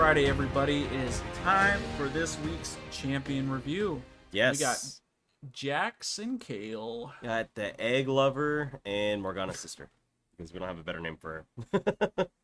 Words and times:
Friday, 0.00 0.30
everybody. 0.30 0.84
It 0.84 0.92
is 0.94 1.22
time 1.44 1.78
for 1.98 2.08
this 2.08 2.38
week's 2.38 2.78
champion 2.90 3.50
review. 3.50 4.02
Yes. 4.32 4.58
We 4.58 4.64
got 4.64 5.52
Jax 5.52 6.18
and 6.18 6.40
Kayle. 6.40 7.12
Got 7.22 7.54
the 7.54 7.78
egg 7.78 8.08
lover 8.08 8.80
and 8.86 9.20
Morgana's 9.20 9.60
sister. 9.60 9.90
Because 10.34 10.54
we 10.54 10.58
don't 10.58 10.68
have 10.68 10.78
a 10.78 10.82
better 10.82 11.00
name 11.00 11.18
for 11.18 11.44
her. 11.72 12.26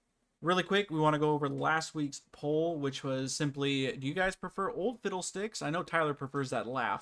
Really 0.43 0.65
quick, 0.65 0.91
we 0.91 1.01
want 1.01 1.15
to 1.15 1.19
go 1.19 1.31
over 1.31 1.49
last 1.49 1.95
week's 1.95 2.21
poll, 2.31 2.79
which 2.79 3.03
was 3.03 3.35
simply 3.35 3.91
Do 3.97 4.07
you 4.07 4.13
guys 4.13 4.37
prefer 4.37 4.71
old 4.71 5.01
fiddlesticks? 5.03 5.63
I 5.63 5.71
know 5.71 5.83
Tyler 5.83 6.13
prefers 6.13 6.51
that 6.51 6.67
laugh. 6.69 7.01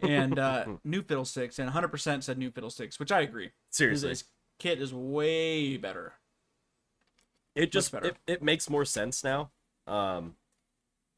And 0.00 0.38
uh, 0.38 0.64
new 0.84 1.02
fiddlesticks, 1.02 1.58
and 1.58 1.70
100% 1.70 2.22
said 2.22 2.38
new 2.38 2.50
fiddlesticks, 2.50 2.98
which 2.98 3.12
I 3.12 3.20
agree. 3.20 3.50
Seriously. 3.68 4.08
His 4.08 4.24
kit 4.58 4.80
is 4.80 4.94
way 4.94 5.76
better. 5.76 6.14
It 7.54 7.70
just 7.70 7.92
better. 7.92 8.06
it, 8.06 8.16
it 8.26 8.42
makes 8.42 8.70
more 8.70 8.86
sense 8.86 9.22
now. 9.22 9.50
Um 9.90 10.36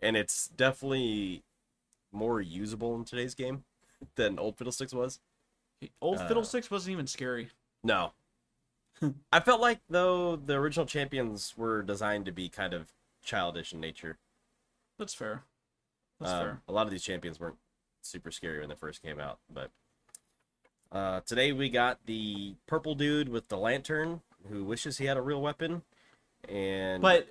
and 0.00 0.16
it's 0.16 0.48
definitely 0.48 1.44
more 2.10 2.40
usable 2.40 2.95
in 2.96 3.04
today's 3.04 3.34
game 3.34 3.64
than 4.16 4.38
old 4.38 4.56
Fiddlesticks 4.58 4.92
was. 4.92 5.20
Old 6.00 6.18
Uh, 6.18 6.28
fiddlesticks 6.28 6.70
wasn't 6.70 6.92
even 6.92 7.06
scary. 7.06 7.50
No. 7.84 8.12
I 9.32 9.40
felt 9.40 9.60
like 9.60 9.80
though 9.88 10.36
the 10.36 10.54
original 10.54 10.86
champions 10.86 11.54
were 11.56 11.82
designed 11.82 12.24
to 12.26 12.32
be 12.32 12.48
kind 12.48 12.72
of 12.74 12.92
childish 13.22 13.72
in 13.72 13.80
nature. 13.80 14.18
That's 14.98 15.14
fair. 15.14 15.45
That's 16.20 16.32
Um, 16.32 16.40
fair. 16.40 16.62
A 16.68 16.73
lot 16.73 16.86
of 16.86 16.90
these 16.92 17.02
champions 17.02 17.38
weren't 17.40 17.59
super 18.02 18.30
scary 18.30 18.60
when 18.60 18.68
they 18.68 18.74
first 18.74 19.02
came 19.02 19.18
out, 19.20 19.38
but 19.52 19.70
uh, 20.90 21.20
today 21.20 21.52
we 21.52 21.68
got 21.70 22.04
the 22.07 22.54
purple 22.66 22.95
dude 22.95 23.29
with 23.29 23.48
the 23.48 23.57
lantern 23.57 24.20
who 24.51 24.64
wishes 24.64 24.98
he 24.98 25.07
had 25.07 25.16
a 25.16 25.23
real 25.23 25.40
weapon, 25.40 25.82
and 26.48 27.01
But 27.02 27.29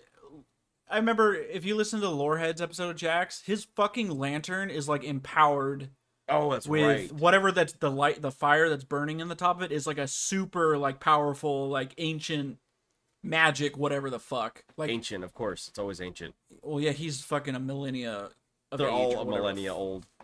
I 0.91 0.97
remember 0.97 1.33
if 1.33 1.63
you 1.63 1.75
listen 1.75 2.01
to 2.01 2.05
the 2.05 2.11
Loreheads 2.11 2.61
episode 2.61 2.89
of 2.89 2.95
Jax, 2.97 3.41
his 3.41 3.63
fucking 3.75 4.09
lantern 4.09 4.69
is 4.69 4.89
like 4.89 5.03
empowered 5.03 5.89
oh, 6.27 6.51
that's 6.51 6.67
with 6.67 6.83
right. 6.83 7.11
whatever 7.13 7.51
that's 7.51 7.73
the 7.73 7.89
light, 7.89 8.21
the 8.21 8.31
fire 8.31 8.67
that's 8.69 8.83
burning 8.83 9.21
in 9.21 9.29
the 9.29 9.35
top 9.35 9.57
of 9.57 9.63
it 9.63 9.71
is 9.71 9.87
like 9.87 9.97
a 9.97 10.07
super 10.07 10.77
like 10.77 10.99
powerful 10.99 11.69
like 11.69 11.93
ancient 11.97 12.57
magic, 13.23 13.77
whatever 13.77 14.09
the 14.09 14.19
fuck. 14.19 14.65
Like, 14.77 14.89
Ancient, 14.89 15.23
of 15.23 15.33
course, 15.33 15.67
it's 15.67 15.79
always 15.79 16.01
ancient. 16.01 16.35
well, 16.61 16.79
yeah, 16.79 16.91
he's 16.91 17.21
fucking 17.21 17.55
a 17.55 17.59
millennia. 17.59 18.29
Of 18.71 18.77
They're 18.77 18.87
age 18.87 18.93
all 18.93 19.21
a 19.21 19.25
millennia 19.25 19.73
old. 19.73 20.05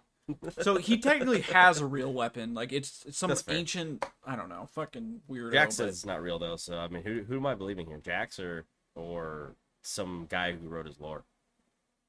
So 0.60 0.76
he 0.76 0.98
technically 0.98 1.40
has 1.40 1.80
a 1.80 1.86
real 1.86 2.12
weapon. 2.12 2.54
Like 2.54 2.74
it's, 2.74 3.06
it's 3.08 3.18
some 3.18 3.34
ancient. 3.48 4.06
I 4.26 4.36
don't 4.36 4.50
know, 4.50 4.68
fucking 4.74 5.22
weirdo. 5.30 5.54
Jax 5.54 5.78
but- 5.78 5.86
says 5.86 5.96
it's 5.96 6.06
not 6.06 6.22
real 6.22 6.38
though, 6.38 6.58
so 6.58 6.78
I 6.78 6.90
mean, 6.90 7.04
who 7.04 7.24
who 7.24 7.38
am 7.38 7.46
I 7.46 7.56
believing 7.56 7.88
here, 7.88 8.02
Jax 8.04 8.38
or 8.38 8.66
or 8.94 9.56
some 9.88 10.26
guy 10.30 10.52
who 10.54 10.68
wrote 10.68 10.86
his 10.86 11.00
lore? 11.00 11.24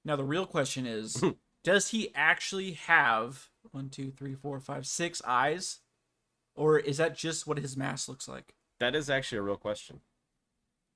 Now 0.04 0.16
the 0.16 0.24
real 0.24 0.46
question 0.46 0.86
is, 0.86 1.22
does 1.64 1.88
he 1.90 2.10
actually 2.14 2.72
have 2.72 3.48
one, 3.70 3.88
two, 3.90 4.10
three, 4.10 4.34
four, 4.34 4.58
five, 4.60 4.86
six 4.86 5.20
eyes, 5.26 5.78
or 6.54 6.78
is 6.78 6.96
that 6.96 7.16
just 7.16 7.46
what 7.46 7.58
his 7.58 7.76
mask 7.76 8.08
looks 8.08 8.26
like? 8.28 8.54
That 8.80 8.94
is 8.94 9.10
actually 9.10 9.38
a 9.38 9.42
real 9.42 9.56
question. 9.56 10.00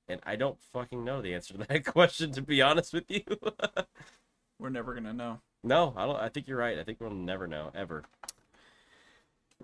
And 0.07 0.19
I 0.25 0.35
don't 0.35 0.61
fucking 0.73 1.03
know 1.05 1.21
the 1.21 1.33
answer 1.33 1.53
to 1.53 1.65
that 1.67 1.85
question, 1.93 2.31
to 2.33 2.41
be 2.41 2.61
honest 2.61 2.93
with 2.93 3.05
you. 3.09 3.21
We're 4.59 4.69
never 4.69 4.93
gonna 4.93 5.13
know. 5.13 5.39
no, 5.63 5.93
I 5.95 6.05
don't. 6.05 6.19
I 6.19 6.29
think 6.29 6.47
you're 6.47 6.57
right. 6.57 6.77
I 6.79 6.83
think 6.83 6.99
we'll 7.01 7.11
never 7.11 7.47
know 7.47 7.71
ever. 7.75 8.03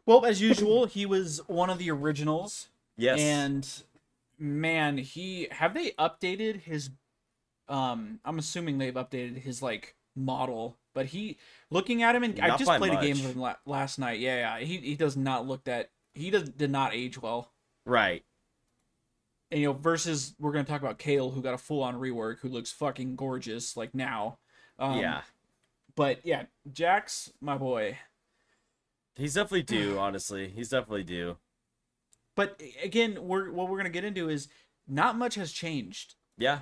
Well, 0.05 0.25
as 0.25 0.41
usual, 0.41 0.85
he 0.85 1.05
was 1.05 1.41
one 1.47 1.69
of 1.69 1.77
the 1.77 1.91
originals, 1.91 2.69
Yes. 2.97 3.19
and 3.19 3.83
man, 4.37 4.97
he 4.97 5.47
have 5.51 5.73
they 5.73 5.91
updated 5.91 6.61
his? 6.61 6.89
Um, 7.69 8.19
I'm 8.25 8.39
assuming 8.39 8.77
they've 8.77 8.93
updated 8.93 9.37
his 9.37 9.61
like 9.61 9.95
model, 10.15 10.77
but 10.93 11.05
he 11.07 11.37
looking 11.69 12.03
at 12.03 12.15
him 12.15 12.23
and 12.23 12.39
I 12.39 12.57
just 12.57 12.69
played 12.77 12.93
a 12.93 13.01
game 13.01 13.17
much. 13.17 13.25
of 13.25 13.31
him 13.31 13.39
la- 13.39 13.55
last 13.65 13.99
night. 13.99 14.19
Yeah, 14.19 14.57
yeah, 14.57 14.65
he 14.65 14.77
he 14.77 14.95
does 14.95 15.15
not 15.15 15.47
look 15.47 15.63
that 15.65 15.91
he 16.13 16.29
does 16.31 16.49
did 16.49 16.71
not 16.71 16.93
age 16.93 17.21
well. 17.21 17.51
right. 17.85 18.23
and 19.51 19.61
you 19.61 19.67
know 19.67 19.73
versus 19.73 20.33
we're 20.39 20.51
gonna 20.51 20.63
talk 20.65 20.81
about 20.81 20.97
Kayle 20.97 21.31
who 21.31 21.41
got 21.41 21.53
a 21.53 21.57
full 21.57 21.83
on 21.83 21.95
rework 21.95 22.39
who 22.39 22.49
looks 22.49 22.71
fucking 22.71 23.15
gorgeous 23.15 23.77
like 23.77 23.93
now. 23.93 24.39
Um, 24.79 24.99
yeah. 24.99 25.21
But 25.95 26.25
yeah, 26.25 26.43
Jax, 26.71 27.31
my 27.41 27.57
boy. 27.57 27.97
He's 29.15 29.33
definitely 29.33 29.63
due. 29.63 29.97
honestly, 29.99 30.49
he's 30.49 30.69
definitely 30.69 31.03
due. 31.03 31.37
But 32.35 32.61
again, 32.83 33.17
we're 33.27 33.51
what 33.51 33.69
we're 33.69 33.77
gonna 33.77 33.89
get 33.89 34.03
into 34.05 34.29
is 34.29 34.47
not 34.87 35.17
much 35.17 35.35
has 35.35 35.51
changed 35.51 36.15
Yeah. 36.37 36.59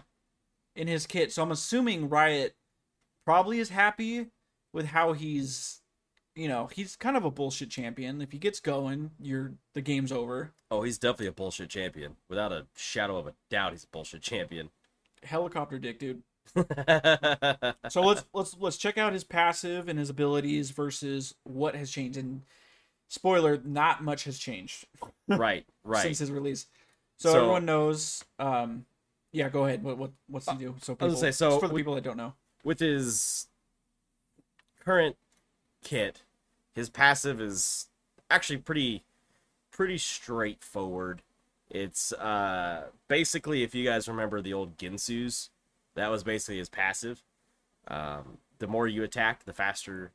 In 0.77 0.87
his 0.87 1.05
kit. 1.05 1.31
So 1.33 1.43
I'm 1.43 1.51
assuming 1.51 2.07
Riot 2.09 2.55
probably 3.25 3.59
is 3.59 3.69
happy 3.69 4.27
with 4.73 4.87
how 4.87 5.13
he's. 5.13 5.81
You 6.35 6.47
know, 6.47 6.67
he's 6.67 6.95
kind 6.95 7.17
of 7.17 7.25
a 7.25 7.31
bullshit 7.31 7.71
champion. 7.71 8.21
If 8.21 8.31
he 8.31 8.37
gets 8.37 8.59
going, 8.59 9.09
you're 9.19 9.53
the 9.73 9.81
game's 9.81 10.11
over. 10.11 10.51
Oh, 10.69 10.83
he's 10.83 10.99
definitely 10.99 11.25
a 11.27 11.31
bullshit 11.31 11.67
champion. 11.69 12.15
Without 12.29 12.51
a 12.51 12.67
shadow 12.75 13.17
of 13.17 13.25
a 13.25 13.33
doubt, 13.49 13.71
he's 13.71 13.85
a 13.85 13.87
bullshit 13.87 14.21
champion. 14.21 14.69
Helicopter 15.23 15.79
dick, 15.79 15.97
dude. 15.97 16.21
So 17.89 18.01
let's 18.01 18.23
let's 18.33 18.55
let's 18.59 18.77
check 18.77 18.97
out 18.99 19.13
his 19.13 19.23
passive 19.23 19.87
and 19.87 19.97
his 19.97 20.09
abilities 20.11 20.69
versus 20.71 21.33
what 21.43 21.75
has 21.75 21.89
changed. 21.89 22.17
And 22.19 22.43
spoiler, 23.07 23.59
not 23.65 24.03
much 24.03 24.25
has 24.25 24.37
changed 24.37 24.85
right. 25.27 25.65
Right. 25.83 26.03
since 26.03 26.19
his 26.19 26.31
release. 26.31 26.67
So, 27.17 27.31
So- 27.31 27.37
everyone 27.39 27.65
knows. 27.65 28.23
Um, 28.37 28.85
yeah, 29.31 29.49
go 29.49 29.65
ahead. 29.65 29.83
What 29.83 29.97
what 29.97 30.11
what's 30.27 30.49
he 30.49 30.57
do? 30.57 30.75
So 30.81 30.93
I 30.93 30.95
people, 30.95 31.07
was 31.09 31.21
gonna 31.21 31.33
say, 31.33 31.37
so 31.37 31.59
for 31.59 31.67
the 31.67 31.73
we- 31.73 31.81
people 31.81 31.95
that 31.95 32.03
don't 32.03 32.17
know. 32.17 32.33
With 32.63 32.79
his 32.79 33.47
current 34.83 35.15
kit, 35.83 36.23
his 36.73 36.89
passive 36.89 37.39
is 37.39 37.87
actually 38.29 38.57
pretty 38.57 39.03
pretty 39.71 39.97
straightforward. 39.97 41.21
It's 41.69 42.13
uh 42.13 42.85
basically 43.07 43.63
if 43.63 43.75
you 43.75 43.85
guys 43.85 44.07
remember 44.07 44.41
the 44.41 44.53
old 44.53 44.77
Guinsoo's, 44.77 45.49
that 45.95 46.09
was 46.09 46.23
basically 46.23 46.57
his 46.57 46.69
passive. 46.69 47.23
Um, 47.87 48.39
the 48.59 48.67
more 48.67 48.87
you 48.87 49.03
attack, 49.03 49.45
the 49.45 49.53
faster 49.53 50.11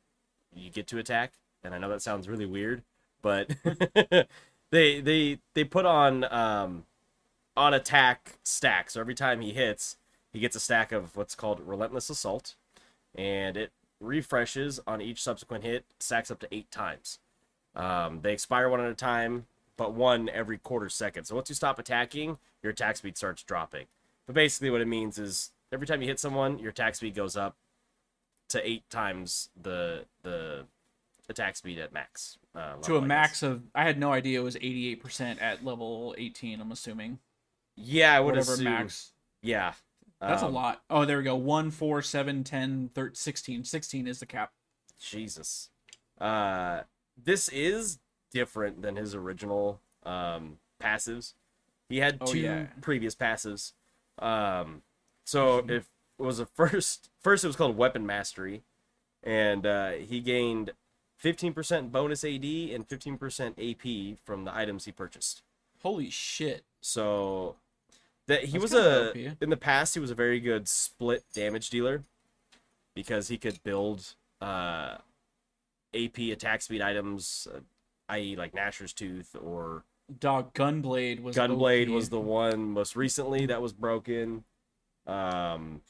you 0.53 0.69
get 0.69 0.87
to 0.87 0.99
attack. 0.99 1.33
And 1.63 1.73
I 1.73 1.77
know 1.77 1.89
that 1.89 2.01
sounds 2.01 2.27
really 2.27 2.45
weird, 2.45 2.83
but 3.21 3.55
they 4.71 4.99
they 5.01 5.39
they 5.53 5.63
put 5.63 5.85
on 5.85 6.25
um 6.25 6.85
on 7.55 7.73
attack 7.73 8.39
stack. 8.43 8.89
So 8.89 8.99
every 8.99 9.15
time 9.15 9.41
he 9.41 9.53
hits, 9.53 9.97
he 10.31 10.39
gets 10.39 10.55
a 10.55 10.59
stack 10.59 10.91
of 10.91 11.15
what's 11.15 11.35
called 11.35 11.59
relentless 11.59 12.09
assault, 12.09 12.55
and 13.15 13.55
it 13.57 13.71
refreshes 13.99 14.79
on 14.85 15.01
each 15.01 15.21
subsequent 15.21 15.63
hit, 15.63 15.85
stacks 15.99 16.29
up 16.31 16.39
to 16.39 16.47
eight 16.53 16.69
times. 16.71 17.19
Um, 17.75 18.21
they 18.21 18.33
expire 18.33 18.69
one 18.69 18.81
at 18.81 18.89
a 18.89 18.95
time, 18.95 19.45
but 19.77 19.93
one 19.93 20.29
every 20.29 20.57
quarter 20.57 20.89
second. 20.89 21.25
So 21.25 21.35
once 21.35 21.49
you 21.49 21.55
stop 21.55 21.79
attacking, 21.79 22.37
your 22.61 22.71
attack 22.71 22.97
speed 22.97 23.17
starts 23.17 23.43
dropping. 23.43 23.85
But 24.25 24.35
basically, 24.35 24.69
what 24.69 24.81
it 24.81 24.87
means 24.87 25.17
is 25.17 25.51
every 25.71 25.87
time 25.87 26.01
you 26.01 26.07
hit 26.07 26.19
someone, 26.19 26.59
your 26.59 26.69
attack 26.71 26.95
speed 26.95 27.15
goes 27.15 27.35
up 27.37 27.55
to 28.49 28.67
eight 28.67 28.87
times 28.89 29.49
the 29.61 30.05
the 30.21 30.65
attack 31.29 31.55
speed 31.55 31.79
at 31.79 31.93
max. 31.93 32.37
Uh, 32.55 32.73
To 32.83 32.91
a 32.91 32.93
level, 32.93 32.97
I 32.97 32.99
guess. 33.01 33.07
max 33.07 33.43
of, 33.43 33.63
I 33.73 33.83
had 33.83 33.97
no 33.97 34.11
idea 34.11 34.39
it 34.41 34.43
was 34.43 34.55
eighty 34.57 34.89
eight 34.89 35.01
percent 35.01 35.39
at 35.39 35.63
level 35.65 36.13
eighteen. 36.17 36.61
I'm 36.61 36.71
assuming 36.71 37.19
Yeah, 37.75 38.15
I 38.15 38.19
would 38.19 38.35
whatever 38.35 38.53
assume. 38.53 38.65
max. 38.65 39.13
Yeah, 39.41 39.73
That's 40.21 40.41
Um, 40.43 40.49
a 40.53 40.55
lot. 40.55 40.83
Oh, 40.89 41.03
there 41.05 41.17
we 41.17 41.23
go. 41.23 41.35
One, 41.35 41.69
four, 41.69 42.01
seven, 42.01 42.43
10, 42.45 42.89
13, 42.95 43.15
16. 43.15 43.63
16 43.65 44.07
is 44.07 44.19
the 44.19 44.25
cap. 44.25 44.53
Jesus. 44.99 45.69
Uh, 46.19 46.83
this 47.21 47.49
is 47.49 47.99
different 48.31 48.81
than 48.81 48.95
his 48.95 49.13
original 49.15 49.81
um, 50.03 50.59
passives. 50.81 51.33
He 51.89 51.97
had 51.97 52.19
Oh, 52.21 52.25
two 52.25 52.39
yeah. 52.39 52.67
previous 52.81 53.15
passives. 53.15 53.73
Um, 54.19 54.83
so 55.25 55.59
if 55.67 55.89
it 56.19 56.23
was 56.23 56.39
a 56.39 56.45
first, 56.45 57.09
first 57.19 57.43
it 57.43 57.47
was 57.47 57.55
called 57.57 57.75
Weapon 57.75 58.05
Mastery, 58.05 58.63
and 59.23 59.65
uh, 59.65 59.91
he 59.91 60.21
gained 60.21 60.71
15% 61.21 61.91
bonus 61.91 62.23
AD 62.23 62.43
and 62.45 62.87
15% 62.87 64.13
AP 64.13 64.17
from 64.25 64.45
the 64.45 64.55
items 64.55 64.85
he 64.85 64.91
purchased. 64.93 65.41
Holy 65.81 66.09
shit. 66.09 66.63
So 66.81 67.55
that 68.27 68.45
he 68.45 68.53
That's 68.53 68.61
was 68.61 68.73
a 68.73 69.09
OP. 69.09 69.15
in 69.41 69.49
the 69.49 69.57
past 69.57 69.93
he 69.93 69.99
was 69.99 70.11
a 70.11 70.15
very 70.15 70.39
good 70.39 70.67
split 70.67 71.23
damage 71.33 71.69
dealer 71.69 72.03
because 72.95 73.27
he 73.27 73.37
could 73.37 73.61
build 73.63 74.15
uh 74.41 74.97
AP 75.95 76.17
attack 76.31 76.61
speed 76.61 76.81
items, 76.81 77.47
uh, 77.53 77.59
i.e. 78.09 78.35
like 78.35 78.53
Nashor's 78.53 78.93
Tooth 78.93 79.35
or 79.39 79.83
Dog 80.19 80.53
Gunblade 80.53 81.21
was 81.21 81.35
Gunblade 81.35 81.87
OP. 81.87 81.93
was 81.95 82.09
the 82.09 82.19
one 82.19 82.71
most 82.71 82.95
recently 82.95 83.45
that 83.45 83.61
was 83.61 83.73
broken. 83.73 84.43
Um 85.07 85.81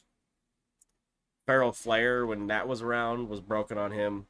Feral 1.46 1.72
Flare 1.72 2.24
when 2.26 2.46
that 2.46 2.66
was 2.68 2.80
around 2.82 3.28
was 3.28 3.40
broken 3.40 3.76
on 3.76 3.90
him. 3.92 4.26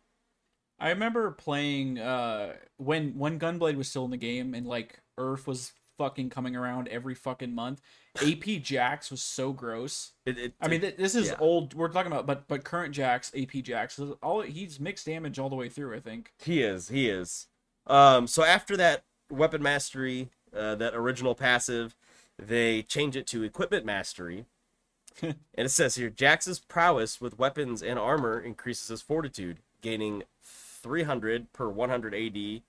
I 0.81 0.89
remember 0.91 1.31
playing 1.31 1.99
uh 1.99 2.55
when 2.77 3.17
when 3.19 3.39
Gunblade 3.39 3.77
was 3.77 3.89
still 3.89 4.05
in 4.05 4.11
the 4.11 4.17
game 4.17 4.55
and 4.55 4.67
like 4.67 5.01
Earth 5.17 5.47
was 5.47 5.73
fucking 5.99 6.31
coming 6.31 6.57
around 6.57 6.89
every 6.89 7.15
fucking 7.15 7.55
month. 7.55 7.81
AP 8.23 8.63
Jax 8.63 9.11
was 9.11 9.23
so 9.23 9.53
gross. 9.53 10.13
It, 10.25 10.39
it, 10.39 10.53
I 10.61 10.69
mean, 10.69 10.81
th- 10.81 10.97
this 10.97 11.15
is 11.15 11.29
yeah. 11.29 11.37
old. 11.39 11.75
We're 11.75 11.89
talking 11.89 12.13
about, 12.13 12.27
but 12.27 12.47
but 12.49 12.65
current 12.65 12.95
Jax, 12.95 13.33
AP 13.37 13.63
Jax, 13.63 14.01
all 14.23 14.43
he's 14.43 14.79
mixed 14.79 15.07
damage 15.07 15.39
all 15.39 15.49
the 15.49 15.57
way 15.57 15.69
through. 15.69 15.95
I 15.95 16.01
think. 16.01 16.33
He 16.39 16.63
is. 16.63 16.89
He 16.89 17.09
is. 17.09 17.49
Um, 17.87 18.27
so 18.27 18.45
after 18.45 18.77
that 18.77 19.05
weapon 19.31 19.63
mastery, 19.63 20.31
uh, 20.57 20.75
that 20.77 20.95
original 20.95 21.35
passive, 21.35 21.97
they 22.39 22.83
change 22.83 23.17
it 23.17 23.27
to 23.29 23.43
equipment 23.43 23.85
mastery. 23.85 24.47
and 25.23 25.37
it 25.57 25.71
says 25.71 25.95
here 25.95 26.11
Jax's 26.11 26.59
prowess 26.59 27.21
with 27.21 27.39
weapons 27.39 27.83
and 27.83 27.99
armor 27.99 28.41
increases 28.41 28.89
his 28.89 29.03
fortitude, 29.03 29.59
gaining 29.81 30.25
300 30.43 31.53
per 31.53 31.69
100 31.69 32.15
AD 32.15 32.63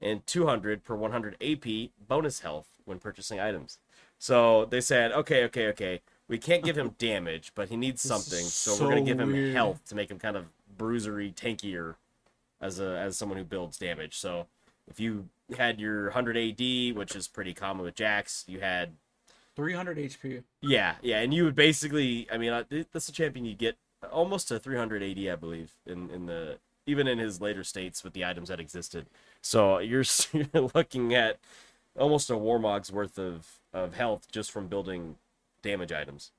and 0.00 0.26
200 0.26 0.84
per 0.84 0.94
100 0.94 1.36
AP 1.42 1.90
bonus 2.06 2.40
health 2.40 2.68
when 2.84 2.98
purchasing 2.98 3.40
items. 3.40 3.78
So 4.18 4.66
they 4.66 4.80
said, 4.80 5.12
okay, 5.12 5.44
okay, 5.44 5.68
okay. 5.68 6.00
We 6.28 6.38
can't 6.38 6.62
give 6.62 6.76
him 6.76 6.94
damage, 6.98 7.52
but 7.54 7.68
he 7.68 7.76
needs 7.76 8.02
something, 8.02 8.44
so, 8.44 8.72
so 8.72 8.84
we're 8.84 8.90
gonna 8.90 9.02
give 9.02 9.20
him 9.20 9.32
weird. 9.32 9.54
health 9.54 9.80
to 9.88 9.94
make 9.94 10.10
him 10.10 10.18
kind 10.18 10.36
of 10.36 10.46
bruisery, 10.76 11.32
tankier 11.32 11.96
as 12.60 12.78
a 12.78 12.98
as 12.98 13.16
someone 13.16 13.38
who 13.38 13.44
builds 13.44 13.78
damage. 13.78 14.16
So 14.16 14.46
if 14.88 15.00
you 15.00 15.28
had 15.56 15.80
your 15.80 16.04
100 16.04 16.36
AD, 16.36 16.96
which 16.96 17.16
is 17.16 17.26
pretty 17.26 17.54
common 17.54 17.84
with 17.84 17.94
Jax, 17.94 18.44
you 18.46 18.60
had 18.60 18.92
300 19.56 19.98
HP. 19.98 20.42
yeah, 20.60 20.96
yeah, 21.02 21.20
and 21.20 21.34
you 21.34 21.44
would 21.44 21.56
basically, 21.56 22.28
I 22.32 22.38
mean, 22.38 22.52
uh, 22.52 22.64
that's 22.92 23.08
a 23.08 23.12
champion 23.12 23.44
you 23.44 23.54
get 23.54 23.76
almost 24.12 24.48
to 24.48 24.58
300 24.58 25.02
AD, 25.02 25.18
I 25.32 25.36
believe, 25.36 25.72
in 25.86 26.10
in 26.10 26.26
the 26.26 26.58
even 26.86 27.06
in 27.06 27.18
his 27.18 27.40
later 27.40 27.64
states 27.64 28.02
with 28.02 28.12
the 28.12 28.24
items 28.24 28.48
that 28.48 28.60
existed. 28.60 29.06
So 29.42 29.78
you're, 29.78 30.04
you're 30.32 30.70
looking 30.74 31.14
at 31.14 31.38
almost 31.98 32.30
a 32.30 32.36
Warmog's 32.36 32.92
worth 32.92 33.18
of 33.18 33.60
of 33.72 33.94
health 33.94 34.26
just 34.30 34.50
from 34.50 34.68
building 34.68 35.16
damage 35.62 35.92
items. 35.92 36.32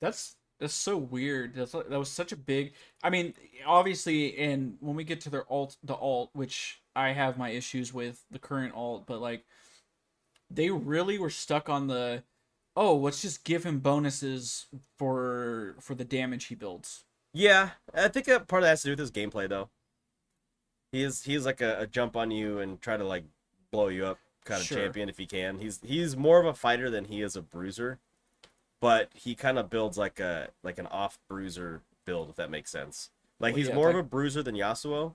That's 0.00 0.36
that's 0.60 0.74
so 0.74 0.96
weird. 0.96 1.54
That's 1.54 1.72
that 1.72 1.90
was 1.90 2.10
such 2.10 2.32
a 2.32 2.36
big. 2.36 2.72
I 3.02 3.10
mean, 3.10 3.34
obviously, 3.66 4.36
and 4.38 4.76
when 4.80 4.96
we 4.96 5.04
get 5.04 5.20
to 5.22 5.30
their 5.30 5.50
alt, 5.50 5.76
the 5.82 5.94
alt, 5.94 6.30
which 6.32 6.82
I 6.96 7.12
have 7.12 7.38
my 7.38 7.50
issues 7.50 7.94
with 7.94 8.24
the 8.30 8.38
current 8.38 8.74
alt, 8.74 9.06
but 9.06 9.20
like, 9.20 9.44
they 10.50 10.70
really 10.70 11.18
were 11.18 11.30
stuck 11.30 11.68
on 11.68 11.86
the, 11.86 12.24
oh, 12.74 12.96
let's 12.96 13.22
just 13.22 13.44
give 13.44 13.64
him 13.64 13.78
bonuses 13.80 14.66
for 14.98 15.76
for 15.80 15.94
the 15.94 16.04
damage 16.04 16.46
he 16.46 16.54
builds. 16.54 17.04
Yeah, 17.32 17.70
I 17.94 18.08
think 18.08 18.28
a 18.28 18.40
part 18.40 18.62
of 18.62 18.64
that 18.66 18.70
has 18.70 18.82
to 18.82 18.88
do 18.88 18.92
with 18.92 18.98
his 18.98 19.10
gameplay, 19.10 19.48
though. 19.48 19.70
He 20.92 21.02
is 21.02 21.24
he 21.24 21.34
is 21.34 21.44
like 21.44 21.60
a, 21.60 21.80
a 21.80 21.86
jump 21.86 22.16
on 22.16 22.30
you 22.30 22.58
and 22.58 22.80
try 22.80 22.96
to 22.96 23.04
like 23.04 23.24
blow 23.70 23.88
you 23.88 24.06
up 24.06 24.18
kind 24.44 24.62
of 24.62 24.66
Sure. 24.66 24.78
champion 24.80 25.08
if 25.08 25.18
he 25.18 25.26
can. 25.26 25.58
He's 25.58 25.80
he's 25.82 26.16
more 26.16 26.40
of 26.40 26.46
a 26.46 26.54
fighter 26.54 26.90
than 26.90 27.06
he 27.06 27.22
is 27.22 27.36
a 27.36 27.42
bruiser, 27.42 27.98
but 28.80 29.10
he 29.14 29.34
kind 29.34 29.58
of 29.58 29.70
builds 29.70 29.98
like 29.98 30.20
a 30.20 30.50
like 30.62 30.78
an 30.78 30.86
off 30.88 31.18
bruiser 31.28 31.82
build 32.06 32.30
if 32.30 32.36
that 32.36 32.50
makes 32.50 32.70
sense. 32.70 33.10
Like 33.40 33.54
Well, 33.54 33.58
he's 33.58 33.70
yeah, 33.70 33.72
more 33.72 33.90
of 33.90 33.96
a 33.96 34.02
bruiser 34.02 34.42
than 34.42 34.56
Yasuo, 34.56 35.14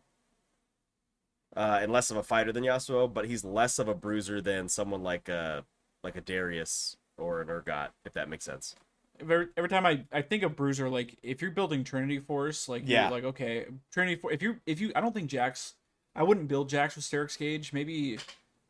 uh, 1.55 1.79
and 1.81 1.91
less 1.91 2.09
of 2.09 2.17
a 2.17 2.23
fighter 2.23 2.51
than 2.51 2.63
Yasuo, 2.63 3.11
but 3.11 3.25
he's 3.25 3.43
less 3.45 3.77
of 3.79 3.87
a 3.87 3.93
bruiser 3.93 4.41
than 4.41 4.67
someone 4.69 5.03
like 5.03 5.29
a 5.29 5.65
like 6.03 6.15
a 6.15 6.21
Darius 6.21 6.97
or 7.17 7.41
an 7.41 7.47
Urgot 7.47 7.89
if 8.05 8.13
that 8.13 8.29
makes 8.29 8.45
sense. 8.45 8.75
Every, 9.19 9.47
every 9.55 9.69
time 9.69 9.85
I, 9.85 10.03
I 10.11 10.21
think 10.21 10.43
of 10.43 10.55
Bruiser, 10.55 10.89
like 10.89 11.17
if 11.23 11.41
you're 11.41 11.51
building 11.51 11.83
Trinity 11.83 12.19
Force, 12.19 12.67
like 12.67 12.83
Yeah. 12.85 13.09
like 13.09 13.23
okay, 13.23 13.65
Trinity 13.91 14.15
Force. 14.15 14.33
If 14.33 14.41
you 14.41 14.57
if 14.65 14.81
you, 14.81 14.91
I 14.95 15.01
don't 15.01 15.13
think 15.13 15.29
Jax. 15.29 15.73
I 16.15 16.23
wouldn't 16.23 16.47
build 16.47 16.69
Jax 16.69 16.95
with 16.95 17.05
Sterak's 17.05 17.37
Gage. 17.37 17.73
Maybe 17.73 18.17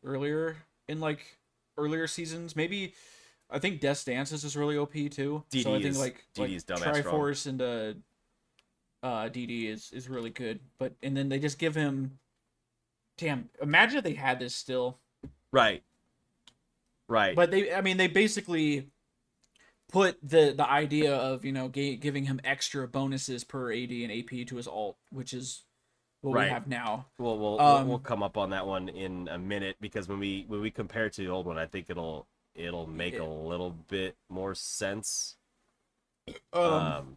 earlier 0.04 0.56
in 0.88 1.00
like 1.00 1.38
earlier 1.76 2.06
seasons. 2.06 2.54
Maybe 2.56 2.94
I 3.50 3.58
think 3.58 3.80
Death 3.80 4.04
Dances 4.04 4.44
is 4.44 4.56
really 4.56 4.76
OP 4.76 4.92
too. 4.92 5.44
so 5.50 5.74
I 5.74 5.78
DD 5.78 5.82
think 5.82 5.84
is- 5.86 5.98
like, 5.98 6.24
DD 6.34 6.38
like 6.40 6.50
is 6.50 6.64
dumbass. 6.64 7.02
Triforce 7.02 7.46
and 7.46 7.62
uh, 7.62 9.06
uh, 9.06 9.28
DD 9.28 9.66
is 9.68 9.90
is 9.92 10.08
really 10.08 10.30
good. 10.30 10.60
But 10.78 10.92
and 11.02 11.16
then 11.16 11.28
they 11.28 11.38
just 11.38 11.58
give 11.58 11.74
him. 11.74 12.18
Damn! 13.16 13.48
Imagine 13.62 13.98
if 13.98 14.04
they 14.04 14.14
had 14.14 14.38
this 14.40 14.54
still. 14.54 14.98
Right. 15.52 15.82
Right. 17.08 17.36
But 17.36 17.50
they, 17.50 17.72
I 17.72 17.80
mean, 17.80 17.96
they 17.96 18.08
basically 18.08 18.88
put 19.90 20.18
the 20.22 20.52
the 20.56 20.68
idea 20.68 21.14
of 21.14 21.44
you 21.44 21.52
know 21.52 21.68
ga- 21.68 21.96
giving 21.96 22.24
him 22.24 22.40
extra 22.44 22.86
bonuses 22.88 23.44
per 23.44 23.72
AD 23.72 23.90
and 23.90 24.10
AP 24.12 24.46
to 24.48 24.56
his 24.56 24.66
alt, 24.66 24.96
which 25.10 25.32
is 25.32 25.62
what 26.20 26.34
Right. 26.34 26.44
we 26.44 26.50
have 26.50 26.66
now. 26.66 27.06
We'll 27.18 27.38
we'll, 27.38 27.60
Um, 27.60 27.88
we'll 27.88 27.98
come 27.98 28.22
up 28.22 28.36
on 28.36 28.50
that 28.50 28.66
one 28.66 28.88
in 28.88 29.28
a 29.28 29.38
minute 29.38 29.76
because 29.80 30.08
when 30.08 30.18
we 30.18 30.44
when 30.48 30.60
we 30.60 30.70
compare 30.70 31.06
it 31.06 31.12
to 31.14 31.22
the 31.22 31.28
old 31.28 31.46
one, 31.46 31.58
I 31.58 31.66
think 31.66 31.90
it'll 31.90 32.26
it'll 32.54 32.86
make 32.86 33.14
Yeah. 33.14 33.22
a 33.22 33.28
little 33.28 33.70
bit 33.70 34.16
more 34.28 34.54
sense. 34.54 35.36
Um, 36.52 36.62
Um, 36.62 37.16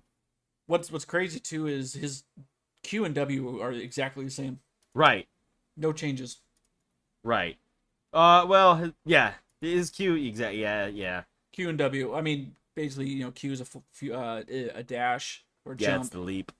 what's 0.65 0.91
what's 0.91 1.05
crazy 1.05 1.39
too 1.39 1.67
is 1.67 1.93
his 1.93 2.23
Q 2.83 3.05
and 3.05 3.15
W 3.15 3.61
are 3.61 3.71
exactly 3.71 4.25
the 4.25 4.31
same. 4.31 4.59
right, 4.93 5.27
No 5.77 5.93
changes. 5.93 6.41
right. 7.23 7.57
Uh, 8.13 8.45
well, 8.47 8.93
yeah, 9.05 9.35
his 9.61 9.89
Q 9.89 10.15
exact. 10.15 10.55
Yeah, 10.55 10.87
yeah, 10.87 11.23
Q 11.57 11.69
and 11.69 11.77
W. 11.79 12.13
I 12.13 12.21
mean, 12.21 12.55
basically, 12.75 13.09
you 13.09 13.23
know, 13.23 13.31
Q 13.31 13.51
is 13.51 13.61
a 13.61 13.63
f- 13.63 14.11
uh, 14.11 14.43
a 14.75 14.83
dash 14.83 15.43
or 15.65 15.75
yeah. 15.79 15.87
jump, 15.87 16.01
It's 16.03 16.09
the 16.11 16.19
leap, 16.19 16.51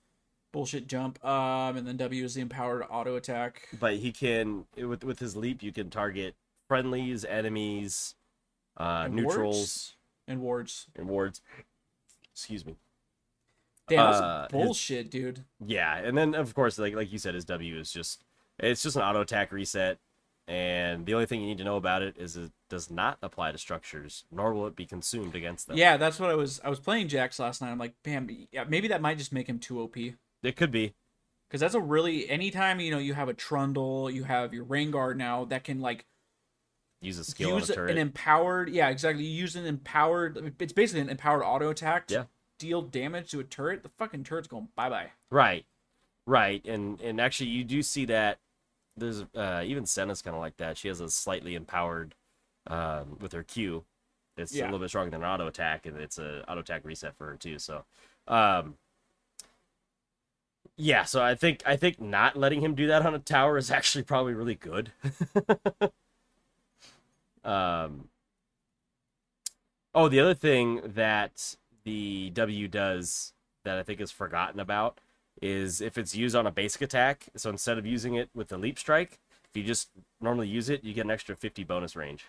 bullshit 0.52 0.88
jump. 0.88 1.24
Um, 1.24 1.78
and 1.78 1.86
then 1.88 1.98
W 1.98 2.26
is 2.26 2.34
the 2.34 2.42
empowered 2.42 2.84
auto 2.90 3.16
attack. 3.16 3.70
but 3.80 3.98
he 3.98 4.12
can 4.12 4.66
with 4.76 5.04
with 5.04 5.20
his 5.20 5.36
leap, 5.36 5.62
you 5.62 5.72
can 5.72 5.92
target 5.92 6.34
friendlies, 6.68 7.24
enemies, 7.26 8.16
uh, 8.80 9.04
And 9.06 9.14
neutrals, 9.16 9.36
wards? 9.56 9.96
and 10.28 10.42
wards. 10.42 10.88
and 10.96 11.08
wards. 11.08 11.42
Excuse 12.34 12.66
me. 12.66 12.76
Damn, 13.88 13.98
that's 14.12 14.20
Uh, 14.20 14.48
his- 14.52 14.52
bullshit, 14.66 15.12
dude. 15.12 15.46
Yeah, 15.64 15.96
and 15.96 16.18
then 16.18 16.34
of 16.34 16.56
course, 16.56 16.80
like 16.80 16.96
like 16.96 17.12
you 17.12 17.20
said, 17.20 17.36
his 17.36 17.46
W 17.46 17.78
is 17.78 17.92
just 17.92 18.24
it's 18.58 18.82
just 18.82 18.96
an 18.96 19.04
auto 19.04 19.22
attack 19.22 19.52
reset, 19.52 20.00
and 20.48 21.06
the 21.06 21.14
only 21.14 21.26
thing 21.26 21.42
you 21.42 21.48
need 21.48 21.58
to 21.58 21.64
know 21.64 21.76
about 21.78 22.02
it 22.02 22.16
is 22.18 22.38
it 22.38 22.52
does 22.70 22.90
not 22.90 23.18
apply 23.22 23.52
to 23.52 23.58
structures, 23.58 24.26
nor 24.32 24.54
will 24.54 24.68
it 24.68 24.76
be 24.76 24.86
consumed 24.86 25.36
against 25.36 25.68
them. 25.68 25.78
Yeah, 25.78 25.98
that's 25.98 26.20
what 26.20 26.30
I 26.30 26.36
was. 26.36 26.62
I 26.64 26.70
was 26.70 26.80
playing 26.80 27.08
Jax 27.10 27.40
last 27.40 27.62
night. 27.62 27.72
I'm 27.72 27.78
like, 27.78 27.94
bam, 28.04 28.30
yeah, 28.52 28.64
maybe 28.68 28.88
that 28.90 29.02
might 29.02 29.18
just 29.18 29.34
make 29.34 29.48
him 29.48 29.60
too 29.60 29.82
OP. 29.82 29.98
it 29.98 30.56
could 30.56 30.72
be. 30.72 30.94
Because 31.50 31.62
that's 31.62 31.76
a 31.76 31.80
really 31.82 32.30
anytime 32.30 32.80
you 32.82 32.92
know 32.92 32.98
you 32.98 33.14
have 33.14 33.30
a 33.30 33.34
Trundle, 33.34 34.10
you 34.12 34.24
have 34.26 34.54
your 34.54 34.66
Rengar 34.66 35.16
now 35.16 35.46
that 35.46 35.64
can 35.64 35.80
like 35.80 36.06
Use 37.00 37.20
a 37.20 37.24
skill 37.24 37.50
on 37.52 37.58
a 37.58 37.60
use 37.60 37.68
turret. 37.70 37.92
an 37.92 37.98
empowered. 38.00 38.70
Yeah, 38.70 38.90
exactly. 38.90 39.24
You 39.24 39.30
use 39.42 39.56
an 39.56 39.66
empowered. 39.66 40.56
It's 40.60 40.74
basically 40.74 41.02
an 41.02 41.10
empowered 41.10 41.44
auto 41.44 41.70
attack. 41.70 42.08
To 42.08 42.14
Yeah. 42.14 42.24
Deal 42.60 42.82
damage 42.82 43.30
to 43.32 43.40
a 43.40 43.44
turret. 43.44 43.84
The 43.84 43.90
fucking 44.00 44.24
turret's 44.24 44.48
going 44.48 44.70
bye 44.76 44.90
bye. 44.90 45.12
Right, 45.30 45.66
right, 46.26 46.66
and 46.66 47.00
and 47.02 47.22
actually, 47.22 47.52
you 47.52 47.64
do 47.64 47.84
see 47.84 48.06
that. 48.06 48.40
There's 48.98 49.24
uh, 49.36 49.64
even 49.66 49.86
Senna's 49.86 50.22
kind 50.22 50.36
of 50.36 50.42
like 50.42 50.58
that. 50.58 50.78
She 50.78 50.88
has 50.88 51.00
a 51.00 51.10
slightly 51.10 51.56
empowered 51.56 52.16
um, 52.68 53.18
with 53.20 53.32
her 53.34 53.44
Q. 53.44 53.84
It's 54.38 54.56
a 54.56 54.64
little 54.64 54.80
bit 54.80 54.90
stronger 54.90 55.10
than 55.10 55.24
an 55.24 55.30
auto 55.30 55.48
attack, 55.48 55.86
and 55.86 55.98
it's 55.98 56.20
a 56.20 56.44
auto 56.50 56.62
attack 56.62 56.82
reset 56.84 57.16
for 57.16 57.28
her 57.28 57.36
too. 57.36 57.58
So, 57.58 57.86
um, 58.28 58.76
yeah. 60.76 61.04
So 61.06 61.24
I 61.24 61.34
think 61.36 61.64
I 61.66 61.76
think 61.76 62.00
not 62.00 62.38
letting 62.38 62.62
him 62.62 62.76
do 62.76 62.88
that 62.88 63.06
on 63.06 63.16
a 63.16 63.20
tower 63.20 63.58
is 63.58 63.72
actually 63.72 64.04
probably 64.04 64.34
really 64.34 64.56
good. 64.56 64.92
um. 67.44 68.10
Oh, 69.96 70.10
the 70.10 70.20
other 70.20 70.36
thing 70.36 70.82
that 70.86 71.56
the 71.84 72.30
W 72.32 72.68
does 72.68 73.34
that 73.64 73.80
I 73.80 73.84
think 73.84 74.00
is 74.00 74.12
forgotten 74.12 74.60
about 74.60 75.00
is 75.42 75.82
if 75.82 75.98
it's 75.98 76.16
used 76.16 76.36
on 76.36 76.48
a 76.48 76.52
basic 76.52 76.82
attack. 76.82 77.30
So 77.36 77.50
instead 77.50 77.78
of 77.78 77.86
using 77.86 78.16
it 78.16 78.30
with 78.34 78.48
the 78.50 78.58
leap 78.58 78.78
strike, 78.80 79.20
if 79.50 79.56
you 79.56 79.64
just 79.64 79.90
normally 80.22 80.48
use 80.48 80.70
it, 80.70 80.84
you 80.84 80.94
get 80.94 81.06
an 81.06 81.12
extra 81.12 81.36
50 81.36 81.64
bonus 81.64 81.96
range. 81.96 82.26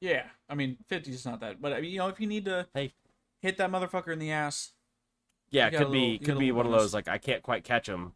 Yeah, 0.00 0.24
I 0.48 0.54
mean, 0.54 0.78
50 0.88 1.10
is 1.10 1.26
not 1.26 1.40
that, 1.40 1.60
but 1.60 1.72
I 1.72 1.80
mean, 1.80 1.90
you 1.90 1.98
know, 1.98 2.08
if 2.08 2.18
you 2.20 2.26
need 2.26 2.46
to 2.46 2.66
Hey. 2.72 2.92
hit 3.40 3.58
that 3.58 3.70
motherfucker 3.70 4.12
in 4.12 4.18
the 4.18 4.30
ass, 4.30 4.72
Yeah, 5.50 5.66
it 5.66 5.70
could 5.72 5.78
little- 5.88 5.92
be 5.92 6.18
could 6.18 6.38
be 6.38 6.46
little 6.46 6.56
one 6.56 6.66
of 6.66 6.72
those 6.72 6.94
like 6.94 7.08
I 7.08 7.18
can't 7.18 7.42
quite 7.42 7.64
catch 7.64 7.88
him, 7.88 8.14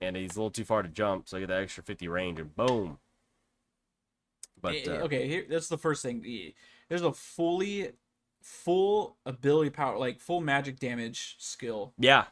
and 0.00 0.16
he's 0.16 0.36
a 0.36 0.38
little 0.38 0.50
too 0.50 0.64
far 0.64 0.82
to 0.82 0.88
jump, 0.88 1.28
so 1.28 1.36
I 1.36 1.40
get 1.40 1.48
that 1.48 1.62
extra 1.62 1.82
50 1.82 2.08
range, 2.08 2.38
and 2.40 2.54
boom. 2.54 2.98
But 4.60 4.74
Eh, 4.76 4.84
uh, 4.90 5.04
okay, 5.04 5.28
here, 5.28 5.44
that's 5.48 5.68
the 5.68 5.76
first 5.78 6.02
thing. 6.02 6.24
Eh, 6.26 6.52
There's 6.88 7.02
a 7.02 7.12
fully, 7.12 7.92
full 8.40 9.18
ability 9.26 9.70
power, 9.70 9.98
like 9.98 10.20
full 10.20 10.40
magic 10.40 10.78
damage 10.78 11.36
skill. 11.38 11.92
yeah, 11.98 12.26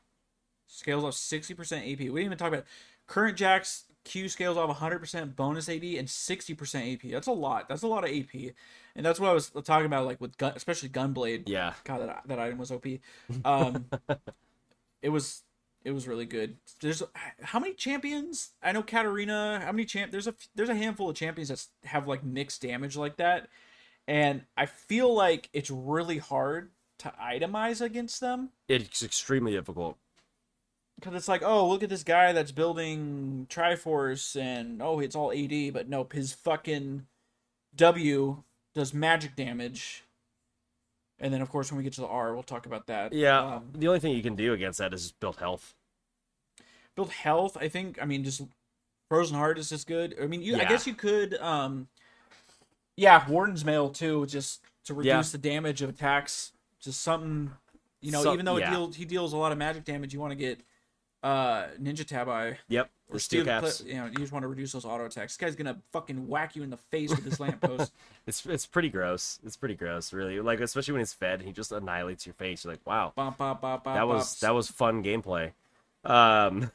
Scales 0.74 1.04
off 1.04 1.14
60% 1.14 1.92
AP. 1.92 1.98
We 1.98 2.06
didn't 2.06 2.18
even 2.18 2.38
talk 2.38 2.48
about 2.48 2.64
current 3.06 3.36
Jax 3.36 3.84
Q 4.04 4.28
scales 4.28 4.56
off 4.56 4.76
100% 4.78 5.34
bonus 5.36 5.68
AD 5.68 5.82
and 5.82 6.08
60% 6.08 6.94
AP. 6.94 7.10
That's 7.10 7.26
a 7.26 7.32
lot. 7.32 7.68
That's 7.68 7.82
a 7.82 7.86
lot 7.86 8.04
of 8.04 8.10
AP. 8.10 8.52
And 8.96 9.04
that's 9.04 9.18
what 9.18 9.30
I 9.30 9.32
was 9.32 9.50
talking 9.64 9.86
about, 9.86 10.04
like 10.06 10.20
with 10.20 10.36
gun, 10.36 10.52
especially 10.54 10.88
Gunblade. 10.90 11.44
yeah, 11.46 11.74
God, 11.84 12.00
that 12.00 12.22
that 12.26 12.38
item 12.38 12.58
was 12.58 12.70
OP. 12.70 12.86
Um, 13.44 13.86
it 15.02 15.08
was 15.08 15.42
It 15.84 15.92
was 15.92 16.06
really 16.06 16.26
good. 16.26 16.56
There's 16.80 17.02
how 17.42 17.58
many 17.60 17.74
champions? 17.74 18.50
I 18.62 18.72
know 18.72 18.82
Katarina. 18.82 19.60
How 19.64 19.72
many 19.72 19.84
champ? 19.84 20.12
There's 20.12 20.26
a 20.26 20.34
there's 20.54 20.68
a 20.68 20.74
handful 20.74 21.08
of 21.10 21.16
champions 21.16 21.48
that 21.48 21.66
have 21.88 22.06
like 22.06 22.24
mixed 22.24 22.62
damage 22.62 22.96
like 22.96 23.16
that, 23.16 23.48
and 24.06 24.42
I 24.56 24.66
feel 24.66 25.12
like 25.14 25.48
it's 25.52 25.70
really 25.70 26.18
hard 26.18 26.70
to 26.98 27.12
itemize 27.20 27.80
against 27.80 28.20
them 28.20 28.50
It's 28.68 29.02
extremely 29.02 29.52
difficult. 29.52 29.98
Because 30.98 31.14
it's 31.14 31.28
like, 31.28 31.42
oh, 31.42 31.68
look 31.68 31.82
at 31.82 31.88
this 31.90 32.04
guy 32.04 32.32
that's 32.32 32.52
building 32.52 33.46
Triforce, 33.50 34.40
and 34.40 34.80
oh, 34.80 35.00
it's 35.00 35.16
all 35.16 35.32
AD, 35.32 35.72
but 35.72 35.88
nope, 35.88 36.12
his 36.12 36.32
fucking 36.32 37.06
W 37.76 38.42
does 38.74 38.94
magic 38.94 39.36
damage. 39.36 40.04
And 41.20 41.32
then, 41.32 41.40
of 41.40 41.48
course, 41.48 41.70
when 41.70 41.78
we 41.78 41.84
get 41.84 41.92
to 41.94 42.00
the 42.00 42.06
R, 42.08 42.34
we'll 42.34 42.42
talk 42.42 42.66
about 42.66 42.86
that. 42.88 43.12
Yeah. 43.12 43.38
Um, 43.38 43.70
the 43.72 43.86
only 43.86 44.00
thing 44.00 44.14
you 44.14 44.22
can 44.22 44.34
do 44.34 44.52
against 44.52 44.78
that 44.78 44.92
is 44.92 45.12
build 45.12 45.36
health. 45.36 45.74
build 46.96 47.10
health. 47.10 47.56
I 47.56 47.68
think. 47.68 47.98
I 48.02 48.04
mean, 48.04 48.24
just 48.24 48.42
frozen 49.08 49.36
heart 49.36 49.58
is 49.58 49.68
just 49.68 49.86
good. 49.86 50.16
I 50.20 50.26
mean, 50.26 50.42
you. 50.42 50.56
I 50.56 50.64
guess 50.64 50.86
you 50.86 50.94
could. 50.94 51.34
um 51.34 51.88
Yeah, 52.96 53.28
Warden's 53.28 53.64
mail 53.64 53.90
too, 53.90 54.26
just 54.26 54.62
to 54.86 54.94
reduce 54.94 55.28
Yeah. 55.28 55.32
the 55.32 55.38
damage 55.38 55.82
of 55.82 55.90
attacks. 55.90 56.52
Just 56.80 57.00
something, 57.02 57.52
you 58.00 58.10
know. 58.10 58.22
Some- 58.22 58.34
even 58.34 58.44
though 58.44 58.56
yeah. 58.58 58.70
deals, 58.70 58.96
he 58.96 59.04
deals 59.04 59.32
a 59.32 59.36
lot 59.36 59.52
of 59.52 59.58
magic 59.58 59.84
damage. 59.84 60.12
You 60.12 60.20
want 60.20 60.32
to 60.32 60.36
get 60.36 60.60
uh 61.24 61.68
Ninja 61.80 62.06
Tabi 62.06 62.58
Yep. 62.68 62.90
or 63.10 63.18
steel 63.18 63.42
Steel 63.42 63.44
caps. 63.44 63.82
You 63.84 63.94
know, 63.94 64.06
you 64.06 64.16
just 64.18 64.30
want 64.30 64.42
to 64.42 64.48
reduce 64.48 64.72
those 64.72 64.84
auto 64.84 65.06
attacks. 65.06 65.36
This 65.36 65.36
guy's 65.38 65.56
gonna 65.56 65.78
fucking 65.90 66.28
whack 66.28 66.54
you 66.54 66.62
in 66.62 66.70
the 66.70 66.76
face 66.76 67.10
with 67.10 67.24
this 67.24 67.40
lamppost. 67.40 67.92
It's 68.26 68.44
it's 68.46 68.66
pretty 68.66 68.88
gross. 68.90 69.38
It's 69.44 69.56
pretty 69.56 69.74
gross, 69.74 70.12
really. 70.12 70.38
Like 70.40 70.60
especially 70.60 70.92
when 70.92 71.00
he's 71.00 71.12
fed, 71.12 71.42
he 71.42 71.50
just 71.52 71.72
annihilates 71.72 72.26
your 72.26 72.34
face. 72.34 72.64
You're 72.64 72.74
like, 72.74 72.86
wow, 72.86 73.12
bop, 73.16 73.36
bop, 73.38 73.60
bop, 73.60 73.84
that 73.84 74.06
was 74.06 74.38
that 74.40 74.54
was 74.54 74.70
fun 74.70 75.02
gameplay. 75.02 75.52
Um, 76.04 76.70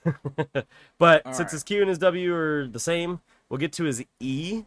but 0.98 1.26
All 1.26 1.34
since 1.34 1.40
right. 1.40 1.52
his 1.52 1.64
Q 1.64 1.82
and 1.82 1.90
his 1.90 2.00
W 2.00 2.34
are 2.36 2.68
the 2.68 2.80
same, 2.80 3.22
we'll 3.50 3.60
get 3.60 3.72
to 3.74 3.84
his 3.84 4.04
E, 4.20 4.64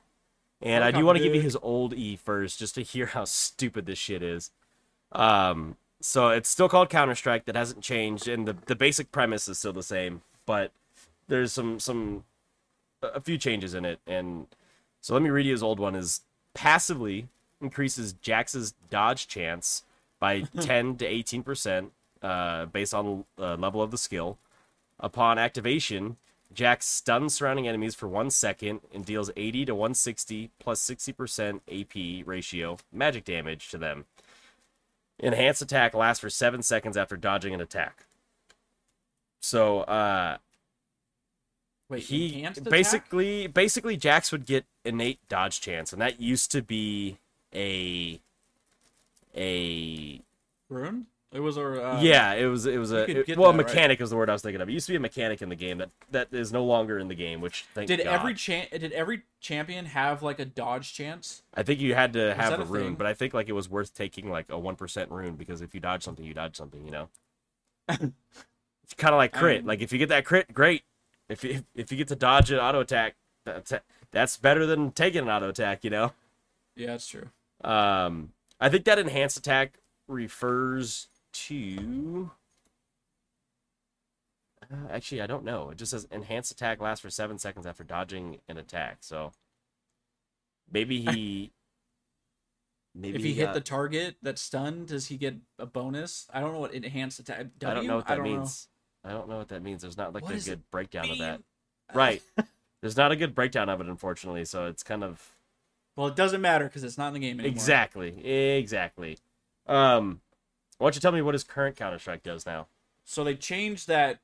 and 0.61 0.85
I 0.85 0.93
do 0.93 1.05
want 1.05 1.19
to 1.19 1.25
give 1.25 1.35
you 1.35 1.41
his 1.41 1.57
old 1.61 1.93
E 1.95 2.15
first, 2.17 2.59
just 2.61 2.77
to 2.77 2.83
hear 2.83 3.07
how 3.07 3.25
stupid 3.25 3.87
this 3.87 3.99
shit 3.99 4.23
is. 4.23 4.53
Um, 5.11 5.77
so 6.03 6.29
it's 6.31 6.49
still 6.49 6.69
called 6.69 6.91
Counter 6.91 7.15
Strike. 7.15 7.45
That 7.47 7.57
hasn't 7.57 7.83
changed, 7.83 8.29
and 8.29 8.47
the 8.47 8.57
the 8.67 8.75
basic 8.75 9.13
premise 9.13 9.49
is 9.49 9.59
still 9.59 9.73
the 9.73 9.83
same, 9.83 10.23
but 10.47 10.73
there's 11.29 11.53
some 11.53 11.81
some 11.81 12.25
a 13.03 13.21
few 13.21 13.39
changes 13.39 13.75
in 13.75 13.85
it, 13.85 14.01
and 14.07 14.47
so 15.01 15.15
let 15.15 15.23
me 15.23 15.31
read 15.31 15.47
you 15.47 15.53
his 15.53 15.63
old 15.63 15.79
one. 15.81 15.95
Is 15.95 16.23
passively 16.55 17.29
increases 17.61 18.13
Jax's 18.15 18.75
dodge 18.91 19.29
chance 19.29 19.85
by 20.19 20.41
10 20.61 20.97
to 20.97 21.07
18 21.07 21.43
percent, 21.43 21.93
uh, 22.23 22.67
based 22.67 22.95
on 22.95 23.25
uh, 23.39 23.55
level 23.57 23.83
of 23.83 23.91
the 23.91 23.99
skill. 23.99 24.39
Upon 25.01 25.39
activation, 25.39 26.17
Jax 26.53 26.87
stuns 26.87 27.35
surrounding 27.35 27.67
enemies 27.67 27.95
for 27.95 28.09
one 28.09 28.31
second 28.31 28.81
and 28.93 29.05
deals 29.05 29.31
80 29.37 29.67
to 29.67 29.75
160 29.75 30.51
plus 30.59 30.81
60 30.81 31.13
percent 31.13 31.63
AP 31.71 32.27
ratio 32.27 32.77
magic 32.93 33.25
damage 33.25 33.69
to 33.71 33.79
them. 33.79 34.05
Enhanced 35.23 35.63
attack 35.63 35.95
lasts 35.95 36.21
for 36.21 36.29
seven 36.29 36.63
seconds 36.63 36.97
after 36.97 37.17
dodging 37.17 37.55
an 37.55 37.61
attack. 37.61 38.07
So, 39.41 39.81
uh, 39.83 40.39
Wait, 41.89 42.03
he 42.05 42.35
enhanced 42.35 42.61
attack? 42.61 42.71
basically 42.71 43.47
basically 43.47 43.97
Jax 43.97 44.33
would 44.33 44.47
get 44.47 44.65
innate 44.85 45.21
dodge 45.29 45.61
chance, 45.61 45.93
and 45.93 46.03
that 46.03 46.21
used 46.21 46.51
to 46.53 46.63
be 46.63 47.19
a 47.55 48.21
a 49.37 50.21
rune. 50.69 51.07
It 51.33 51.41
was 51.41 51.57
a 51.57 51.63
uh, 51.63 51.99
yeah, 52.03 52.35
it 52.35 52.45
was 52.45 52.67
it 52.67 52.77
was 52.77 52.93
a 52.93 53.31
it- 53.31 53.39
well 53.39 53.53
that, 53.53 53.59
right? 53.59 53.67
mechanic 53.67 54.01
was 54.01 54.11
the 54.11 54.17
word 54.17 54.29
I 54.29 54.35
was 54.35 54.43
thinking 54.43 54.61
of. 54.61 54.69
It 54.69 54.73
used 54.73 54.87
to 54.87 54.93
be 54.93 54.97
a 54.97 55.01
mechanic 55.01 55.41
in 55.41 55.49
the 55.49 55.57
game 55.57 55.79
that 55.79 55.89
that 56.11 56.29
is 56.31 56.53
no 56.53 56.63
longer 56.63 56.99
in 56.99 57.09
the 57.09 57.15
game. 57.15 57.41
Which 57.41 57.65
thank 57.75 57.89
Did 57.89 58.05
God. 58.05 58.09
every 58.09 58.35
cha- 58.35 58.67
did 58.71 58.93
every 58.93 59.23
champion 59.41 59.87
have 59.87 60.23
like 60.23 60.39
a 60.41 60.45
dodge 60.45 60.93
chance? 60.93 61.43
I 61.55 61.63
think 61.63 61.81
you 61.81 61.95
had 61.95 62.13
to 62.13 62.35
have 62.35 62.59
a 62.59 62.63
a 62.63 62.65
rune, 62.67 62.83
thing? 62.85 62.95
but 62.97 63.07
I 63.07 63.15
think 63.15 63.33
like 63.33 63.49
it 63.49 63.53
was 63.53 63.71
worth 63.71 63.95
taking 63.95 64.31
like 64.31 64.47
a 64.51 64.59
one 64.59 64.77
percent 64.77 65.11
rune 65.11 65.37
because 65.37 65.63
if 65.63 65.75
you 65.75 65.81
dodge 65.81 66.03
something, 66.03 66.25
you 66.25 66.35
dodge 66.35 66.55
something. 66.55 66.85
You 66.85 66.91
know, 66.91 67.09
it's 67.89 68.95
kind 68.99 69.15
of 69.15 69.19
like 69.19 69.33
crit. 69.33 69.61
Um, 69.61 69.67
like 69.67 69.81
if 69.81 69.91
you 69.91 69.99
get 69.99 70.11
that 70.11 70.27
crit, 70.27 70.53
great. 70.53 70.83
If 71.31 71.45
you 71.45 71.65
if 71.75 71.91
you 71.91 71.97
get 71.97 72.09
to 72.09 72.17
dodge 72.17 72.51
an 72.51 72.59
auto 72.59 72.81
attack, 72.81 73.15
that's 73.47 73.73
that's 74.11 74.37
better 74.37 74.67
than 74.67 74.93
taking 74.93 75.23
an 75.23 75.31
auto 75.31 75.49
attack. 75.49 75.83
You 75.83 75.89
know. 75.91 76.13
Yeah, 76.77 76.89
that's 76.89 77.07
true. 77.09 77.29
Um, 77.65 78.33
I 78.61 78.69
think 78.69 78.85
that 78.85 78.99
enhanced 78.99 79.39
attack 79.39 79.79
refers 80.09 81.09
to. 81.33 82.31
Uh, 84.71 84.77
actually, 84.91 85.21
I 85.21 85.27
don't 85.27 85.45
know. 85.45 85.71
It 85.71 85.79
just 85.79 85.91
says 85.91 86.07
enhanced 86.11 86.53
attack 86.53 86.81
lasts 86.81 87.03
for 87.03 87.11
seven 87.11 87.39
seconds 87.39 87.67
after 87.67 87.85
dodging 87.85 88.39
an 88.49 88.57
attack. 88.59 88.99
So 89.01 89.33
maybe 90.71 91.01
he. 91.01 91.53
Maybe 92.95 93.17
if 93.17 93.25
he 93.25 93.33
hit 93.33 93.45
got- 93.47 93.55
the 93.55 93.63
target 93.63 94.17
that's 94.21 94.43
stunned, 94.43 94.89
does 94.89 95.07
he 95.07 95.17
get 95.17 95.37
a 95.59 95.65
bonus? 95.65 96.27
I 96.31 96.41
don't 96.41 96.53
know 96.53 96.59
what 96.59 96.75
enhanced 96.75 97.19
attack. 97.21 97.47
W? 97.59 97.71
I 97.71 97.75
don't 97.75 97.87
know 97.87 97.97
what 97.97 98.07
that 98.07 98.19
know. 98.19 98.25
means. 98.25 98.69
I 99.03 99.13
don't 99.13 99.31
know 99.31 99.39
what 99.39 99.49
that 99.49 99.63
means. 99.63 99.81
There's 99.81 99.97
not 99.97 100.13
like 100.13 100.25
What 100.25 100.35
a 100.35 100.45
good 100.45 100.71
breakdown 100.71 101.09
of 101.09 101.17
that. 101.17 101.41
Right. 101.95 102.21
There's 102.83 102.99
not 102.99 103.11
a 103.11 103.17
good 103.17 103.35
breakdown 103.35 103.71
of 103.71 103.81
it, 103.81 103.87
unfortunately. 103.87 104.45
So 104.45 104.67
it's 104.67 104.83
kind 104.83 105.03
of 105.05 105.33
Well, 105.97 106.07
it 106.09 106.17
doesn't 106.17 106.43
matter 106.43 106.67
because 106.67 106.85
it's 106.85 106.99
not 106.99 107.09
in 107.09 107.15
the 107.15 107.21
game 107.21 107.41
anymore. 107.41 107.51
exactly, 107.55 108.27
exactly. 108.59 109.17
Um, 109.67 110.21
why 110.83 110.87
don't 110.87 110.97
you 110.97 111.01
tell 111.01 111.13
me 111.13 111.23
what 111.23 111.35
his 111.35 111.45
current 111.45 111.77
Counter 111.77 112.01
Strike 112.01 112.25
does 112.25 112.45
now? 112.45 112.67
So 113.05 113.23
they 113.23 113.37
changed 113.37 113.87
that 113.87 114.19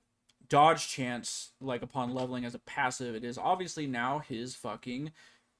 dodge 0.48 0.88
chance, 0.88 1.52
like 1.60 1.82
upon 1.82 2.12
leveling 2.12 2.44
as 2.44 2.52
a 2.52 2.58
passive. 2.58 3.14
It 3.14 3.22
is 3.22 3.38
obviously 3.38 3.86
now 3.86 4.18
his 4.18 4.56
fucking 4.56 5.12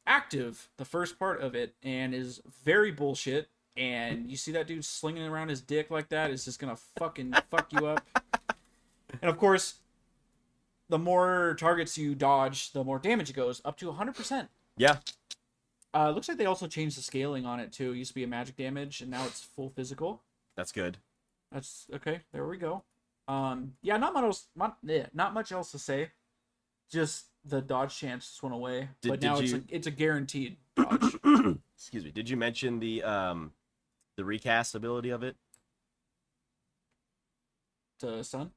active, 0.08 0.68
the 0.76 0.84
first 0.84 1.16
part 1.16 1.40
of 1.40 1.54
it, 1.54 1.76
and 1.84 2.12
is 2.12 2.40
very 2.64 2.90
bullshit. 2.90 3.48
And 3.76 4.28
you 4.28 4.36
see 4.36 4.50
that 4.50 4.66
dude 4.66 4.84
slinging 4.84 5.22
around 5.22 5.50
his 5.50 5.60
dick 5.60 5.88
like 5.88 6.08
that 6.08 6.32
is 6.32 6.44
just 6.44 6.58
gonna 6.58 6.78
fucking 6.98 7.32
fuck 7.50 7.72
you 7.72 7.86
up. 7.86 8.04
And 9.22 9.30
of 9.30 9.38
course, 9.38 9.74
the 10.88 10.98
more 10.98 11.54
targets 11.60 11.96
you 11.96 12.16
dodge, 12.16 12.72
the 12.72 12.82
more 12.82 12.98
damage 12.98 13.30
it 13.30 13.36
goes, 13.36 13.62
up 13.64 13.76
to 13.78 13.86
100%. 13.92 14.48
Yeah, 14.76 14.96
Uh, 15.94 16.10
looks 16.10 16.28
like 16.28 16.38
they 16.38 16.46
also 16.46 16.66
changed 16.66 16.98
the 16.98 17.02
scaling 17.02 17.46
on 17.46 17.60
it 17.60 17.72
too. 17.72 17.92
It 17.92 17.98
used 17.98 18.10
to 18.10 18.14
be 18.16 18.24
a 18.24 18.28
magic 18.28 18.56
damage, 18.56 19.00
and 19.00 19.12
now 19.12 19.24
it's 19.26 19.42
full 19.42 19.70
physical. 19.70 20.22
That's 20.58 20.72
good. 20.72 20.98
That's 21.52 21.86
okay. 21.94 22.22
There 22.32 22.44
we 22.48 22.58
go. 22.58 22.82
Um, 23.28 23.74
yeah, 23.80 23.96
not 23.96 24.12
much 24.12 24.24
else. 24.24 24.48
Not, 24.56 24.76
yeah, 24.82 25.06
not 25.14 25.32
much 25.32 25.52
else 25.52 25.70
to 25.70 25.78
say. 25.78 26.10
Just 26.90 27.26
the 27.44 27.60
dodge 27.62 27.96
chance 27.96 28.26
just 28.26 28.42
went 28.42 28.54
away, 28.56 28.88
Did- 29.00 29.08
but 29.08 29.20
did 29.20 29.26
now 29.28 29.38
it's 29.38 29.52
a, 29.52 29.62
it's 29.68 29.86
a 29.86 29.90
guaranteed 29.92 30.56
dodge. 30.76 31.14
Excuse 31.76 32.04
me. 32.04 32.10
Did 32.10 32.28
you 32.28 32.36
mention 32.36 32.80
the 32.80 33.04
um 33.04 33.52
the 34.16 34.24
recast 34.24 34.74
ability 34.74 35.10
of 35.10 35.22
it? 35.22 35.36
to 38.00 38.22
stun. 38.24 38.50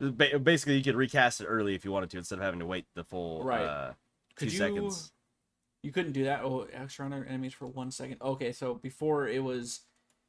Ba- 0.00 0.38
Basically, 0.38 0.76
you 0.76 0.82
could 0.84 0.96
recast 0.96 1.40
it 1.40 1.44
early 1.46 1.74
if 1.74 1.84
you 1.84 1.92
wanted 1.92 2.10
to, 2.10 2.18
instead 2.18 2.38
of 2.38 2.44
having 2.44 2.60
to 2.60 2.66
wait 2.66 2.86
the 2.94 3.04
full 3.04 3.42
Right. 3.44 3.62
uh, 3.64 3.92
two 4.36 4.46
you? 4.46 4.50
seconds. 4.50 5.12
You 5.82 5.92
couldn't 5.92 6.12
do 6.12 6.24
that. 6.24 6.40
Oh, 6.42 6.66
extra 6.72 7.04
on 7.04 7.12
enemies 7.12 7.52
for 7.54 7.66
one 7.66 7.90
second. 7.90 8.16
Okay, 8.22 8.52
so 8.52 8.74
before 8.74 9.28
it 9.28 9.42
was, 9.42 9.80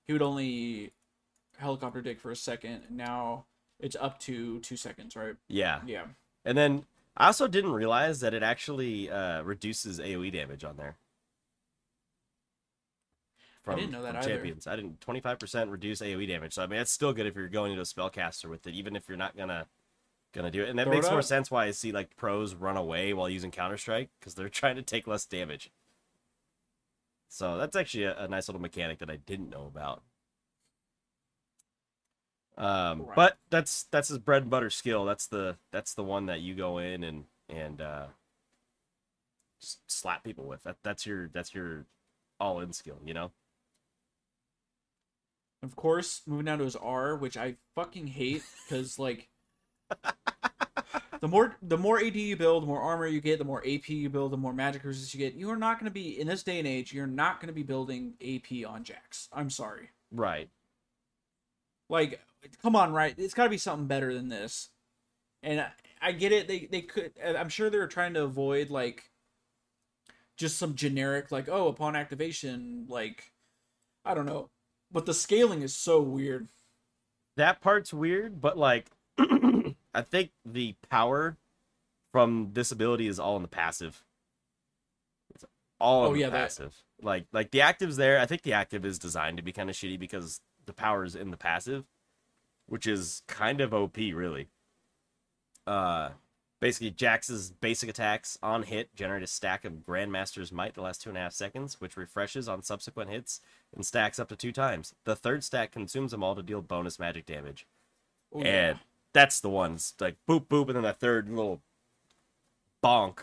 he 0.05 0.13
would 0.13 0.21
only 0.21 0.91
helicopter 1.59 2.01
dig 2.01 2.19
for 2.19 2.31
a 2.31 2.35
second. 2.35 2.83
and 2.87 2.97
Now 2.97 3.45
it's 3.79 3.95
up 3.99 4.19
to 4.21 4.59
two 4.59 4.75
seconds, 4.77 5.15
right? 5.15 5.35
Yeah, 5.47 5.81
Yeah. 5.85 6.05
and 6.45 6.57
then 6.57 6.85
I 7.15 7.27
also 7.27 7.47
didn't 7.47 7.73
realize 7.73 8.19
that 8.21 8.33
it 8.33 8.43
actually 8.43 9.09
uh, 9.09 9.41
reduces 9.43 9.99
AOE 9.99 10.31
damage 10.31 10.63
on 10.63 10.77
there. 10.77 10.97
I 13.67 13.75
didn't 13.75 13.91
know 13.91 14.01
that 14.01 14.15
either. 14.15 14.27
champions. 14.29 14.65
I 14.65 14.75
didn't. 14.75 14.99
Twenty 14.99 15.19
five 15.19 15.37
percent 15.37 15.69
reduce 15.69 16.01
AOE 16.01 16.27
damage. 16.27 16.53
So 16.53 16.63
I 16.63 16.67
mean, 16.67 16.79
it's 16.79 16.91
still 16.91 17.13
good 17.13 17.27
if 17.27 17.35
you're 17.35 17.49
going 17.49 17.71
into 17.71 17.81
a 17.83 17.85
spellcaster 17.85 18.49
with 18.49 18.65
it, 18.65 18.73
even 18.73 18.95
if 18.95 19.07
you're 19.07 19.17
not 19.17 19.37
gonna 19.37 19.67
gonna 20.33 20.49
do 20.49 20.63
it. 20.63 20.69
And 20.69 20.79
that 20.79 20.85
Throw 20.85 20.93
makes 20.95 21.09
more 21.11 21.21
sense 21.21 21.51
why 21.51 21.65
I 21.65 21.71
see 21.71 21.91
like 21.91 22.15
pros 22.15 22.55
run 22.55 22.77
away 22.77 23.13
while 23.13 23.29
using 23.29 23.51
Counter 23.51 23.77
Strike 23.77 24.09
because 24.19 24.33
they're 24.33 24.49
trying 24.61 24.75
to 24.77 24.81
take 24.81 25.05
less 25.05 25.25
damage. 25.25 25.71
So 27.27 27.57
that's 27.57 27.75
actually 27.75 28.05
a, 28.05 28.17
a 28.23 28.27
nice 28.27 28.47
little 28.47 28.61
mechanic 28.61 28.97
that 28.99 29.09
I 29.11 29.17
didn't 29.17 29.51
know 29.51 29.67
about. 29.67 30.01
Um, 32.59 33.03
Right. 33.03 33.15
but 33.15 33.37
that's 33.49 33.83
that's 33.83 34.09
his 34.09 34.17
bread 34.19 34.43
and 34.43 34.51
butter 34.51 34.69
skill. 34.69 35.05
That's 35.05 35.27
the 35.27 35.57
that's 35.71 35.93
the 35.93 36.03
one 36.03 36.25
that 36.27 36.41
you 36.41 36.55
go 36.55 36.77
in 36.77 37.03
and 37.03 37.23
and 37.47 37.81
uh, 37.81 38.07
just 39.61 39.79
slap 39.89 40.23
people 40.23 40.45
with. 40.45 40.63
That 40.63 40.77
that's 40.83 41.05
your 41.05 41.29
that's 41.29 41.53
your 41.55 41.85
all 42.39 42.59
in 42.59 42.73
skill. 42.73 42.99
You 43.05 43.13
know. 43.13 43.31
Of 45.63 45.75
course, 45.75 46.21
moving 46.25 46.45
down 46.45 46.59
to 46.59 46.63
his 46.65 46.75
R, 46.75 47.15
which 47.17 47.35
I 47.37 47.55
fucking 47.75 48.07
hate 48.07 48.43
because 48.67 48.97
like 48.99 49.29
the 51.21 51.27
more 51.27 51.55
the 51.61 51.77
more 51.77 51.99
AD 51.99 52.15
you 52.15 52.35
build, 52.37 52.63
the 52.63 52.67
more 52.67 52.81
armor 52.81 53.07
you 53.07 53.19
get, 53.21 53.39
the 53.39 53.45
more 53.45 53.59
AP 53.65 53.89
you 53.89 54.09
build, 54.09 54.31
the 54.31 54.37
more 54.37 54.53
magic 54.53 54.83
resist 54.83 55.13
you 55.13 55.17
get. 55.19 55.33
You 55.33 55.49
are 55.49 55.57
not 55.57 55.79
going 55.79 55.89
to 55.89 55.93
be 55.93 56.19
in 56.19 56.27
this 56.27 56.43
day 56.43 56.59
and 56.59 56.67
age. 56.67 56.93
You're 56.93 57.07
not 57.07 57.39
going 57.39 57.47
to 57.47 57.53
be 57.53 57.63
building 57.63 58.13
AP 58.21 58.65
on 58.69 58.83
Jax. 58.83 59.27
I'm 59.33 59.49
sorry. 59.49 59.89
Right. 60.11 60.49
Like, 61.89 62.21
come 62.61 62.75
on, 62.75 62.91
right? 62.93 63.13
It's 63.17 63.33
got 63.33 63.45
to 63.45 63.49
be 63.49 63.57
something 63.57 63.87
better 63.87 64.13
than 64.13 64.29
this. 64.29 64.69
and 65.43 65.61
I, 65.61 65.71
I 66.01 66.11
get 66.13 66.31
it. 66.31 66.47
They 66.47 66.67
they 66.71 66.81
could. 66.81 67.11
I'm 67.23 67.49
sure 67.49 67.69
they're 67.69 67.87
trying 67.87 68.13
to 68.15 68.23
avoid 68.23 68.69
like 68.69 69.09
just 70.37 70.57
some 70.57 70.75
generic 70.75 71.31
like 71.31 71.49
oh 71.49 71.67
upon 71.67 71.95
activation 71.95 72.85
like 72.87 73.31
I 74.05 74.13
don't 74.13 74.25
know, 74.25 74.49
but 74.91 75.05
the 75.05 75.13
scaling 75.13 75.61
is 75.61 75.75
so 75.75 76.01
weird. 76.01 76.47
that 77.35 77.59
part's 77.61 77.93
weird, 77.93 78.39
but 78.41 78.57
like 78.57 78.87
I 79.19 80.01
think 80.01 80.31
the 80.45 80.75
power 80.89 81.35
from 82.13 82.51
this 82.53 82.71
ability 82.71 83.07
is 83.07 83.19
all 83.19 83.35
in 83.35 83.41
the 83.41 83.47
passive. 83.49 84.03
It's 85.35 85.43
all 85.79 86.03
oh, 86.03 86.05
in 86.05 86.09
Oh, 86.09 86.13
the 86.13 86.19
yeah, 86.21 86.29
that- 86.29 86.37
passive. 86.43 86.75
Like 87.01 87.25
like 87.33 87.51
the 87.51 87.61
active's 87.61 87.95
there. 87.97 88.19
I 88.19 88.25
think 88.25 88.41
the 88.41 88.53
active 88.53 88.85
is 88.85 88.99
designed 88.99 89.37
to 89.37 89.43
be 89.43 89.51
kind 89.53 89.69
of 89.69 89.75
shitty 89.75 89.97
because 89.99 90.41
the 90.65 90.73
power 90.73 91.03
is 91.05 91.15
in 91.15 91.31
the 91.31 91.37
passive, 91.37 91.85
which 92.69 92.87
is 92.87 93.23
kind 93.27 93.61
of 93.61 93.73
OP 93.73 93.97
really. 93.97 94.47
Uh 95.67 96.09
basically 96.61 96.91
Jax's 96.91 97.51
basic 97.51 97.89
attacks 97.89 98.37
on 98.43 98.63
hit 98.63 98.93
generate 98.95 99.23
a 99.23 99.27
stack 99.27 99.63
of 99.65 99.85
Grandmaster's 99.85 100.51
Might 100.51 100.73
the 100.73 100.81
last 100.81 101.01
two 101.01 101.09
and 101.09 101.17
a 101.17 101.21
half 101.21 101.33
seconds, 101.33 101.79
which 101.79 101.95
refreshes 101.97 102.49
on 102.49 102.63
subsequent 102.63 103.09
hits 103.09 103.39
and 103.73 103.85
stacks 103.85 104.19
up 104.19 104.27
to 104.29 104.35
two 104.35 104.51
times. 104.51 104.93
The 105.05 105.15
third 105.15 105.43
stack 105.43 105.71
consumes 105.71 106.11
them 106.11 106.23
all 106.23 106.35
to 106.35 106.43
deal 106.43 106.61
bonus 106.61 106.99
magic 106.99 107.25
damage 107.25 107.65
Oh, 108.33 108.41
and 108.41 108.79
that's 109.13 109.39
the 109.39 109.49
ones 109.49 109.93
like 109.99 110.17
boop 110.27 110.47
boop, 110.47 110.67
and 110.67 110.75
then 110.75 110.83
that 110.83 110.99
third 110.99 111.29
little 111.29 111.61
bonk 112.83 113.19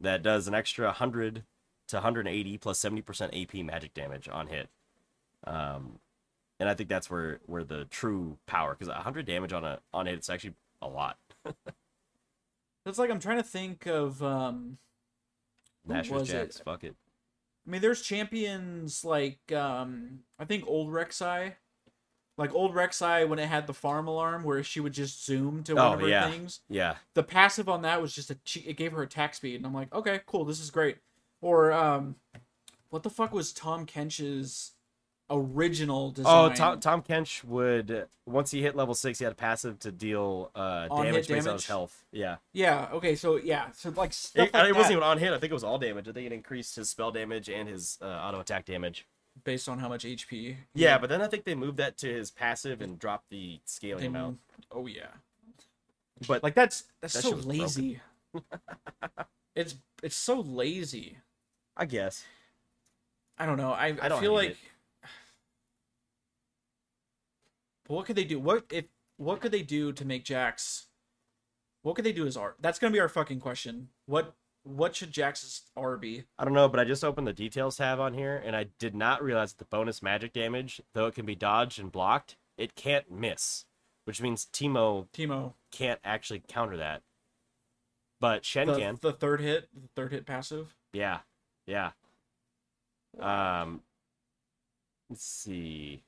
that 0.00 0.22
does 0.22 0.48
an 0.48 0.54
extra 0.54 0.86
100 0.86 1.44
to 1.88 1.96
180 1.96 2.58
plus 2.58 2.80
70% 2.80 3.42
AP 3.42 3.64
magic 3.64 3.94
damage 3.94 4.28
on 4.28 4.48
hit. 4.48 4.68
Um, 5.44 6.00
and 6.60 6.68
I 6.68 6.74
think 6.74 6.88
that's 6.88 7.10
where 7.10 7.40
where 7.46 7.64
the 7.64 7.84
true 7.86 8.38
power 8.46 8.74
because 8.74 8.88
100 8.88 9.26
damage 9.26 9.52
on 9.52 9.64
a 9.64 9.80
on 9.92 10.06
hit 10.06 10.16
it's 10.16 10.30
actually 10.30 10.54
a 10.82 10.88
lot. 10.88 11.16
It's 12.86 12.98
like 12.98 13.10
I'm 13.10 13.20
trying 13.20 13.36
to 13.36 13.42
think 13.42 13.86
of 13.86 14.22
um 14.22 14.78
Nashor's 15.86 16.10
was 16.10 16.30
it? 16.30 16.62
fuck 16.64 16.84
it. 16.84 16.94
I 17.66 17.70
mean 17.70 17.80
there's 17.82 18.02
champions 18.02 19.04
like 19.04 19.52
um 19.52 20.20
I 20.38 20.44
think 20.44 20.64
old 20.66 20.90
Rek'Sai. 20.90 21.54
Like 22.38 22.54
old 22.54 22.72
Rek'Sai 22.74 23.28
when 23.28 23.38
it 23.38 23.48
had 23.48 23.66
the 23.66 23.74
farm 23.74 24.06
alarm 24.06 24.44
where 24.44 24.62
she 24.62 24.80
would 24.80 24.92
just 24.92 25.24
zoom 25.26 25.64
to 25.64 25.74
one 25.74 25.84
Oh, 25.84 25.92
of 25.94 26.00
her 26.00 26.08
yeah. 26.08 26.30
things. 26.30 26.60
Yeah, 26.68 26.96
The 27.14 27.24
passive 27.24 27.68
on 27.68 27.82
that 27.82 28.00
was 28.00 28.14
just 28.14 28.30
a 28.30 28.38
it 28.54 28.76
gave 28.76 28.92
her 28.92 29.02
attack 29.02 29.34
speed 29.34 29.56
and 29.56 29.66
I'm 29.66 29.74
like, 29.74 29.92
"Okay, 29.94 30.20
cool, 30.26 30.44
this 30.44 30.60
is 30.60 30.70
great." 30.70 30.98
Or 31.42 31.72
um 31.72 32.16
what 32.90 33.02
the 33.02 33.10
fuck 33.10 33.32
was 33.32 33.52
Tahm 33.52 33.86
Kench's 33.86 34.72
original 35.30 36.10
design? 36.10 36.52
Oh, 36.52 36.54
Tahm, 36.54 36.80
Tahm 36.80 37.02
Kench 37.02 37.44
would 37.44 38.06
once 38.26 38.50
he 38.50 38.62
hit 38.62 38.76
level 38.76 38.94
six, 38.94 39.18
he 39.18 39.24
had 39.24 39.32
a 39.32 39.36
passive 39.36 39.78
to 39.80 39.90
deal 39.92 40.50
uh, 40.54 40.88
damage 40.88 41.28
based 41.28 41.46
on 41.46 41.54
his 41.54 41.66
health. 41.66 42.04
Yeah, 42.12 42.36
Yeah, 42.52 42.88
okay, 42.92 43.14
so 43.14 43.36
yeah, 43.36 43.70
so 43.72 43.90
like 43.90 44.12
stuff 44.12 44.48
it, 44.48 44.54
like 44.54 44.68
it 44.68 44.76
wasn't 44.76 44.92
even 44.92 45.04
on 45.04 45.18
hit. 45.18 45.32
I 45.32 45.38
think 45.38 45.50
it 45.50 45.54
was 45.54 45.64
all 45.64 45.78
damage. 45.78 46.08
I 46.08 46.12
think 46.12 46.26
it 46.26 46.32
increased 46.32 46.76
his 46.76 46.88
spell 46.88 47.10
damage 47.10 47.48
and 47.48 47.68
his 47.68 47.98
uh, 48.02 48.06
auto 48.06 48.40
attack 48.40 48.64
damage. 48.64 49.06
based 49.44 49.68
on 49.68 49.78
how 49.78 49.88
much 49.88 50.04
HP. 50.04 50.56
Yeah, 50.74 50.92
had. 50.92 51.00
but 51.00 51.10
then 51.10 51.22
I 51.22 51.26
think 51.26 51.44
they 51.44 51.54
moved 51.54 51.78
that 51.78 51.96
to 51.98 52.06
his 52.12 52.30
passive 52.30 52.80
and 52.80 52.98
dropped 52.98 53.30
the 53.30 53.60
scaling 53.64 54.00
They 54.00 54.06
amount. 54.06 54.38
Oh 54.70 54.86
yeah. 54.86 55.08
But 56.26 56.42
Like 56.42 56.54
that's 56.54 56.84
that's 57.00 57.14
That 57.14 57.22
so 57.22 57.28
shit 57.28 57.36
was 57.36 57.46
broken. 57.46 57.60
lazy. 57.60 58.00
it's 59.54 59.74
it's 60.02 60.16
so 60.16 60.40
lazy. 60.40 61.18
I 61.76 61.84
guess 61.84 62.24
I 63.38 63.46
don't 63.46 63.56
know. 63.56 63.70
I, 63.72 63.86
I, 63.86 63.96
I 64.02 64.08
don't 64.08 64.20
feel 64.20 64.34
like. 64.34 64.56
But 67.88 67.94
what 67.94 68.06
could 68.06 68.16
they 68.16 68.24
do? 68.24 68.38
What 68.38 68.66
if? 68.70 68.84
What 69.16 69.40
could 69.40 69.50
they 69.52 69.62
do 69.62 69.92
to 69.92 70.04
make 70.04 70.24
Jax? 70.24 70.86
What 71.82 71.96
could 71.96 72.04
they 72.04 72.12
do 72.12 72.26
as 72.26 72.36
art? 72.36 72.56
That's 72.60 72.78
gonna 72.78 72.92
be 72.92 73.00
our 73.00 73.08
fucking 73.08 73.40
question. 73.40 73.88
What 74.06 74.34
What 74.64 74.94
should 74.94 75.10
Jax's 75.12 75.62
R 75.76 75.96
be? 75.96 76.24
I 76.38 76.44
don't 76.44 76.52
know, 76.52 76.68
but 76.68 76.78
I 76.80 76.84
just 76.84 77.02
opened 77.04 77.26
the 77.26 77.32
details 77.32 77.76
tab 77.78 77.98
on 77.98 78.12
here, 78.14 78.36
and 78.44 78.54
I 78.54 78.66
did 78.78 78.94
not 78.94 79.22
realize 79.22 79.52
that 79.52 79.58
the 79.58 79.64
bonus 79.76 80.02
magic 80.02 80.32
damage, 80.34 80.82
though 80.92 81.06
it 81.06 81.14
can 81.14 81.24
be 81.24 81.34
dodged 81.34 81.78
and 81.80 81.90
blocked, 81.90 82.36
it 82.58 82.74
can't 82.74 83.10
miss, 83.10 83.64
which 84.04 84.20
means 84.20 84.46
Teemo 84.52 85.08
Teemo. 85.12 85.54
can't 85.72 86.00
actually 86.04 86.42
counter 86.46 86.76
that. 86.76 87.02
But 88.20 88.44
Shen 88.44 88.66
The, 88.66 88.76
can. 88.76 88.98
the 89.00 89.12
third 89.12 89.40
hit. 89.40 89.68
The 89.72 89.88
third 89.96 90.12
hit 90.12 90.26
passive. 90.26 90.74
Yeah, 90.92 91.20
yeah. 91.66 91.92
Um, 93.18 93.80
let's 95.08 95.24
see. 95.24 96.02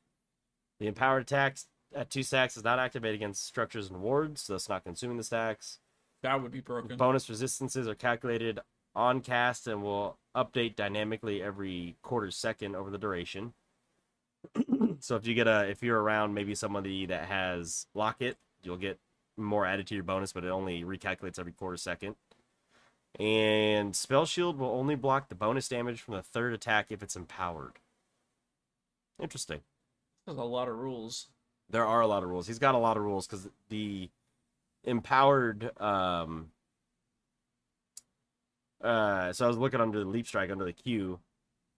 The 0.80 0.86
empowered 0.88 1.22
attacks 1.22 1.66
at 1.94 2.10
two 2.10 2.22
stacks 2.22 2.56
is 2.56 2.64
not 2.64 2.78
activated 2.78 3.16
against 3.16 3.46
structures 3.46 3.88
and 3.90 4.00
wards, 4.00 4.42
so 4.42 4.54
thus 4.54 4.68
not 4.68 4.84
consuming 4.84 5.16
the 5.16 5.24
stacks. 5.24 5.78
That 6.22 6.42
would 6.42 6.52
be 6.52 6.60
broken. 6.60 6.96
Bonus 6.96 7.28
resistances 7.28 7.88
are 7.88 7.94
calculated 7.94 8.60
on 8.94 9.20
cast 9.20 9.66
and 9.66 9.82
will 9.82 10.18
update 10.36 10.76
dynamically 10.76 11.42
every 11.42 11.96
quarter 12.02 12.30
second 12.30 12.76
over 12.76 12.90
the 12.90 12.98
duration. 12.98 13.54
so 15.00 15.16
if 15.16 15.26
you 15.26 15.34
get 15.34 15.46
a 15.46 15.68
if 15.68 15.82
you're 15.82 16.00
around 16.00 16.34
maybe 16.34 16.54
somebody 16.54 17.06
that 17.06 17.26
has 17.26 17.86
locket, 17.94 18.36
you'll 18.62 18.76
get 18.76 18.98
more 19.36 19.64
added 19.64 19.86
to 19.86 19.94
your 19.94 20.04
bonus, 20.04 20.32
but 20.32 20.44
it 20.44 20.48
only 20.48 20.82
recalculates 20.82 21.38
every 21.38 21.52
quarter 21.52 21.76
second. 21.76 22.16
And 23.18 23.96
spell 23.96 24.26
shield 24.26 24.58
will 24.58 24.70
only 24.70 24.94
block 24.94 25.28
the 25.28 25.34
bonus 25.34 25.68
damage 25.68 26.00
from 26.00 26.14
the 26.14 26.22
third 26.22 26.52
attack 26.52 26.86
if 26.90 27.02
it's 27.02 27.16
empowered. 27.16 27.80
Interesting. 29.20 29.60
There's 30.26 30.38
a 30.38 30.42
lot 30.42 30.68
of 30.68 30.76
rules. 30.76 31.28
There 31.70 31.86
are 31.86 32.00
a 32.00 32.06
lot 32.06 32.22
of 32.22 32.28
rules. 32.28 32.46
He's 32.46 32.58
got 32.58 32.74
a 32.74 32.78
lot 32.78 32.96
of 32.96 33.02
rules 33.02 33.26
because 33.26 33.48
the 33.68 34.10
empowered. 34.84 35.70
Um, 35.80 36.50
uh, 38.82 39.32
so 39.32 39.44
I 39.44 39.48
was 39.48 39.58
looking 39.58 39.80
under 39.80 39.98
the 39.98 40.06
leap 40.06 40.26
strike 40.26 40.50
under 40.50 40.64
the 40.64 40.72
Q. 40.72 41.20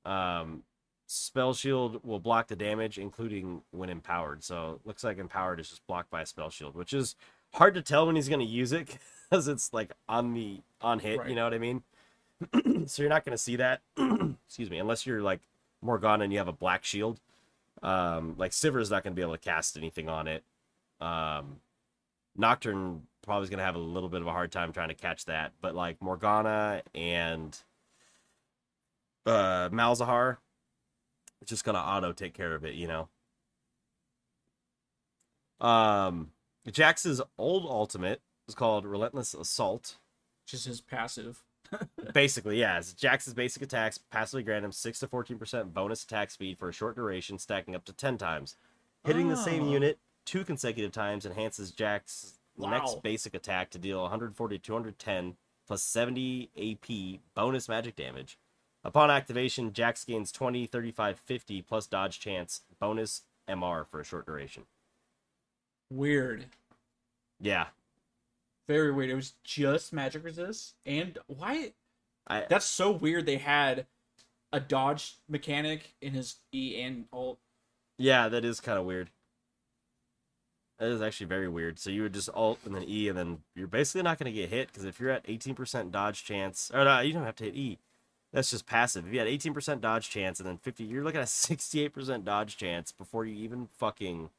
Um, 0.04 0.62
spell 1.06 1.52
shield 1.52 2.00
will 2.04 2.20
block 2.20 2.48
the 2.48 2.56
damage, 2.56 2.98
including 2.98 3.62
when 3.70 3.90
empowered. 3.90 4.42
So 4.42 4.80
it 4.80 4.86
looks 4.86 5.04
like 5.04 5.18
empowered 5.18 5.60
is 5.60 5.68
just 5.68 5.86
blocked 5.86 6.10
by 6.10 6.22
a 6.22 6.26
spell 6.26 6.50
shield, 6.50 6.74
which 6.74 6.92
is 6.92 7.16
hard 7.54 7.74
to 7.74 7.82
tell 7.82 8.06
when 8.06 8.16
he's 8.16 8.28
going 8.28 8.40
to 8.40 8.46
use 8.46 8.72
it 8.72 8.98
because 9.30 9.48
it's 9.48 9.72
like 9.72 9.92
on 10.08 10.32
the 10.32 10.60
on 10.80 11.00
hit. 11.00 11.18
Right. 11.18 11.28
You 11.28 11.34
know 11.34 11.44
what 11.44 11.54
I 11.54 11.58
mean? 11.58 11.82
so 12.86 13.02
you're 13.02 13.10
not 13.10 13.24
going 13.24 13.36
to 13.36 13.42
see 13.42 13.56
that. 13.56 13.82
excuse 14.46 14.70
me, 14.70 14.78
unless 14.78 15.06
you're 15.06 15.22
like 15.22 15.40
Morgana 15.80 16.24
and 16.24 16.32
you 16.32 16.38
have 16.38 16.48
a 16.48 16.52
black 16.52 16.84
shield. 16.84 17.20
Um, 17.82 18.34
like 18.38 18.52
Sivir's 18.52 18.90
not 18.90 19.02
going 19.02 19.12
to 19.12 19.16
be 19.16 19.22
able 19.22 19.32
to 19.32 19.38
cast 19.38 19.76
anything 19.76 20.08
on 20.08 20.28
it. 20.28 20.44
Um, 21.00 21.56
Nocturne 22.36 23.02
probably 23.22 23.44
is 23.44 23.50
going 23.50 23.58
to 23.58 23.64
have 23.64 23.74
a 23.74 23.78
little 23.78 24.08
bit 24.08 24.20
of 24.20 24.26
a 24.26 24.32
hard 24.32 24.52
time 24.52 24.72
trying 24.72 24.88
to 24.88 24.94
catch 24.94 25.24
that, 25.26 25.52
but 25.60 25.74
like 25.74 26.00
Morgana 26.00 26.82
and 26.94 27.56
uh, 29.26 29.68
Malzahar, 29.70 30.38
it's 31.40 31.50
just 31.50 31.64
going 31.64 31.74
to 31.74 31.80
auto 31.80 32.12
take 32.12 32.34
care 32.34 32.54
of 32.54 32.64
it, 32.64 32.74
you 32.74 32.86
know. 32.86 33.08
Um, 35.60 36.30
Jax's 36.70 37.20
old 37.38 37.64
ultimate 37.66 38.20
is 38.48 38.54
called 38.54 38.84
Relentless 38.84 39.34
Assault. 39.34 39.98
Which 40.44 40.54
is 40.54 40.64
his 40.64 40.80
passive. 40.80 41.44
Basically, 42.14 42.58
yeah, 42.60 42.80
Jax's 42.80 43.34
basic 43.34 43.62
attacks 43.62 43.98
passively 43.98 44.42
grant 44.42 44.64
him 44.64 44.72
6 44.72 44.98
to 45.00 45.06
14% 45.08 45.72
bonus 45.72 46.02
attack 46.04 46.30
speed 46.30 46.58
for 46.58 46.68
a 46.68 46.72
short 46.72 46.96
duration, 46.96 47.38
stacking 47.38 47.74
up 47.74 47.84
to 47.86 47.92
10 47.92 48.18
times. 48.18 48.56
Hitting 49.04 49.28
the 49.28 49.36
same 49.36 49.64
Oh. 49.64 49.70
unit 49.72 49.98
two 50.24 50.44
consecutive 50.44 50.92
times 50.92 51.26
enhances 51.26 51.72
Jax's 51.72 52.38
Wow. 52.56 52.70
next 52.70 53.02
basic 53.02 53.34
attack 53.34 53.70
to 53.70 53.78
deal 53.78 54.02
140 54.02 54.58
to 54.58 54.62
210 54.62 55.36
plus 55.66 55.82
70 55.82 56.50
AP 56.56 57.20
bonus 57.34 57.68
magic 57.68 57.96
damage. 57.96 58.38
Upon 58.84 59.10
activation, 59.10 59.72
Jax 59.72 60.04
gains 60.04 60.30
20, 60.32 60.66
35, 60.66 61.18
50 61.20 61.62
plus 61.62 61.86
dodge 61.86 62.20
chance 62.20 62.62
bonus 62.78 63.22
MR 63.48 63.84
for 63.84 64.00
a 64.00 64.04
short 64.04 64.26
duration. 64.26 64.66
Weird. 65.90 66.46
Yeah. 67.40 67.68
Very 68.68 68.92
weird. 68.92 69.10
It 69.10 69.14
was 69.14 69.34
just 69.44 69.92
magic 69.92 70.24
resist. 70.24 70.74
And 70.86 71.18
why 71.26 71.72
I 72.26 72.46
that's 72.48 72.66
so 72.66 72.90
weird 72.90 73.26
they 73.26 73.38
had 73.38 73.86
a 74.52 74.60
dodge 74.60 75.16
mechanic 75.28 75.94
in 76.00 76.12
his 76.12 76.36
E 76.52 76.80
and 76.80 77.06
alt. 77.12 77.38
Yeah, 77.98 78.28
that 78.28 78.44
is 78.44 78.60
kind 78.60 78.78
of 78.78 78.84
weird. 78.84 79.10
That 80.78 80.90
is 80.90 81.02
actually 81.02 81.26
very 81.26 81.48
weird. 81.48 81.78
So 81.78 81.90
you 81.90 82.02
would 82.02 82.14
just 82.14 82.28
alt 82.34 82.58
and 82.64 82.74
then 82.74 82.84
E, 82.88 83.08
and 83.08 83.16
then 83.16 83.38
you're 83.54 83.68
basically 83.68 84.02
not 84.02 84.18
going 84.18 84.32
to 84.32 84.40
get 84.40 84.50
hit 84.50 84.68
because 84.68 84.84
if 84.84 84.98
you're 84.98 85.10
at 85.10 85.26
18% 85.26 85.90
dodge 85.90 86.24
chance, 86.24 86.70
or 86.74 86.84
no, 86.84 87.00
you 87.00 87.12
don't 87.12 87.24
have 87.24 87.36
to 87.36 87.44
hit 87.44 87.54
E. 87.54 87.78
That's 88.32 88.50
just 88.50 88.66
passive. 88.66 89.06
If 89.06 89.12
you 89.12 89.18
had 89.18 89.28
18% 89.28 89.80
dodge 89.80 90.08
chance 90.08 90.40
and 90.40 90.48
then 90.48 90.56
50, 90.56 90.84
you're 90.84 91.04
looking 91.04 91.20
at 91.20 91.26
68% 91.26 92.24
dodge 92.24 92.56
chance 92.56 92.90
before 92.90 93.24
you 93.24 93.34
even 93.36 93.68
fucking. 93.78 94.30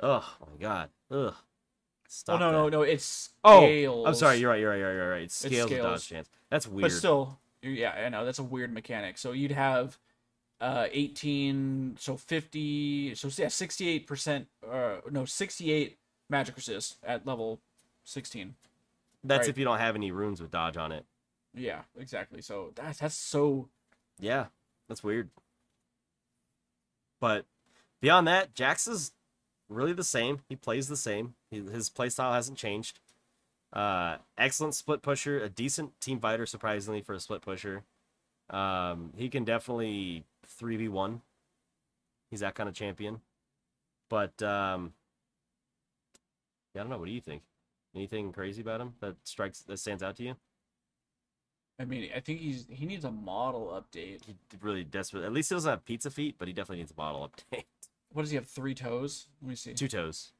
Oh 0.00 0.36
my 0.40 0.60
god. 0.60 0.90
Ugh. 1.10 1.34
Stop 2.14 2.36
oh 2.36 2.38
no, 2.38 2.46
that. 2.46 2.52
no, 2.52 2.68
no, 2.68 2.82
it's 2.82 3.30
Oh, 3.42 3.60
scales. 3.62 4.06
I'm 4.06 4.14
sorry. 4.14 4.38
You're 4.38 4.50
right. 4.50 4.60
You're 4.60 4.70
right. 4.70 4.78
You're 4.78 4.88
right. 4.88 4.94
You're 4.94 5.10
right. 5.10 5.22
It 5.22 5.32
scales 5.32 5.68
scales. 5.68 5.82
dodge 5.84 6.08
chance. 6.08 6.28
That's 6.48 6.68
weird. 6.68 6.82
But 6.82 6.92
still, 6.92 7.38
yeah, 7.60 7.90
I 7.90 8.08
know 8.08 8.24
that's 8.24 8.38
a 8.38 8.44
weird 8.44 8.72
mechanic. 8.72 9.18
So 9.18 9.32
you'd 9.32 9.50
have 9.50 9.98
uh 10.60 10.86
18 10.92 11.96
so 11.98 12.16
50 12.16 13.16
so 13.16 13.26
yeah 13.36 13.48
68% 13.48 14.46
uh 14.70 14.96
no 15.10 15.24
68 15.24 15.98
magic 16.30 16.54
resist 16.54 16.96
at 17.02 17.26
level 17.26 17.58
16. 18.04 18.54
That's 19.24 19.40
Right. 19.40 19.48
if 19.48 19.58
you 19.58 19.64
don't 19.64 19.78
have 19.80 19.96
any 19.96 20.12
runes 20.12 20.40
with 20.40 20.52
dodge 20.52 20.76
on 20.76 20.92
it. 20.92 21.04
Yeah, 21.52 21.80
exactly. 21.98 22.40
So 22.42 22.70
that's 22.76 23.00
that's 23.00 23.16
so 23.16 23.68
Yeah, 24.20 24.46
that's 24.88 25.02
weird. 25.02 25.30
But 27.20 27.46
beyond 28.00 28.28
that, 28.28 28.54
Jax 28.54 28.86
is 28.86 29.10
really 29.68 29.92
the 29.92 30.04
same. 30.04 30.40
He 30.48 30.54
plays 30.56 30.88
the 30.88 30.96
same. 30.96 31.34
His 31.60 31.90
playstyle 31.90 32.32
hasn't 32.32 32.58
changed. 32.58 33.00
Uh, 33.72 34.18
excellent 34.38 34.74
split 34.74 35.02
pusher, 35.02 35.42
a 35.42 35.48
decent 35.48 36.00
team 36.00 36.20
fighter, 36.20 36.46
surprisingly 36.46 37.00
for 37.00 37.12
a 37.14 37.20
split 37.20 37.42
pusher. 37.42 37.82
Um, 38.50 39.12
he 39.16 39.28
can 39.28 39.44
definitely 39.44 40.24
three 40.46 40.76
v 40.76 40.88
one. 40.88 41.22
He's 42.30 42.40
that 42.40 42.54
kind 42.54 42.68
of 42.68 42.74
champion. 42.74 43.20
But 44.08 44.42
um, 44.42 44.92
yeah, 46.74 46.80
I 46.80 46.84
don't 46.84 46.90
know. 46.90 46.98
What 46.98 47.06
do 47.06 47.12
you 47.12 47.20
think? 47.20 47.42
Anything 47.94 48.32
crazy 48.32 48.60
about 48.60 48.80
him 48.80 48.94
that 49.00 49.14
strikes 49.24 49.60
that 49.60 49.78
stands 49.78 50.02
out 50.02 50.16
to 50.16 50.24
you? 50.24 50.36
I 51.78 51.84
mean, 51.84 52.10
I 52.14 52.20
think 52.20 52.40
he's 52.40 52.66
he 52.68 52.86
needs 52.86 53.04
a 53.04 53.10
model 53.10 53.68
update. 53.68 54.24
He 54.24 54.36
really 54.60 54.84
desperate. 54.84 55.24
At 55.24 55.32
least 55.32 55.48
he 55.48 55.56
doesn't 55.56 55.70
have 55.70 55.84
pizza 55.84 56.10
feet, 56.10 56.36
but 56.38 56.46
he 56.46 56.54
definitely 56.54 56.78
needs 56.78 56.92
a 56.92 57.00
model 57.00 57.28
update. 57.28 57.64
What 58.12 58.22
does 58.22 58.30
he 58.30 58.36
have? 58.36 58.46
Three 58.46 58.74
toes? 58.74 59.26
Let 59.42 59.48
me 59.48 59.56
see. 59.56 59.74
two 59.74 59.88
toes, 59.88 60.32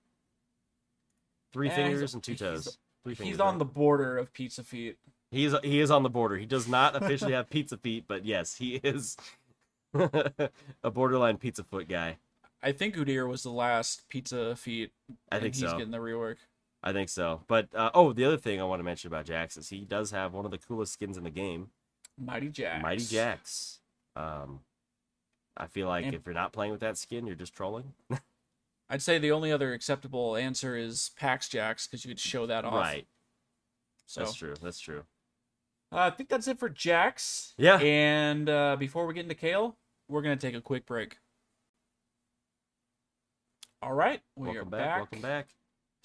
three 1.55 1.71
fingers 1.71 2.13
and 2.13 2.23
two 2.23 2.35
toes. 2.35 2.77
Three 3.05 3.13
He's 3.15 3.19
fingers, 3.19 3.41
on 3.41 3.55
right? 3.55 3.59
the 3.61 3.65
border 3.65 4.19
of 4.19 4.33
pizza 4.33 4.63
feet. 4.63 4.99
He 5.31 5.45
is 5.47 5.55
he 5.63 5.81
is 5.81 5.91
on 5.91 6.03
the 6.03 6.11
border. 6.11 6.37
He 6.37 6.47
does 6.47 6.69
not 6.69 6.95
officially 7.01 7.33
have 7.33 7.49
pizza 7.49 7.77
feet, 7.79 8.05
but 8.07 8.25
yes, 8.27 8.57
he 8.57 8.77
is 8.77 9.17
a 9.95 10.91
borderline 10.93 11.39
pizza 11.39 11.65
foot 11.65 11.89
guy. 11.89 12.19
I 12.63 12.73
think 12.73 12.97
Udyr 12.97 13.29
was 13.29 13.43
the 13.43 13.51
last 13.51 14.09
pizza 14.09 14.57
feet. 14.57 14.93
I 15.31 15.39
think 15.39 15.55
he's 15.55 15.71
so. 15.71 15.77
getting 15.77 15.93
the 15.93 15.99
rework. 15.99 16.37
I 16.83 16.93
think 16.93 17.09
so. 17.09 17.43
But 17.47 17.69
uh, 17.75 17.91
oh, 17.95 18.13
the 18.13 18.25
other 18.25 18.37
thing 18.37 18.61
I 18.61 18.65
want 18.65 18.81
to 18.81 18.85
mention 18.85 19.09
about 19.09 19.27
Jax 19.27 19.57
is 19.57 19.69
he 19.69 19.81
does 19.85 20.11
have 20.11 20.35
one 20.35 20.45
of 20.45 20.51
the 20.51 20.59
coolest 20.59 20.93
skins 20.93 21.17
in 21.17 21.25
the 21.25 21.31
game, 21.31 21.69
Mighty 22.19 22.49
Jax. 22.49 22.83
Mighty 22.83 23.05
Jax. 23.05 23.81
Um, 24.17 24.61
I 25.57 25.67
feel 25.67 25.89
like 25.89 26.05
And- 26.07 26.15
if 26.15 26.27
you're 26.27 26.35
not 26.35 26.53
playing 26.53 26.73
with 26.73 26.81
that 26.81 26.99
skin, 26.99 27.27
you're 27.27 27.37
just 27.37 27.55
trolling. 27.55 27.93
I'd 28.95 29.03
say 29.03 29.19
the 29.19 29.33
only 29.33 29.51
other 29.51 29.73
acceptable 29.73 30.37
answer 30.37 30.77
is 30.77 31.11
Pax 31.17 31.49
Jax 31.49 31.89
because 31.89 32.05
you 32.05 32.09
could 32.09 32.21
show 32.21 32.47
that 32.47 32.65
off. 32.65 32.75
Right. 32.75 33.09
So 34.07 34.21
That's 34.21 34.35
true. 34.35 34.55
That's 34.63 34.79
true. 34.79 35.03
uh, 35.91 35.97
I 35.97 36.11
think 36.11 36.29
that's 36.29 36.47
it 36.47 36.61
for 36.61 36.69
Jax. 36.69 37.55
Yeah. 37.59 37.79
And 37.81 38.49
uh, 38.49 38.77
before 38.79 39.05
we 39.07 39.15
get 39.15 39.25
into 39.25 39.35
Kayle, 39.35 39.77
we're 40.09 40.23
gonna 40.23 40.37
take 40.37 40.55
a 40.55 40.61
quick 40.61 40.87
break. 40.87 41.17
All 43.83 43.93
right, 43.93 44.21
we 44.37 44.47
welcome 44.47 44.69
are 44.69 44.71
back, 44.71 44.81
back. 44.81 44.97
Welcome 44.99 45.21
back. 45.23 45.49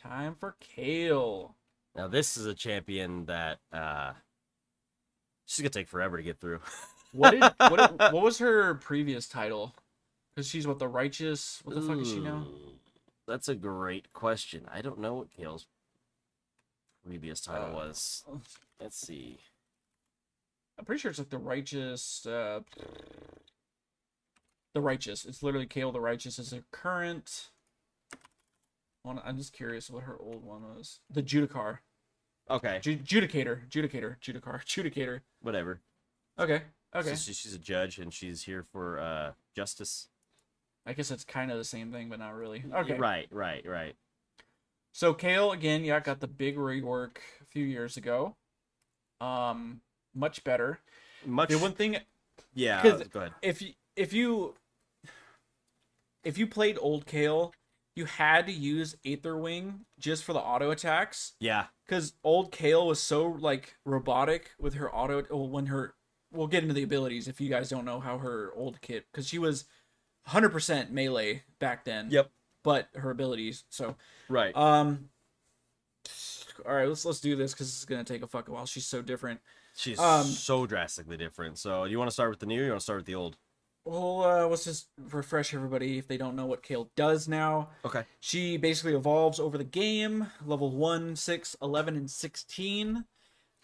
Time 0.02 0.34
for 0.34 0.56
Kayle. 0.60 1.56
Now 1.96 2.08
this 2.08 2.38
is 2.38 2.48
a 2.48 2.56
champion 2.56 3.26
that 3.26 3.60
uh, 3.72 4.14
she's 5.46 5.62
gonna 5.62 5.70
take 5.70 5.88
forever 5.90 6.18
to 6.18 6.24
get 6.24 6.40
through. 6.40 6.60
What 7.12 7.32
did 7.32 7.42
what, 7.42 7.76
did- 7.98 8.14
what 8.14 8.24
was 8.24 8.38
her 8.38 8.76
previous 8.76 9.28
title? 9.28 9.74
Because 10.36 10.48
she's 10.48 10.68
what 10.68 10.78
the 10.78 10.88
righteous. 10.88 11.60
What 11.64 11.76
the 11.76 11.82
fuck 11.82 11.98
is 11.98 12.08
she 12.08 12.20
now? 12.20 12.46
That's 13.30 13.48
a 13.48 13.54
great 13.56 14.12
question. 14.12 14.66
I 14.74 14.82
don't 14.82 15.00
know 15.00 15.14
what 15.14 15.28
Kayle's 15.32 15.68
previous 17.06 17.40
title 17.40 17.68
Uh, 17.70 17.74
was. 17.74 18.24
Let's 18.82 18.98
see. 18.98 19.40
I'm 20.78 20.86
pretty 20.86 21.00
sure 21.00 21.12
it's 21.12 21.20
like 21.20 21.30
the 21.30 21.38
righteous. 21.38 22.26
Uh, 22.26 22.62
the 24.74 24.82
righteous. 24.82 25.26
It's 25.26 25.44
literally 25.44 25.68
Kayle 25.68 25.92
the 25.92 26.02
righteous 26.02 26.40
is 26.40 26.52
her 26.52 26.64
current. 26.72 27.50
One, 29.04 29.22
I'm 29.24 29.38
just 29.38 29.54
curious 29.54 29.90
what 29.92 30.04
her 30.04 30.18
old 30.20 30.44
one 30.44 30.64
was. 30.64 31.00
The 31.10 31.22
Judicar. 31.22 31.80
Okay, 32.50 32.80
Ju- 32.82 32.98
Judicator. 32.98 33.70
Judicator. 33.70 34.20
Judicar. 34.20 34.64
Judicator. 34.66 35.22
whatever. 35.42 35.82
Okay. 36.40 36.64
Okay. 36.96 37.14
So 37.14 37.32
she's 37.32 37.54
a 37.54 37.60
judge 37.60 38.00
and 38.00 38.12
she's 38.12 38.44
here 38.44 38.64
for 38.72 38.98
uh, 39.00 39.32
justice. 39.56 40.08
I 40.86 40.94
guess 40.94 41.12
it's 41.12 41.24
kind 41.24 41.52
of 41.52 41.58
the 41.58 41.64
same 41.66 41.92
thing, 41.92 42.10
but 42.10 42.20
not 42.20 42.36
really. 42.36 42.64
Okay. 42.74 42.98
Right, 42.98 43.28
right, 43.32 43.66
right. 43.68 43.96
So 44.94 45.14
Kayle 45.14 45.52
again, 45.52 45.84
yeah, 45.84 46.00
got 46.00 46.20
the 46.20 46.28
big 46.28 46.58
rework 46.58 47.18
a 47.42 47.46
few 47.46 47.64
years 47.66 47.96
ago. 47.98 48.36
Um, 49.22 49.82
much 50.16 50.44
better. 50.44 50.80
Much. 51.26 51.50
The 51.50 51.58
one 51.58 51.74
thing 51.74 51.98
yeah. 52.54 52.82
Go 53.12 53.20
ahead. 53.20 53.34
if 53.42 53.62
you 53.62 53.74
if 53.96 54.14
you 54.14 54.56
if 56.24 56.38
you 56.38 56.48
played 56.48 56.78
old 56.82 57.06
Kayle, 57.06 57.54
you 57.96 58.06
had 58.06 58.46
to 58.48 58.52
use 58.52 58.96
Aether 59.06 59.38
Wing 59.38 59.82
just 60.00 60.24
for 60.24 60.34
the 60.34 60.40
auto 60.40 60.72
attacks 60.72 61.34
Yeah. 61.40 61.66
because 61.86 62.14
old 62.24 62.52
Kayle 62.52 62.88
was 62.88 63.02
so 63.02 63.26
like 63.28 63.76
robotic 63.86 64.52
with 64.60 64.76
her 64.76 64.94
auto. 64.94 65.24
Well, 65.30 65.50
when 65.50 65.68
her 65.68 65.94
we'll 66.32 66.48
get 66.48 66.62
into 66.64 66.76
the 66.76 66.84
abilities 66.84 67.28
if 67.28 67.42
you 67.42 67.50
guys 67.50 67.70
don't 67.70 67.86
know 67.86 68.00
how 68.00 68.20
her 68.20 68.52
old 68.56 68.80
kit 68.82 69.06
because 69.12 69.28
she 69.28 69.40
was 69.40 69.66
100% 70.28 70.92
melee 70.92 71.44
back 71.60 71.86
then. 71.86 72.10
Yep. 72.12 72.30
But 72.64 72.90
her 72.96 73.10
abilities. 73.10 73.64
So 73.70 73.96
Right. 74.28 74.56
um. 74.56 75.10
All 76.66 76.74
right, 76.76 76.88
let's 76.90 77.06
let's 77.06 77.22
do 77.22 77.36
this 77.38 77.54
because 77.54 77.68
is 77.70 77.86
gonna 77.86 78.04
take 78.04 78.22
a 78.22 78.28
fucking 78.28 78.54
while. 78.54 78.66
She's 78.66 78.86
so 78.86 79.02
different. 79.02 79.40
she's 79.76 79.98
um, 79.98 80.26
so 80.26 80.66
drastically 80.66 81.16
different. 81.16 81.58
So, 81.58 81.86
you 81.86 81.98
want 81.98 82.10
to 82.10 82.14
start 82.14 82.30
with 82.32 82.40
the 82.40 82.46
new? 82.46 82.62
or 82.62 82.66
You 82.66 82.70
want 82.72 82.82
to 82.82 82.84
start 82.84 83.00
with 83.00 83.06
the 83.06 83.16
old? 83.16 83.38
Well, 83.86 84.24
uh, 84.24 84.46
let's 84.48 84.66
just 84.66 84.88
refresh 85.10 85.54
everybody 85.54 85.98
if 85.98 86.08
they 86.08 86.18
don't 86.18 86.36
know 86.36 86.46
what 86.46 86.62
Kayle 86.62 86.92
does 86.96 87.28
now. 87.28 87.70
Okay. 87.86 88.04
She 88.20 88.58
basically 88.58 88.94
evolves 88.94 89.40
over 89.40 89.58
the 89.58 89.64
game, 89.64 90.28
level 90.46 90.70
1, 90.70 91.16
6, 91.16 91.56
11, 91.62 91.96
and 91.96 92.12
16. 92.12 93.06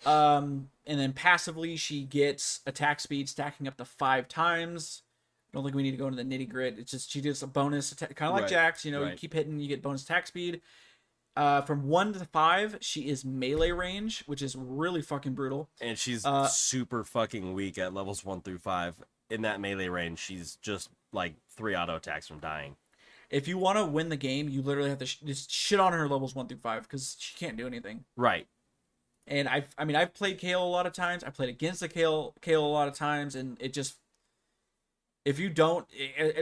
Um, 0.05 0.69
and 0.87 0.99
then 0.99 1.13
passively, 1.13 1.75
she 1.75 2.03
gets 2.03 2.61
attack 2.65 3.01
speed 3.01 3.27
stacking 3.29 3.67
up 3.67 3.75
to 3.77 3.85
five 3.85 4.27
times. 4.27 5.03
I 5.55 5.57
don't 5.57 5.63
think 5.63 5.75
we 5.75 5.83
need 5.83 5.91
to 5.91 5.97
go 5.97 6.07
into 6.07 6.21
the 6.21 6.29
nitty 6.29 6.49
grit. 6.49 6.75
It's 6.77 6.91
just 6.91 7.09
she 7.09 7.21
does 7.21 7.41
a 7.41 7.47
bonus 7.47 7.93
attack, 7.93 8.13
kind 8.15 8.27
of 8.27 8.33
like 8.33 8.41
Right, 8.43 8.49
Jax. 8.51 8.83
You 8.83 8.91
know, 8.91 9.05
you 9.05 9.15
keep 9.15 9.31
hitting, 9.31 9.57
you 9.57 9.69
get 9.69 9.81
bonus 9.81 10.03
attack 10.03 10.27
speed. 10.27 10.59
Uh, 11.37 11.61
from 11.61 11.87
one 11.87 12.11
to 12.11 12.25
five, 12.25 12.77
she 12.81 13.07
is 13.07 13.23
melee 13.23 13.71
range, 13.71 14.23
which 14.25 14.41
is 14.41 14.53
really 14.55 15.01
fucking 15.01 15.33
brutal. 15.33 15.69
And 15.79 15.97
she's 15.97 16.25
Uh, 16.25 16.47
super 16.47 17.05
fucking 17.05 17.53
weak 17.53 17.77
at 17.77 17.93
levels 17.93 18.25
one 18.25 18.41
through 18.41 18.57
five. 18.57 18.95
In 19.29 19.43
that 19.43 19.61
melee 19.61 19.87
range, 19.87 20.19
she's 20.19 20.57
just 20.57 20.89
like 21.13 21.35
three 21.49 21.73
auto 21.73 21.95
attacks 21.95 22.27
from 22.27 22.39
dying. 22.39 22.75
If 23.29 23.47
you 23.47 23.57
want 23.57 23.77
to 23.77 23.85
win 23.85 24.09
the 24.09 24.17
game, 24.17 24.49
you 24.49 24.61
literally 24.61 24.89
have 24.89 24.99
to 24.99 25.05
sh- 25.05 25.19
just 25.25 25.49
shit 25.49 25.79
on 25.79 25.93
her 25.93 26.07
levels 26.09 26.35
one 26.35 26.47
through 26.47 26.57
five 26.57 26.83
because 26.83 27.15
she 27.17 27.33
can't 27.37 27.55
do 27.57 27.65
anything. 27.65 28.03
Right. 28.17 28.47
And 29.25 29.47
I've, 29.47 29.73
I 29.77 29.85
mean, 29.85 29.95
I've 29.95 30.13
played 30.13 30.37
Kayle 30.37 30.63
a 30.63 30.67
lot 30.67 30.85
of 30.85 30.93
times. 30.93 31.23
I 31.23 31.31
played 31.31 31.49
against 31.49 31.79
the 31.79 31.87
Kayle, 31.87 32.35
Kayle 32.41 32.63
a 32.63 32.67
lot 32.67 32.87
of 32.87 32.93
times, 32.93 33.35
and 33.35 33.57
it 33.59 33.73
just, 33.73 33.95
if 35.25 35.39
you 35.39 35.49
don't, 35.49 35.85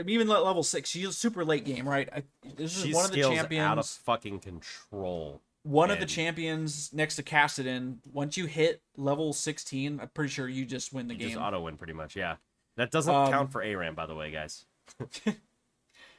even 0.06 0.30
at 0.30 0.44
level 0.44 0.62
six, 0.62 0.90
she's 0.90 1.08
a 1.08 1.12
super 1.12 1.44
late 1.44 1.64
game, 1.64 1.88
right? 1.88 2.08
I, 2.14 2.22
this 2.56 2.76
is 2.76 2.84
She's 2.84 2.94
one 2.94 3.04
of 3.06 3.10
the 3.12 3.22
champions. 3.22 3.64
out 3.64 3.78
of 3.78 3.86
fucking 3.86 4.40
control. 4.40 5.40
one 5.62 5.90
of 5.90 5.98
the 6.00 6.06
champions 6.06 6.92
next 6.92 7.16
to 7.16 7.22
Kassadin. 7.22 7.96
Once 8.12 8.36
you 8.36 8.46
hit 8.46 8.82
level 8.96 9.32
sixteen, 9.32 9.98
I'm 10.00 10.08
pretty 10.08 10.30
sure 10.30 10.48
you 10.48 10.66
just 10.66 10.92
win 10.92 11.08
the 11.08 11.14
You 11.14 11.20
game. 11.20 11.28
just 11.30 11.40
auto 11.40 11.62
win 11.62 11.76
pretty 11.76 11.94
much. 11.94 12.14
Yeah. 12.14 12.36
That 12.76 12.90
doesn't 12.90 13.14
Um, 13.14 13.30
count 13.30 13.52
for 13.52 13.62
ARAM, 13.62 13.94
by 13.94 14.06
the 14.06 14.14
way, 14.14 14.30
guys. 14.30 14.64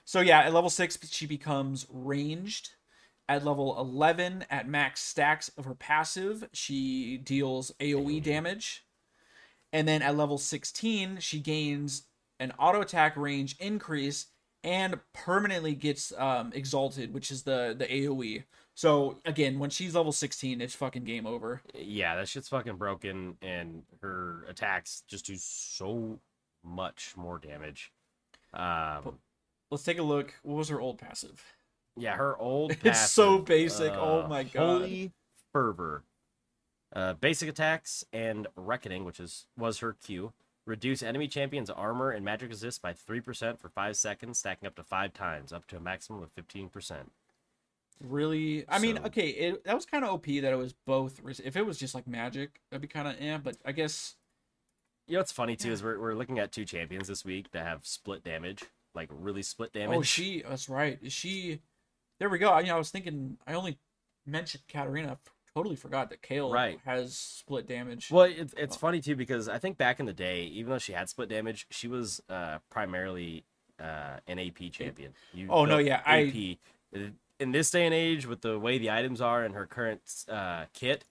So 0.08 0.19
yeah, 0.21 0.41
at 0.41 0.54
level 0.54 0.69
six, 0.69 0.99
she 1.10 1.25
becomes 1.25 1.88
ranged. 1.89 2.71
At 3.28 3.43
level 3.43 3.75
eleven, 3.80 4.45
at 4.51 4.67
max 4.67 5.01
stacks 5.01 5.49
of 5.58 5.65
her 5.65 5.73
passive, 5.73 6.47
she 6.54 7.17
deals 7.17 7.71
AOE 7.80 8.21
damage. 8.21 8.86
And 9.73 9.88
then 9.88 10.04
at 10.04 10.15
level 10.15 10.38
sixteen, 10.38 11.17
she 11.19 11.39
gains 11.39 12.04
an 12.39 12.53
auto 12.59 12.81
attack 12.81 13.15
range 13.17 13.55
increase 13.59 14.27
and 14.63 14.99
permanently 15.13 15.75
gets 15.75 16.11
um, 16.17 16.51
exalted, 16.53 17.13
which 17.13 17.31
is 17.31 17.43
the 17.43 17.75
the 17.77 17.85
AOE. 17.85 18.43
So 18.73 19.19
again, 19.25 19.59
when 19.59 19.69
she's 19.69 19.95
level 19.95 20.11
sixteen, 20.11 20.61
it's 20.61 20.75
fucking 20.75 21.03
game 21.03 21.25
over. 21.25 21.61
Yeah, 21.73 22.15
that 22.15 22.27
shit's 22.27 22.49
fucking 22.49 22.77
broken, 22.77 23.37
and 23.41 23.83
her 24.01 24.45
attacks 24.49 25.03
just 25.07 25.25
do 25.25 25.35
so 25.37 26.19
much 26.63 27.13
more 27.15 27.37
damage. 27.37 27.93
Um, 28.53 29.19
Let's 29.71 29.83
take 29.83 29.99
a 29.99 30.03
look. 30.03 30.33
What 30.43 30.55
was 30.55 30.69
her 30.69 30.81
old 30.81 30.97
passive? 30.97 31.43
yeah, 31.97 32.15
her 32.15 32.37
old. 32.37 32.75
It's 32.83 33.11
so 33.11 33.39
passive, 33.39 33.45
basic. 33.45 33.93
Oh 33.93 34.23
uh, 34.23 34.27
my 34.27 34.43
God. 34.43 34.81
Holy 34.81 35.11
fervor. 35.53 36.03
Uh, 36.95 37.13
basic 37.13 37.49
attacks 37.49 38.05
and 38.13 38.47
reckoning, 38.55 39.05
which 39.05 39.19
is 39.19 39.47
was 39.57 39.79
her 39.79 39.93
Q. 39.93 40.33
Reduce 40.65 41.04
enemy 41.04 41.28
champion's 41.28 41.69
armor 41.69 42.10
and 42.12 42.25
magic 42.25 42.49
resist 42.49 42.82
by 42.82 42.93
three 42.93 43.19
percent 43.21 43.60
for 43.60 43.69
five 43.69 43.95
seconds, 43.97 44.39
stacking 44.39 44.65
up 44.67 44.75
to 44.75 44.84
five 44.84 45.13
times, 45.13 45.54
up 45.54 45.67
to 45.67 45.78
a 45.78 45.80
maximum 45.80 46.23
of 46.23 46.32
fifteen 46.32 46.69
percent. 46.69 47.12
Really? 48.01 48.65
I 48.67 48.80
mean, 48.80 48.97
okay, 49.06 49.30
it, 49.30 49.63
that 49.63 49.75
was 49.75 49.86
kind 49.86 50.04
of 50.04 50.12
OP 50.12 50.25
that 50.25 50.43
it 50.51 50.58
was 50.58 50.73
both. 50.86 51.21
res- 51.21 51.39
If 51.39 51.56
it 51.56 51.65
was 51.65 51.78
just 51.78 51.95
like 51.95 52.08
magic, 52.08 52.60
that'd 52.69 52.82
be 52.82 52.88
kind 52.88 53.08
of 53.08 53.15
eh. 53.19 53.38
But 53.38 53.58
I 53.65 53.71
guess 53.71 54.15
You 55.08 55.13
know 55.13 55.19
what's 55.19 55.32
funny 55.32 55.56
too 55.56 55.71
is 55.71 55.82
we're 55.84 55.99
we're 55.99 56.15
looking 56.15 56.39
at 56.39 56.51
two 56.51 56.65
champions 56.65 57.08
this 57.08 57.23
week 57.23 57.51
that 57.51 57.65
have 57.65 57.86
split 57.86 58.23
damage, 58.23 58.63
like 58.93 59.10
really 59.12 59.43
split 59.43 59.71
damage. 59.71 59.97
oh, 59.97 60.01
she. 60.01 60.41
That's 60.47 60.67
right. 60.67 60.97
Is 61.01 61.13
she? 61.13 61.62
There 62.19 62.28
we 62.30 62.38
go. 62.39 62.49
I, 62.49 62.62
you 62.62 62.67
know, 62.67 62.75
I 62.75 62.80
was 62.80 62.89
thinking. 62.89 63.38
I 63.47 63.54
only 63.54 63.78
mentioned 64.25 64.63
Katarina, 64.67 65.12
I 65.13 65.17
totally 65.55 65.75
forgot 65.75 66.09
that 66.09 66.21
Kayle 66.21 66.51
Right. 66.51 66.79
has 66.85 67.15
split 67.17 67.67
damage. 67.67 68.11
Well, 68.11 68.25
it's 68.25 68.53
it's 68.57 68.75
funny 68.75 68.99
too 69.01 69.15
because 69.15 69.47
I 69.47 69.57
think 69.57 69.77
back 69.77 69.99
in 69.99 70.05
the 70.05 70.13
day, 70.13 70.43
even 70.43 70.69
though 70.71 70.77
she 70.79 70.91
had 70.93 71.09
split 71.09 71.29
damage, 71.29 71.65
she 71.71 71.87
was 71.87 72.21
uh, 72.29 72.59
primarily 72.69 73.45
uh, 73.79 74.17
an 74.27 74.37
AP 74.39 74.71
champion. 74.71 75.13
You 75.33 75.47
Oh, 75.49 75.65
no, 75.65 75.77
yeah, 75.77 76.01
I- 76.05 76.57
AP. 76.93 77.09
In 77.37 77.51
this 77.51 77.69
day 77.69 77.85
and 77.85 77.93
age, 77.93 78.25
with 78.25 78.39
the 78.41 78.57
way 78.57 78.77
the 78.77 78.89
items 78.89 79.19
are 79.19 79.43
in 79.43 79.51
her 79.53 79.65
current 79.65 80.01
uh, 80.29 80.65
kit, 80.73 81.03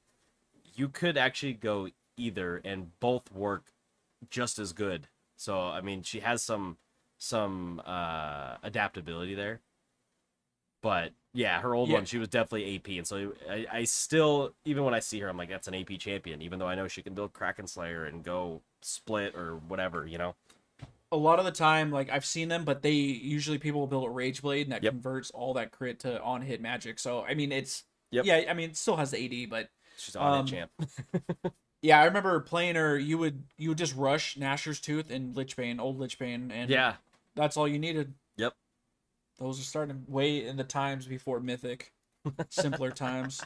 you 0.74 0.88
could 0.88 1.18
actually 1.18 1.52
go 1.52 1.88
either, 2.16 2.62
and 2.64 2.98
both 3.00 3.30
work 3.30 3.72
just 4.30 4.58
as 4.58 4.72
good. 4.72 5.08
So 5.36 5.60
I 5.60 5.80
mean, 5.82 6.02
she 6.02 6.20
has 6.20 6.42
some 6.42 6.78
some 7.18 7.82
uh, 7.84 8.56
adaptability 8.62 9.34
there. 9.34 9.60
But 10.82 11.12
yeah, 11.34 11.60
her 11.60 11.74
old 11.74 11.90
Yeah. 11.90 11.96
one, 11.96 12.04
she 12.06 12.18
was 12.18 12.28
definitely 12.28 12.76
AP, 12.76 12.88
and 12.98 13.06
so 13.06 13.32
I, 13.50 13.66
I 13.70 13.84
still, 13.84 14.54
even 14.64 14.84
when 14.84 14.94
I 14.94 15.00
see 15.00 15.20
her, 15.20 15.28
I'm 15.28 15.36
like, 15.36 15.48
that's 15.50 15.68
an 15.68 15.74
AP 15.74 15.98
champion, 15.98 16.40
even 16.42 16.58
though 16.58 16.68
I 16.68 16.74
know 16.74 16.88
she 16.88 17.02
can 17.02 17.14
build 17.14 17.32
Kraken 17.32 17.66
Slayer 17.66 18.04
and 18.04 18.22
go 18.22 18.62
split 18.82 19.34
or 19.34 19.56
whatever, 19.68 20.06
you 20.06 20.18
know. 20.18 20.34
a 21.12 21.16
lot 21.16 21.38
of 21.38 21.44
the 21.44 21.52
time, 21.52 21.90
like 21.90 22.10
I've 22.10 22.24
seen 22.24 22.48
them, 22.48 22.64
but 22.64 22.82
they 22.82 22.92
usually 22.92 23.58
people 23.58 23.80
will 23.80 23.86
build 23.86 24.06
a 24.06 24.10
Rage 24.10 24.42
Blade 24.42 24.66
and 24.66 24.72
that 24.72 24.82
Yep. 24.82 24.92
converts 24.92 25.30
all 25.30 25.54
that 25.54 25.70
crit 25.70 26.00
to 26.00 26.20
on 26.22 26.42
hit 26.42 26.60
magic. 26.60 26.98
So 26.98 27.22
I 27.24 27.34
mean, 27.34 27.52
it's 27.52 27.84
Yep. 28.10 28.24
yeah, 28.26 28.42
I 28.48 28.54
mean, 28.54 28.70
it 28.70 28.76
still 28.76 28.96
has 28.96 29.10
the 29.10 29.18
AD, 29.18 29.46
but 29.50 29.68
She's 29.96 30.16
on 30.16 30.40
Um, 30.40 30.46
champ. 30.46 30.70
yeah, 31.82 32.00
I 32.00 32.04
remember 32.06 32.40
playing 32.40 32.76
her. 32.76 32.98
You 32.98 33.18
would 33.18 33.44
you 33.58 33.68
would 33.70 33.78
just 33.78 33.94
rush 33.94 34.36
Nashor's 34.36 34.80
Tooth 34.80 35.10
and 35.10 35.34
Lichbane, 35.34 35.78
old 35.80 35.98
Lichbane, 35.98 36.50
and 36.50 36.70
Yeah, 36.70 36.94
that's 37.34 37.56
all 37.56 37.68
you 37.68 37.78
needed. 37.78 38.14
Yep. 38.36 38.54
Those 39.38 39.60
are 39.60 39.64
starting 39.64 40.04
way 40.08 40.46
in 40.46 40.56
the 40.56 40.64
times 40.64 41.06
before 41.06 41.40
Mythic, 41.40 41.92
simpler 42.50 42.90
times. 42.92 43.40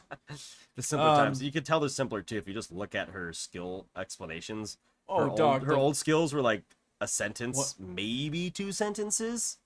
the 0.76 0.82
simpler 0.82 1.08
Um, 1.08 1.16
times. 1.16 1.42
You 1.42 1.50
could 1.52 1.64
tell 1.64 1.80
they're 1.80 1.88
simpler 1.88 2.22
too 2.22 2.36
if 2.36 2.46
you 2.46 2.54
just 2.54 2.70
look 2.70 2.94
at 2.94 3.08
her 3.10 3.32
skill 3.32 3.86
explanations. 3.96 4.76
Oh, 5.08 5.30
her 5.30 5.36
dog, 5.36 5.40
Old, 5.40 5.62
her 5.62 5.72
the- 5.74 5.78
old 5.80 5.96
skills 5.96 6.32
were 6.34 6.42
like 6.42 6.62
a 7.00 7.08
sentence, 7.08 7.56
What- 7.56 7.74
maybe 7.80 8.50
two 8.50 8.72
sentences, 8.72 9.56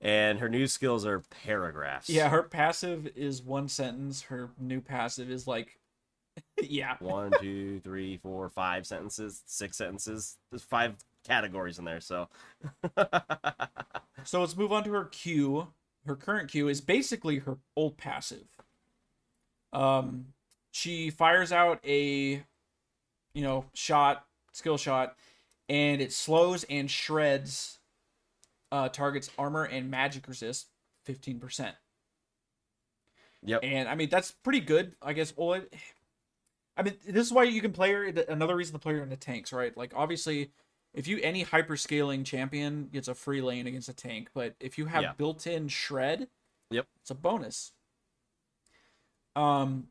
and 0.00 0.40
her 0.40 0.48
new 0.48 0.66
skills 0.66 1.06
are 1.06 1.20
paragraphs. 1.20 2.10
Yeah, 2.10 2.28
her 2.30 2.42
passive 2.42 3.06
is 3.14 3.40
one 3.42 3.68
sentence. 3.68 4.22
Her 4.22 4.50
new 4.58 4.80
passive 4.80 5.30
is 5.30 5.46
like, 5.46 5.78
yeah, 6.62 6.96
one, 6.98 7.30
two, 7.40 7.78
three, 7.80 8.16
four, 8.16 8.48
five 8.48 8.86
sentences, 8.86 9.44
six 9.46 9.76
sentences. 9.76 10.36
There's 10.50 10.64
five 10.64 10.96
categories 11.24 11.78
in 11.78 11.84
there, 11.84 12.00
so 12.00 12.28
So 14.24 14.40
let's 14.40 14.56
move 14.56 14.72
on 14.72 14.84
to 14.84 14.92
her 14.92 15.04
Q. 15.06 15.68
Her 16.06 16.16
current 16.16 16.50
Q 16.50 16.68
is 16.68 16.80
basically 16.80 17.38
her 17.40 17.58
old 17.76 17.96
passive. 17.96 18.46
Um, 19.72 20.26
she 20.70 21.10
fires 21.10 21.52
out 21.52 21.80
a, 21.84 22.44
you 23.34 23.42
know, 23.42 23.66
shot, 23.74 24.26
skill 24.52 24.76
shot, 24.78 25.16
and 25.68 26.00
it 26.00 26.12
slows 26.12 26.64
and 26.64 26.90
shreds 26.90 27.78
uh, 28.72 28.88
target's 28.88 29.30
armor 29.38 29.64
and 29.64 29.90
magic 29.90 30.26
resist 30.28 30.68
fifteen 31.04 31.38
percent. 31.40 31.76
yep. 33.44 33.60
And 33.62 33.88
I 33.88 33.94
mean 33.94 34.08
that's 34.08 34.30
pretty 34.32 34.60
good, 34.60 34.94
I 35.02 35.12
guess. 35.12 35.32
Well, 35.36 35.54
it, 35.54 35.72
I 36.76 36.82
mean 36.82 36.94
this 37.06 37.26
is 37.26 37.32
why 37.32 37.44
you 37.44 37.60
can 37.60 37.72
play 37.72 37.92
her. 37.92 38.04
Another 38.28 38.56
reason 38.56 38.72
to 38.74 38.78
play 38.78 38.94
her 38.94 39.02
in 39.02 39.10
the 39.10 39.16
tanks, 39.16 39.52
right? 39.52 39.76
Like 39.76 39.92
obviously, 39.94 40.52
if 40.94 41.06
you 41.08 41.18
any 41.22 41.42
hyper 41.42 41.76
scaling 41.76 42.24
champion 42.24 42.88
gets 42.92 43.08
a 43.08 43.14
free 43.14 43.42
lane 43.42 43.66
against 43.66 43.88
a 43.88 43.92
tank, 43.92 44.30
but 44.32 44.54
if 44.60 44.78
you 44.78 44.86
have 44.86 45.02
Yeah. 45.02 45.12
built-in 45.12 45.68
shred, 45.68 46.28
Yep. 46.70 46.86
it's 47.00 47.10
a 47.10 47.14
bonus. 47.14 47.72
Um, 49.36 49.88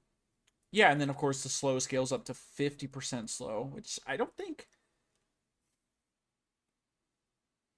yeah, 0.71 0.91
and 0.91 0.99
then 1.01 1.09
of 1.09 1.17
course 1.17 1.43
the 1.43 1.49
slow 1.49 1.79
scales 1.79 2.11
up 2.11 2.25
to 2.25 2.33
fifty 2.33 2.87
percent 2.87 3.29
slow, 3.29 3.63
which 3.63 3.99
I 4.07 4.17
don't 4.17 4.35
think. 4.35 4.67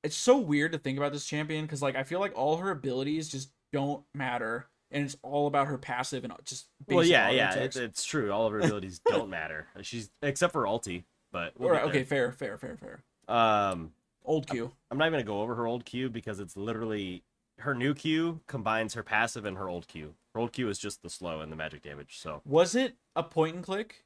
It's 0.03 0.15
so 0.15 0.37
weird 0.37 0.71
to 0.73 0.77
think 0.77 0.97
about 0.97 1.11
this 1.13 1.25
champion 1.25 1.65
because 1.65 1.81
like 1.81 1.95
I 1.95 2.03
feel 2.03 2.19
like 2.19 2.37
all 2.37 2.57
her 2.57 2.69
abilities 2.69 3.27
just 3.27 3.49
don't 3.73 4.05
matter, 4.13 4.69
and 4.91 5.03
it's 5.03 5.17
all 5.23 5.47
about 5.47 5.67
her 5.67 5.77
passive 5.79 6.23
and 6.23 6.33
just 6.43 6.67
Well, 6.87 7.03
yeah, 7.03 7.31
yeah, 7.31 7.55
it's, 7.55 7.75
it's 7.75 8.05
true. 8.05 8.31
All 8.31 8.45
of 8.45 8.53
her 8.53 8.59
abilities 8.63 8.99
don't 8.99 9.29
matter. 9.29 9.67
She's 9.81 10.11
except 10.21 10.53
for 10.53 10.65
ulti, 10.65 11.05
but 11.31 11.53
we'll 11.59 11.69
Alright, 11.69 11.83
get 11.85 11.89
okay, 11.89 12.03
fair, 12.03 12.31
fair, 12.31 12.57
fair, 12.57 12.77
fair. 12.77 13.03
Um, 13.27 13.91
Old 14.23 14.47
Q. 14.49 14.71
I'm 14.89 14.97
not 14.97 15.05
even 15.07 15.13
gonna 15.19 15.23
go 15.23 15.41
over 15.41 15.55
her 15.55 15.67
old 15.67 15.85
Q 15.85 16.09
because 16.09 16.39
it's 16.39 16.57
literally 16.57 17.23
her 17.59 17.75
new 17.75 17.93
Q 17.93 18.41
combines 18.47 18.93
her 18.95 19.03
passive 19.03 19.45
and 19.45 19.57
her 19.57 19.69
old 19.69 19.87
Q. 19.87 20.15
Her 20.33 20.39
old 20.41 20.51
Q 20.51 20.67
is 20.69 20.79
just 20.79 21.01
the 21.03 21.09
slow 21.09 21.41
and 21.41 21.51
the 21.51 21.55
magic 21.55 21.83
damage. 21.83 22.17
So 22.19 22.41
Was 22.45 22.75
it 22.75 22.95
a 23.15 23.23
point 23.23 23.55
and 23.55 23.63
click? 23.63 24.03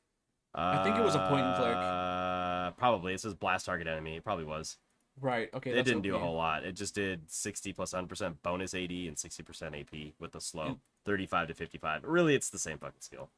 I 0.54 0.84
think 0.84 0.98
it 0.98 1.04
was 1.04 1.16
a 1.16 1.28
point 1.30 1.46
and 1.46 1.56
click. 1.56 1.76
Uh, 1.76 2.72
probably 2.72 3.14
it 3.14 3.22
says 3.22 3.34
blast 3.34 3.66
target 3.66 3.88
enemy. 3.88 4.18
It 4.18 4.24
probably 4.24 4.46
was. 4.46 4.78
Right. 5.22 5.50
Okay. 5.54 5.72
it 5.72 5.84
didn't 5.84 6.02
do 6.02 6.16
a 6.16 6.20
whole 6.20 6.36
lot. 6.36 6.64
It 6.64 6.74
just 6.74 6.96
did 6.96 7.30
60 7.30 7.74
plus 7.74 7.94
100% 7.94 8.36
bonus 8.42 8.74
AD 8.74 8.90
and 8.92 9.16
60% 9.18 9.80
AP 9.82 10.14
with 10.20 10.32
the 10.32 10.42
slow. 10.42 10.66
And- 10.66 10.80
35 11.06 11.48
to 11.48 11.54
55. 11.54 12.04
Really, 12.04 12.36
it's 12.36 12.50
the 12.50 12.60
same 12.60 12.78
fucking 12.78 13.02
skill. 13.02 13.30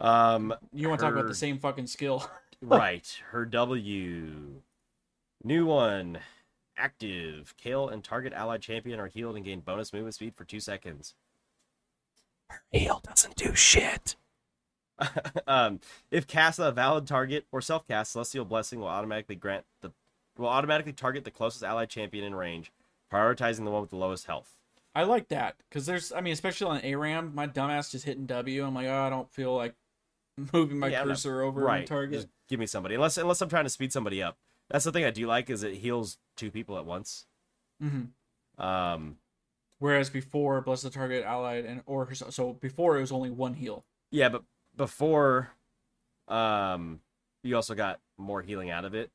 Um, 0.00 0.54
You 0.72 0.88
want 0.88 1.00
to 1.00 1.06
talk 1.06 1.12
about 1.12 1.28
the 1.28 1.34
same 1.34 1.58
fucking 1.58 1.86
skill? 1.86 2.28
right. 2.66 3.20
Her 3.30 3.44
W. 3.46 4.62
New 5.42 5.66
one. 5.66 6.18
Active. 6.76 7.54
Kayle 7.56 7.88
and 7.88 8.02
target 8.02 8.32
allied 8.32 8.62
champion 8.62 8.98
are 9.00 9.06
healed 9.08 9.36
and 9.36 9.44
gain 9.44 9.60
bonus 9.60 9.92
movement 9.92 10.14
speed 10.14 10.34
for 10.36 10.44
two 10.44 10.60
seconds. 10.60 11.14
Her 12.50 12.62
heal 12.72 13.00
doesn't 13.04 13.36
do 13.36 13.54
shit. 13.54 14.16
um, 15.46 15.80
if 16.10 16.26
cast 16.26 16.58
a 16.58 16.70
valid 16.70 17.06
target 17.06 17.46
or 17.52 17.60
self 17.60 17.86
cast, 17.86 18.12
Celestial 18.12 18.44
Blessing 18.44 18.78
will 18.80 18.88
automatically 18.88 19.34
grant 19.36 19.64
the 19.80 19.92
will 20.38 20.48
automatically 20.48 20.92
target 20.92 21.24
the 21.24 21.30
closest 21.30 21.64
allied 21.64 21.88
champion 21.90 22.24
in 22.24 22.34
range, 22.34 22.72
prioritizing 23.12 23.64
the 23.64 23.70
one 23.70 23.80
with 23.80 23.90
the 23.90 23.96
lowest 23.96 24.26
health. 24.26 24.56
I 24.94 25.02
like 25.02 25.28
that 25.28 25.56
because 25.68 25.86
there's, 25.86 26.12
I 26.12 26.20
mean, 26.20 26.32
especially 26.32 26.68
on 26.68 26.80
ARAM, 26.84 27.34
my 27.34 27.48
dumbass 27.48 27.90
just 27.90 28.04
hitting 28.04 28.26
W. 28.26 28.64
I'm 28.64 28.74
like, 28.74 28.86
oh, 28.86 29.02
I 29.02 29.10
don't 29.10 29.30
feel 29.32 29.54
like 29.56 29.74
moving 30.52 30.78
my 30.78 30.90
Yeah, 30.90 31.02
cursor 31.02 31.42
over 31.42 31.60
right. 31.60 31.86
target. 31.86 32.12
Just 32.12 32.28
give 32.48 32.60
me 32.60 32.66
somebody. 32.66 32.94
Unless 32.94 33.16
unless 33.18 33.40
I'm 33.40 33.48
trying 33.48 33.64
to 33.64 33.70
speed 33.70 33.92
somebody 33.92 34.22
up. 34.22 34.36
That's 34.70 34.84
the 34.84 34.92
thing 34.92 35.04
I 35.04 35.10
do 35.10 35.26
like 35.26 35.50
is 35.50 35.62
it 35.62 35.74
heals 35.76 36.16
two 36.36 36.50
people 36.50 36.78
at 36.78 36.86
once. 36.86 37.26
hmm 37.80 38.04
Um, 38.58 39.18
Whereas 39.78 40.08
before, 40.08 40.60
bless 40.62 40.82
the 40.82 40.90
target 40.90 41.24
allied 41.24 41.64
and 41.66 41.82
or 41.86 42.06
herself. 42.06 42.32
So 42.32 42.54
before 42.54 42.96
it 42.96 43.00
was 43.00 43.12
only 43.12 43.30
one 43.30 43.54
heal. 43.54 43.84
yeah, 44.10 44.28
but 44.30 44.42
before, 44.76 45.50
um, 46.28 47.00
you 47.42 47.54
also 47.56 47.74
got 47.74 48.00
more 48.16 48.40
healing 48.42 48.70
out 48.70 48.84
of 48.84 48.94
it, 48.94 49.10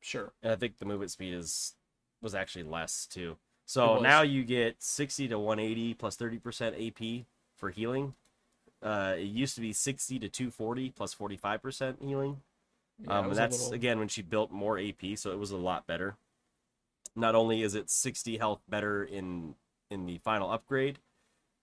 Sure. 0.00 0.32
and 0.42 0.52
I 0.52 0.56
think 0.56 0.78
the 0.78 0.84
movement 0.84 1.10
speed 1.10 1.34
is 1.34 1.74
was 2.22 2.34
actually 2.34 2.64
less 2.64 3.06
too. 3.06 3.36
So 3.64 3.98
now 4.00 4.22
you 4.22 4.44
get 4.44 4.82
60 4.82 5.28
to 5.28 5.38
180 5.38 5.94
30% 5.94 7.20
AP 7.20 7.26
for 7.56 7.70
healing. 7.70 8.14
Uh, 8.82 9.14
it 9.18 9.24
used 9.24 9.54
to 9.56 9.60
be 9.60 9.72
60 9.72 10.18
to 10.18 10.28
240 10.28 10.90
plus 10.90 11.14
45% 11.14 12.02
healing. 12.02 12.42
Yeah, 13.02 13.18
um, 13.18 13.26
and 13.26 13.36
that's 13.36 13.58
little- 13.58 13.74
again 13.74 13.98
when 13.98 14.08
she 14.08 14.22
built 14.22 14.50
more 14.50 14.78
AP, 14.78 15.16
so 15.16 15.30
it 15.32 15.38
was 15.38 15.50
a 15.50 15.56
lot 15.56 15.86
better. 15.86 16.16
Not 17.16 17.34
only 17.34 17.62
is 17.62 17.74
it 17.74 17.90
60 17.90 18.38
health 18.38 18.62
better 18.68 19.04
in 19.04 19.54
in 19.90 20.06
the 20.06 20.18
final 20.18 20.50
upgrade, 20.50 21.00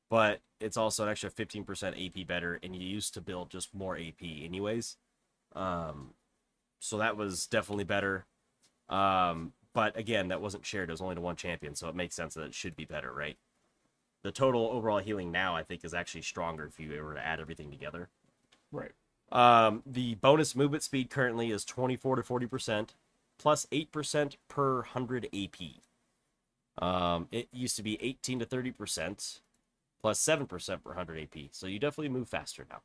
but 0.10 0.41
it's 0.60 0.75
also 0.75 1.03
an 1.03 1.10
extra 1.10 1.30
15% 1.30 1.95
AP 1.97 2.23
better, 2.27 2.60
and 2.62 2.75
you 2.75 2.86
used 2.86 3.13
to 3.13 3.21
build 3.21 3.49
just 3.49 3.73
more 3.73 3.97
AP 3.97 4.21
anyways. 4.43 4.97
Um, 5.53 6.13
so 6.80 6.97
that 6.97 7.15
was 7.15 7.47
definitely 7.47 7.86
better. 7.86 8.25
Um, 8.89 9.53
but 9.73 9.95
again, 9.97 10.27
that 10.30 10.41
wasn't 10.41 10.65
shared; 10.65 10.89
it 10.89 10.93
was 10.93 11.01
only 11.01 11.15
to 11.15 11.21
one 11.21 11.36
champion, 11.36 11.75
so 11.75 11.88
it 11.88 11.95
makes 11.95 12.15
sense 12.15 12.34
that 12.34 12.43
it 12.43 12.53
should 12.53 12.75
be 12.75 12.86
better, 12.86 13.13
right? 13.13 13.38
The 14.28 14.34
total 14.34 14.68
overall 14.74 14.98
healing 14.98 15.32
now, 15.32 15.56
I 15.56 15.63
think, 15.63 15.86
is 15.86 15.94
actually 15.94 16.24
stronger 16.24 16.66
if 16.66 16.82
you 16.82 17.02
were 17.02 17.13
to 17.13 17.26
add 17.26 17.40
everything 17.40 17.72
together. 17.72 18.10
right. 18.74 18.92
Um, 19.32 19.84
the 19.86 20.16
bonus 20.16 20.54
movement 20.54 20.84
speed 20.84 21.10
currently 21.10 21.50
is 21.50 21.63
24 21.63 22.18
to 22.18 22.22
40%, 22.24 22.90
8% 23.42 24.36
per 24.50 24.76
100 24.80 25.30
AP. 25.34 26.84
Um, 26.84 27.30
it 27.32 27.48
used 27.54 27.78
to 27.78 27.84
be 27.84 27.98
18 28.02 28.40
to 28.40 28.46
30%, 28.46 29.40
7% 30.04 30.84
per 30.84 30.90
100 30.90 31.20
AP. 31.22 31.44
So 31.52 31.66
you 31.66 31.80
definitely 31.80 32.10
move 32.10 32.28
faster 32.28 32.68
now. 32.70 32.82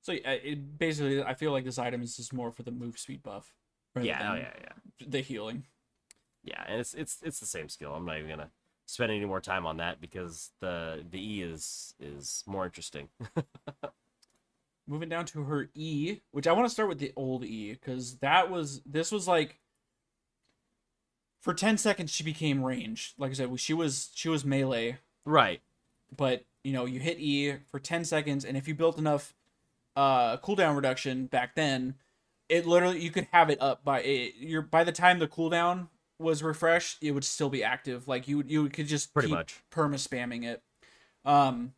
So 0.00 0.14
it, 0.14 0.78
basically, 0.78 1.22
I 1.22 1.34
feel 1.34 1.52
like 1.52 1.66
this 1.66 1.78
item 1.78 2.00
is 2.00 2.16
just 2.16 2.32
more 2.32 2.50
for 2.50 2.62
the 2.62 2.70
move 2.70 2.98
speed 2.98 3.22
buff. 3.22 3.52
Yeah, 4.00 4.32
oh, 4.32 4.36
yeah, 4.36 4.52
yeah. 4.58 5.06
The 5.06 5.20
healing. 5.20 5.64
Yeah, 6.42 6.64
and 6.66 6.80
it's 6.80 6.94
it's 6.94 7.18
it's 7.22 7.40
the 7.40 7.46
same 7.46 7.68
skill. 7.68 7.92
I'm 7.92 8.06
not 8.06 8.16
even 8.16 8.30
gonna 8.30 8.50
spend 8.88 9.12
any 9.12 9.26
more 9.26 9.40
time 9.40 9.66
on 9.66 9.76
that 9.76 10.00
because 10.00 10.50
the 10.60 11.04
the 11.08 11.20
E 11.20 11.42
is 11.42 11.94
is 12.00 12.42
more 12.46 12.64
interesting. 12.64 13.08
moving 14.86 15.10
down 15.10 15.26
to 15.26 15.44
her 15.44 15.68
E, 15.74 16.20
which 16.30 16.46
I 16.46 16.52
want 16.52 16.64
to 16.64 16.72
start 16.72 16.88
with 16.88 16.98
the 16.98 17.12
old 17.14 17.44
E 17.44 17.72
because 17.72 18.16
that 18.16 18.50
was 18.50 18.80
this 18.86 19.12
was 19.12 19.28
like 19.28 19.60
for 21.38 21.52
ten 21.52 21.76
seconds 21.76 22.10
she 22.10 22.24
became 22.24 22.64
ranged. 22.64 23.14
Like 23.18 23.30
I 23.30 23.34
said, 23.34 23.60
she 23.60 23.74
was 23.74 24.10
she 24.14 24.28
was 24.28 24.44
melee, 24.44 24.98
right. 25.24 25.60
but 26.16 26.44
you 26.64 26.72
know, 26.72 26.86
you 26.86 26.98
hit 27.00 27.18
E 27.18 27.54
for 27.70 27.78
10 27.78 28.04
seconds, 28.04 28.44
and 28.44 28.56
if 28.56 28.66
you 28.66 28.74
built 28.74 28.98
enough 28.98 29.34
uh, 29.96 30.36
cooldown 30.38 30.76
reduction 30.76 31.26
back 31.26 31.54
then, 31.54 31.94
it 32.48 32.66
literally 32.66 33.00
you 33.00 33.10
could 33.10 33.28
have 33.32 33.50
it 33.50 33.60
up 33.60 33.84
by 33.84 34.00
it, 34.00 34.34
you're 34.38 34.62
by 34.62 34.84
the 34.84 34.92
time 34.92 35.18
the 35.18 35.28
cooldown 35.28 35.88
was 36.18 36.42
refreshed, 36.42 36.98
it 37.02 37.12
would 37.12 37.24
still 37.24 37.48
be 37.48 37.62
active. 37.62 38.08
Like 38.08 38.28
you 38.28 38.42
you 38.46 38.68
could 38.68 38.86
just 38.86 39.12
Pretty 39.12 39.28
keep 39.28 39.36
much. 39.36 39.62
perma 39.70 39.94
spamming 39.94 40.44
it. 40.44 40.62
Um, 41.24 41.74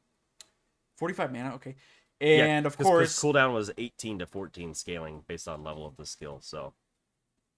45 0.96 1.32
mana, 1.32 1.54
okay. 1.54 1.76
And 2.20 2.66
of 2.66 2.76
'cause- 2.76 2.84
'cause 2.84 2.86
course, 2.86 3.18
cooldown 3.20 3.54
was 3.54 3.70
18 3.78 4.18
to 4.18 4.26
14 4.26 4.74
scaling 4.74 5.22
based 5.26 5.48
on 5.48 5.64
level 5.64 5.86
of 5.86 5.96
the 5.96 6.04
skill. 6.04 6.40
So, 6.42 6.74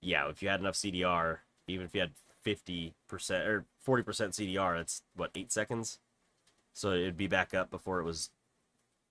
yeah, 0.00 0.28
if 0.28 0.42
you 0.42 0.48
had 0.48 0.60
enough 0.60 0.76
CDR, 0.76 1.40
even 1.66 1.84
if 1.86 1.94
you 1.94 2.00
had 2.00 2.14
50% 2.44 3.46
or 3.48 3.66
40% 3.78 4.34
CDR, 4.34 4.76
that's 4.76 5.02
what 5.14 5.30
eight 5.34 5.50
seconds. 5.52 5.98
So 6.74 6.92
it'd 6.92 7.16
be 7.16 7.26
back 7.26 7.54
up 7.54 7.70
before 7.70 8.00
it 8.00 8.04
was 8.04 8.30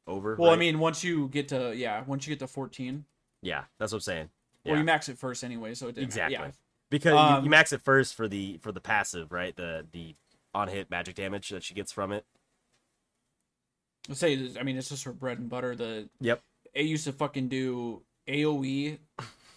over. 0.08 0.36
well, 0.36 0.52
I 0.52 0.56
mean, 0.56 0.80
once 0.80 1.04
you 1.04 1.28
get 1.28 1.48
to 1.50 1.76
yeah, 1.76 2.04
once 2.06 2.26
you 2.26 2.32
get 2.32 2.40
to 2.40 2.48
14, 2.48 3.06
yeah, 3.42 3.66
that's 3.78 3.92
what 3.92 3.98
I'm 3.98 4.02
saying. 4.02 4.30
well, 4.66 4.78
you 4.78 4.84
max 4.84 5.10
it 5.10 5.18
first 5.18 5.44
anyway, 5.44 5.74
so 5.74 5.88
it 5.88 5.94
didn't 5.96 6.06
Exactly. 6.06 6.34
Yeah. 6.38 6.52
Because 6.92 7.14
you, 7.14 7.18
Um, 7.18 7.44
you 7.46 7.50
max 7.50 7.72
it 7.72 7.82
first 7.82 8.14
for 8.14 8.28
the 8.28 8.58
for 8.62 8.72
the 8.72 8.82
passive, 8.82 9.32
right? 9.32 9.56
The 9.56 9.88
the 9.92 10.14
on 10.54 10.68
hit 10.68 10.92
magic 10.92 11.16
damage 11.16 11.50
that 11.50 11.64
she 11.64 11.74
gets 11.74 11.92
from 11.92 12.12
it. 12.12 12.26
Let's 14.08 14.20
say, 14.20 14.52
I 14.60 14.64
mean, 14.64 14.78
it's 14.78 14.90
just 14.90 15.06
her 15.06 15.14
bread 15.14 15.40
and 15.40 15.50
butter. 15.50 15.76
The 15.76 16.10
Yep. 16.20 16.42
it 16.74 16.86
used 16.86 17.06
to 17.06 17.14
fucking 17.14 17.48
do 17.48 18.04
AOE 18.28 19.00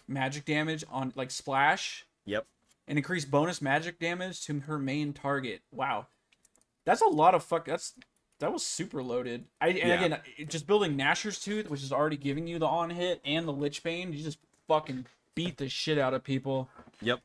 magic 0.09 0.45
damage 0.45 0.85
on 0.89 1.13
like 1.17 1.31
splash 1.31 2.07
Yep. 2.25 2.47
and 2.87 2.99
increase 2.99 3.25
bonus 3.25 3.61
magic 3.61 3.99
damage 3.99 4.45
to 4.47 4.61
her 4.61 4.79
main 4.79 5.13
target. 5.13 5.63
Wow, 5.73 6.07
that's 6.85 7.01
a 7.03 7.07
lot 7.09 7.35
of 7.35 7.43
fuck. 7.43 7.65
That's 7.67 7.95
that 8.39 8.53
was 8.53 8.65
super 8.65 9.03
loaded. 9.03 9.47
I 9.61 9.69
and 9.71 9.79
Yeah. 9.79 9.95
again, 10.05 10.47
just 10.49 10.69
building 10.69 10.97
Nashor's 10.97 11.41
Tooth, 11.41 11.69
which 11.69 11.83
is 11.83 11.93
already 11.93 12.17
giving 12.17 12.47
you 12.47 12.61
the 12.61 12.67
on 12.69 12.91
hit 12.91 13.21
and 13.25 13.49
the 13.49 13.53
Lich 13.53 13.83
Bane, 13.83 14.13
you 14.13 14.23
just 14.23 14.39
fucking 14.69 15.07
beat 15.35 15.57
the 15.57 15.69
shit 15.69 15.99
out 15.99 16.15
of 16.15 16.23
people. 16.23 16.69
Yep. 17.03 17.21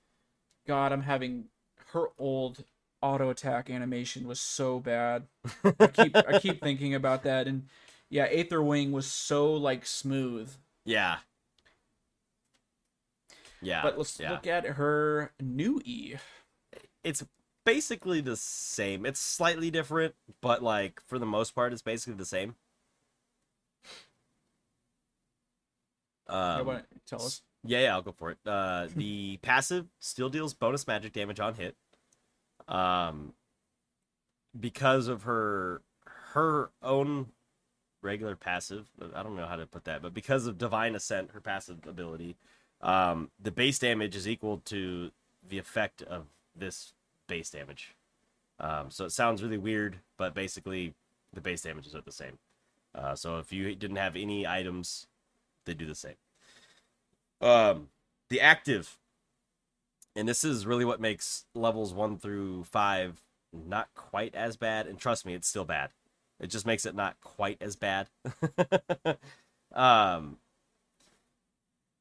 God, 0.67 0.91
I'm 0.91 1.03
having 1.03 1.45
her 1.93 2.07
old 2.17 2.63
auto 3.01 3.29
attack 3.29 3.69
animation 3.69 4.27
was 4.27 4.39
so 4.39 4.79
bad. 4.79 5.27
I 5.79 5.87
keep 5.93 6.15
I 6.15 6.39
keep 6.39 6.61
thinking 6.61 6.93
about 6.93 7.23
that 7.23 7.47
and 7.47 7.67
yeah, 8.09 8.25
Aether 8.25 8.61
Wing 8.61 8.91
was 8.91 9.05
so 9.05 9.53
like 9.53 9.85
smooth. 9.85 10.51
Yeah. 10.85 11.17
Yeah. 13.61 13.83
But 13.83 13.97
let's 13.97 14.19
yeah. 14.19 14.31
look 14.31 14.47
at 14.47 14.65
her 14.65 15.31
new 15.39 15.81
E. 15.85 16.15
it's 17.03 17.23
basically 17.65 18.21
the 18.21 18.35
same. 18.35 19.05
It's 19.05 19.19
slightly 19.19 19.69
different, 19.69 20.15
but 20.41 20.63
like 20.63 21.01
for 21.05 21.19
the 21.19 21.25
most 21.25 21.53
part, 21.53 21.73
it's 21.73 21.81
basically 21.81 22.15
the 22.15 22.25
same. 22.25 22.55
Um, 26.27 26.83
tell 27.07 27.23
us. 27.23 27.41
Yeah, 27.65 27.79
yeah, 27.81 27.93
I'll 27.93 28.01
go 28.01 28.11
for 28.11 28.31
it. 28.31 28.37
Uh, 28.45 28.87
the 28.95 29.37
passive 29.41 29.87
still 29.99 30.29
deals 30.29 30.53
bonus 30.53 30.87
magic 30.87 31.13
damage 31.13 31.39
on 31.39 31.55
hit. 31.55 31.75
Um, 32.67 33.33
because 34.59 35.07
of 35.07 35.23
her 35.23 35.81
her 36.33 36.69
own 36.81 37.27
regular 38.01 38.35
passive, 38.35 38.87
I 39.15 39.23
don't 39.23 39.35
know 39.35 39.47
how 39.47 39.55
to 39.55 39.65
put 39.65 39.85
that, 39.85 40.01
but 40.01 40.13
because 40.13 40.45
of 40.47 40.57
divine 40.57 40.95
ascent, 40.95 41.31
her 41.31 41.41
passive 41.41 41.79
ability, 41.87 42.35
um, 42.81 43.31
the 43.41 43.51
base 43.51 43.79
damage 43.79 44.15
is 44.15 44.27
equal 44.27 44.59
to 44.65 45.11
the 45.47 45.57
effect 45.57 46.01
of 46.03 46.27
this 46.55 46.93
base 47.27 47.49
damage. 47.49 47.95
Um, 48.59 48.89
so 48.89 49.05
it 49.05 49.11
sounds 49.11 49.41
really 49.41 49.57
weird, 49.57 49.99
but 50.17 50.33
basically 50.33 50.93
the 51.33 51.41
base 51.41 51.61
damages 51.61 51.95
are 51.95 52.01
the 52.01 52.11
same. 52.11 52.37
Uh, 52.93 53.15
so 53.15 53.37
if 53.37 53.51
you 53.51 53.75
didn't 53.75 53.97
have 53.97 54.15
any 54.15 54.45
items, 54.47 55.07
they 55.65 55.73
do 55.73 55.85
the 55.85 55.95
same. 55.95 56.15
Um, 57.41 57.89
the 58.29 58.41
active, 58.41 58.97
and 60.15 60.27
this 60.27 60.43
is 60.43 60.65
really 60.65 60.85
what 60.85 60.99
makes 60.99 61.45
levels 61.55 61.93
one 61.93 62.17
through 62.17 62.65
five 62.65 63.21
not 63.53 63.89
quite 63.95 64.35
as 64.35 64.57
bad. 64.57 64.87
And 64.87 64.99
trust 64.99 65.25
me, 65.25 65.33
it's 65.33 65.47
still 65.47 65.65
bad. 65.65 65.91
It 66.39 66.47
just 66.47 66.65
makes 66.65 66.85
it 66.85 66.95
not 66.95 67.19
quite 67.21 67.57
as 67.61 67.75
bad. 67.75 68.07
um, 69.73 70.37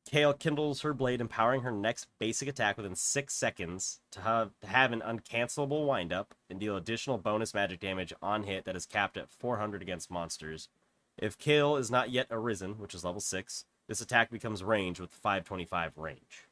Kayle 0.09 0.33
kindles 0.33 0.83
her 0.83 0.95
blade, 0.95 1.21
empowering 1.21 1.63
her 1.63 1.73
next 1.73 2.07
basic 2.19 2.49
attack 2.49 2.77
within 2.77 2.95
six 2.95 3.35
seconds 3.35 4.01
to 4.13 4.21
have, 4.21 4.51
to 4.61 4.67
have 4.67 4.93
an 4.93 5.03
uncancelable 5.03 5.87
windup 5.87 6.35
and 6.49 6.61
deal 6.61 6.77
additional 6.77 7.19
bonus 7.19 7.53
magic 7.53 7.81
damage 7.81 8.13
on 8.23 8.45
hit 8.45 8.65
that 8.65 8.77
is 8.77 8.87
capped 8.87 9.17
at 9.17 9.31
400 9.31 9.83
against 9.83 10.11
monsters. 10.11 10.69
If 11.19 11.37
Kayle 11.37 11.77
is 11.77 11.91
not 11.91 12.11
yet 12.11 12.29
arisen, 12.31 12.79
which 12.79 12.95
is 12.95 13.05
level 13.05 13.21
6, 13.21 13.65
this 13.89 14.01
attack 14.01 14.31
becomes 14.31 14.63
range 14.63 15.01
with 15.01 15.11
525 15.11 15.97
range. 15.99 16.45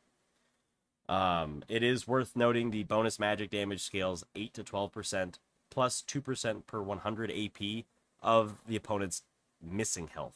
Um, 1.09 1.63
it 1.69 1.83
is 1.85 2.09
worth 2.09 2.35
noting 2.35 2.71
the 2.73 2.83
bonus 2.83 3.21
magic 3.21 3.51
damage 3.51 3.83
scales 3.83 4.25
8 4.35 4.53
to 4.55 4.65
12% 4.65 5.35
plus 5.71 6.03
2% 6.03 6.67
per 6.67 6.83
100 6.83 7.31
AP 7.31 7.85
of 8.23 8.57
the 8.67 8.75
opponent's 8.75 9.23
missing 9.63 10.09
health. 10.09 10.35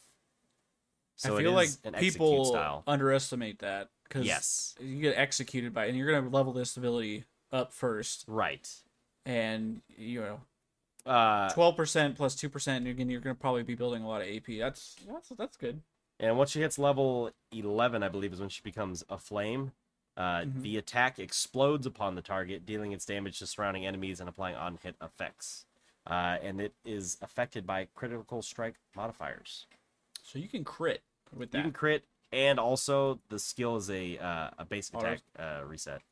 So 1.17 1.37
I 1.37 1.43
feel 1.43 1.53
like 1.53 1.69
is 1.69 1.79
an 1.85 1.95
execute 1.97 2.15
people 2.15 2.45
style. 2.45 2.83
underestimate 2.87 3.59
that 3.59 3.89
because 4.05 4.25
Yes. 4.25 4.75
you 4.81 5.01
get 5.01 5.17
executed 5.19 5.75
by, 5.75 5.87
and 5.87 5.97
you're 5.99 6.11
gonna 6.11 6.29
level 6.31 6.53
this 6.53 6.77
ability 6.77 7.25
up 7.53 7.73
first, 7.73 8.25
Right. 8.29 8.69
and 9.27 9.83
you 9.97 10.21
know, 10.21 10.41
Uh, 11.05 11.51
twelve 11.53 11.77
percent 11.77 12.17
plus 12.17 12.35
two 12.37 12.49
percent. 12.49 12.85
And 12.87 12.89
again, 12.89 13.09
you're 13.11 13.21
gonna 13.21 13.35
probably 13.35 13.63
be 13.63 13.75
building 13.75 14.03
a 14.03 14.09
lot 14.09 14.23
of 14.23 14.29
AP. 14.29 14.59
That's 14.59 14.95
that's 15.07 15.29
that's 15.31 15.57
good. 15.57 15.83
And 16.21 16.37
once 16.37 16.51
she 16.51 16.61
hits 16.61 16.79
level 16.79 17.31
11, 17.51 18.03
I 18.03 18.09
believe, 18.09 18.33
is 18.33 18.41
when 18.41 18.51
she 18.51 18.61
becomes 18.63 19.03
a 19.09 19.17
flame. 19.19 19.73
Uh, 20.17 20.43
Mhm. 20.43 20.63
The 20.63 20.77
attack 20.77 21.19
explodes 21.19 21.87
upon 21.87 22.15
the 22.15 22.21
target, 22.23 22.67
dealing 22.67 22.93
its 22.93 23.07
damage 23.07 23.39
to 23.39 23.47
surrounding 23.47 23.87
enemies 23.87 24.21
and 24.21 24.29
applying 24.29 24.55
on 24.55 24.77
hit 24.77 24.97
effects. 25.01 25.65
Uh, 26.07 26.39
and 26.43 26.61
it 26.61 26.75
is 26.85 27.17
affected 27.23 27.67
by 27.67 27.87
critical 27.95 28.43
strike 28.43 28.79
modifiers. 28.95 29.67
So 30.23 30.39
you 30.39 30.49
can 30.49 30.63
crit 30.63 31.03
with 31.33 31.53
that. 31.53 31.59
You 31.59 31.63
can 31.65 31.73
crit, 31.73 32.05
and 32.33 32.59
also 32.61 33.21
the 33.29 33.39
skill 33.39 33.77
is 33.77 33.89
a 33.91 34.19
uh, 34.19 34.51
a 34.59 34.65
basic 34.65 34.95
attack 34.97 35.23
uh, 35.39 35.63
reset. 35.67 36.03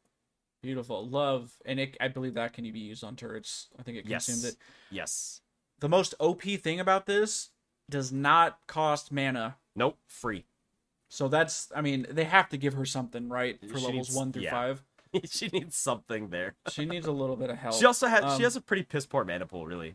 Beautiful, 0.63 1.07
love, 1.07 1.53
and 1.67 1.79
it. 1.79 1.97
I 2.01 2.09
believe 2.09 2.35
that 2.35 2.53
can 2.53 2.65
be 2.73 2.79
used 2.81 3.05
on 3.05 3.15
turrets. 3.17 3.69
I 3.79 3.83
think 3.83 3.99
it 3.99 4.07
consumes 4.07 4.45
Yes. 4.45 4.53
it. 4.55 4.59
Yes. 4.91 5.41
The 5.81 5.89
most 5.89 6.15
OP 6.19 6.57
thing 6.57 6.81
about 6.81 7.07
this 7.07 7.51
does 7.91 8.11
not 8.13 8.59
cost 8.67 9.13
mana. 9.13 9.57
Nope. 9.79 9.99
Free. 10.07 10.45
So 11.09 11.29
that's, 11.29 11.73
I 11.75 11.81
mean, 11.81 12.07
they 12.11 12.25
have 12.25 12.49
to 12.51 12.59
give 12.59 12.75
her 12.75 12.85
something, 12.85 13.29
right? 13.29 13.59
For 13.61 13.79
She 13.79 13.85
levels 13.87 14.09
needs- 14.09 14.15
one 14.15 14.33
through 14.33 14.43
yeah. 14.43 14.51
five. 14.51 14.85
she 15.25 15.49
needs 15.49 15.75
something 15.77 16.29
there. 16.29 16.55
She 16.71 16.85
needs 16.85 17.07
a 17.07 17.13
little 17.13 17.37
bit 17.37 17.49
of 17.49 17.57
help. 17.57 17.75
She 17.77 17.87
also 17.87 18.09
has 18.09 18.25
Um, 18.25 18.37
she 18.37 18.43
has 18.43 18.57
a 18.57 18.61
pretty 18.61 18.83
piss 18.83 19.07
poor 19.07 19.25
mana 19.25 19.47
pool, 19.47 19.65
really. 19.67 19.95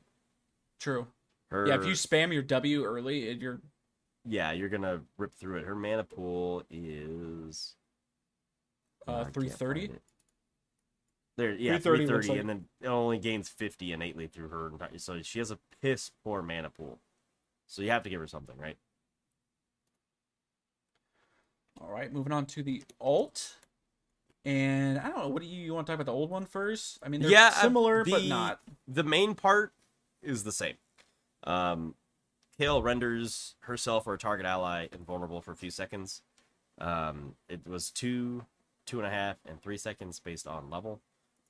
True. 0.80 1.06
Her, 1.52 1.68
Yeah, 1.68 1.76
if 1.76 1.86
you 1.86 1.92
spam 1.94 2.34
your 2.34 2.42
W 2.42 2.84
early, 2.84 3.30
it, 3.30 3.38
you're 3.40 3.62
yeah, 4.26 4.54
you're 4.54 4.70
gonna 4.70 5.02
rip 5.18 5.34
through 5.34 5.58
it. 5.58 5.66
Her 5.66 5.76
mana 5.76 6.04
pool 6.06 6.64
is 6.72 7.76
Uh, 9.08 9.26
I 9.28 9.30
330? 9.30 9.92
There, 11.36 11.52
yeah, 11.56 11.78
330 11.78 12.06
330, 12.06 12.14
looks 12.14 12.28
like- 12.30 12.40
and 12.40 12.50
then 12.50 12.66
it 12.82 12.88
only 12.88 13.18
gains 13.20 13.50
50 13.50 13.92
innately 13.92 14.28
through 14.28 14.48
her 14.50 14.68
entire. 14.70 14.98
So 14.98 15.22
she 15.22 15.40
has 15.40 15.52
a 15.52 15.60
piss 15.82 16.10
poor 16.24 16.42
mana 16.42 16.70
pool. 16.70 17.00
So 17.68 17.82
you 17.82 17.90
have 17.92 18.04
to 18.04 18.10
give 18.10 18.20
her 18.22 18.28
something, 18.28 18.58
right? 18.58 18.78
All 21.84 21.92
right. 21.92 22.12
Moving 22.12 22.32
on 22.32 22.46
to 22.48 22.64
the 22.64 22.84
alt, 23.02 23.58
and 24.46 24.98
I 25.00 25.10
don't 25.10 25.18
know. 25.18 25.28
What 25.28 25.42
do 25.42 25.48
you, 25.48 25.62
you 25.62 25.74
want 25.74 25.86
to 25.88 25.92
talk 25.92 26.00
about 26.00 26.10
the 26.12 26.18
old 26.18 26.30
one 26.30 26.46
first? 26.46 27.00
I 27.04 27.10
mean, 27.10 27.22
they're 27.22 27.32
Yeah, 27.32 27.48
uh, 27.48 27.62
similar 27.62 28.06
but 28.06 28.24
not. 28.26 28.60
The 28.88 29.04
main 29.04 29.36
part 29.36 29.74
is 30.22 30.44
the 30.44 30.52
same. 30.52 30.76
Um, 31.44 31.96
Kale 32.58 32.82
renders 32.82 33.56
herself 33.62 34.08
or 34.08 34.14
a 34.14 34.18
target 34.18 34.46
ally 34.46 34.88
invulnerable 34.94 35.42
for 35.42 35.52
a 35.52 35.56
few 35.56 35.72
seconds. 35.72 36.22
Um, 36.80 37.36
it 37.50 37.68
was 37.68 37.92
two, 37.92 38.46
two 38.86 39.00
and 39.00 39.08
a 39.08 39.12
half, 39.12 39.38
and 39.48 39.62
three 39.62 39.78
seconds 39.78 40.20
based 40.20 40.48
on 40.48 40.70
level. 40.70 41.02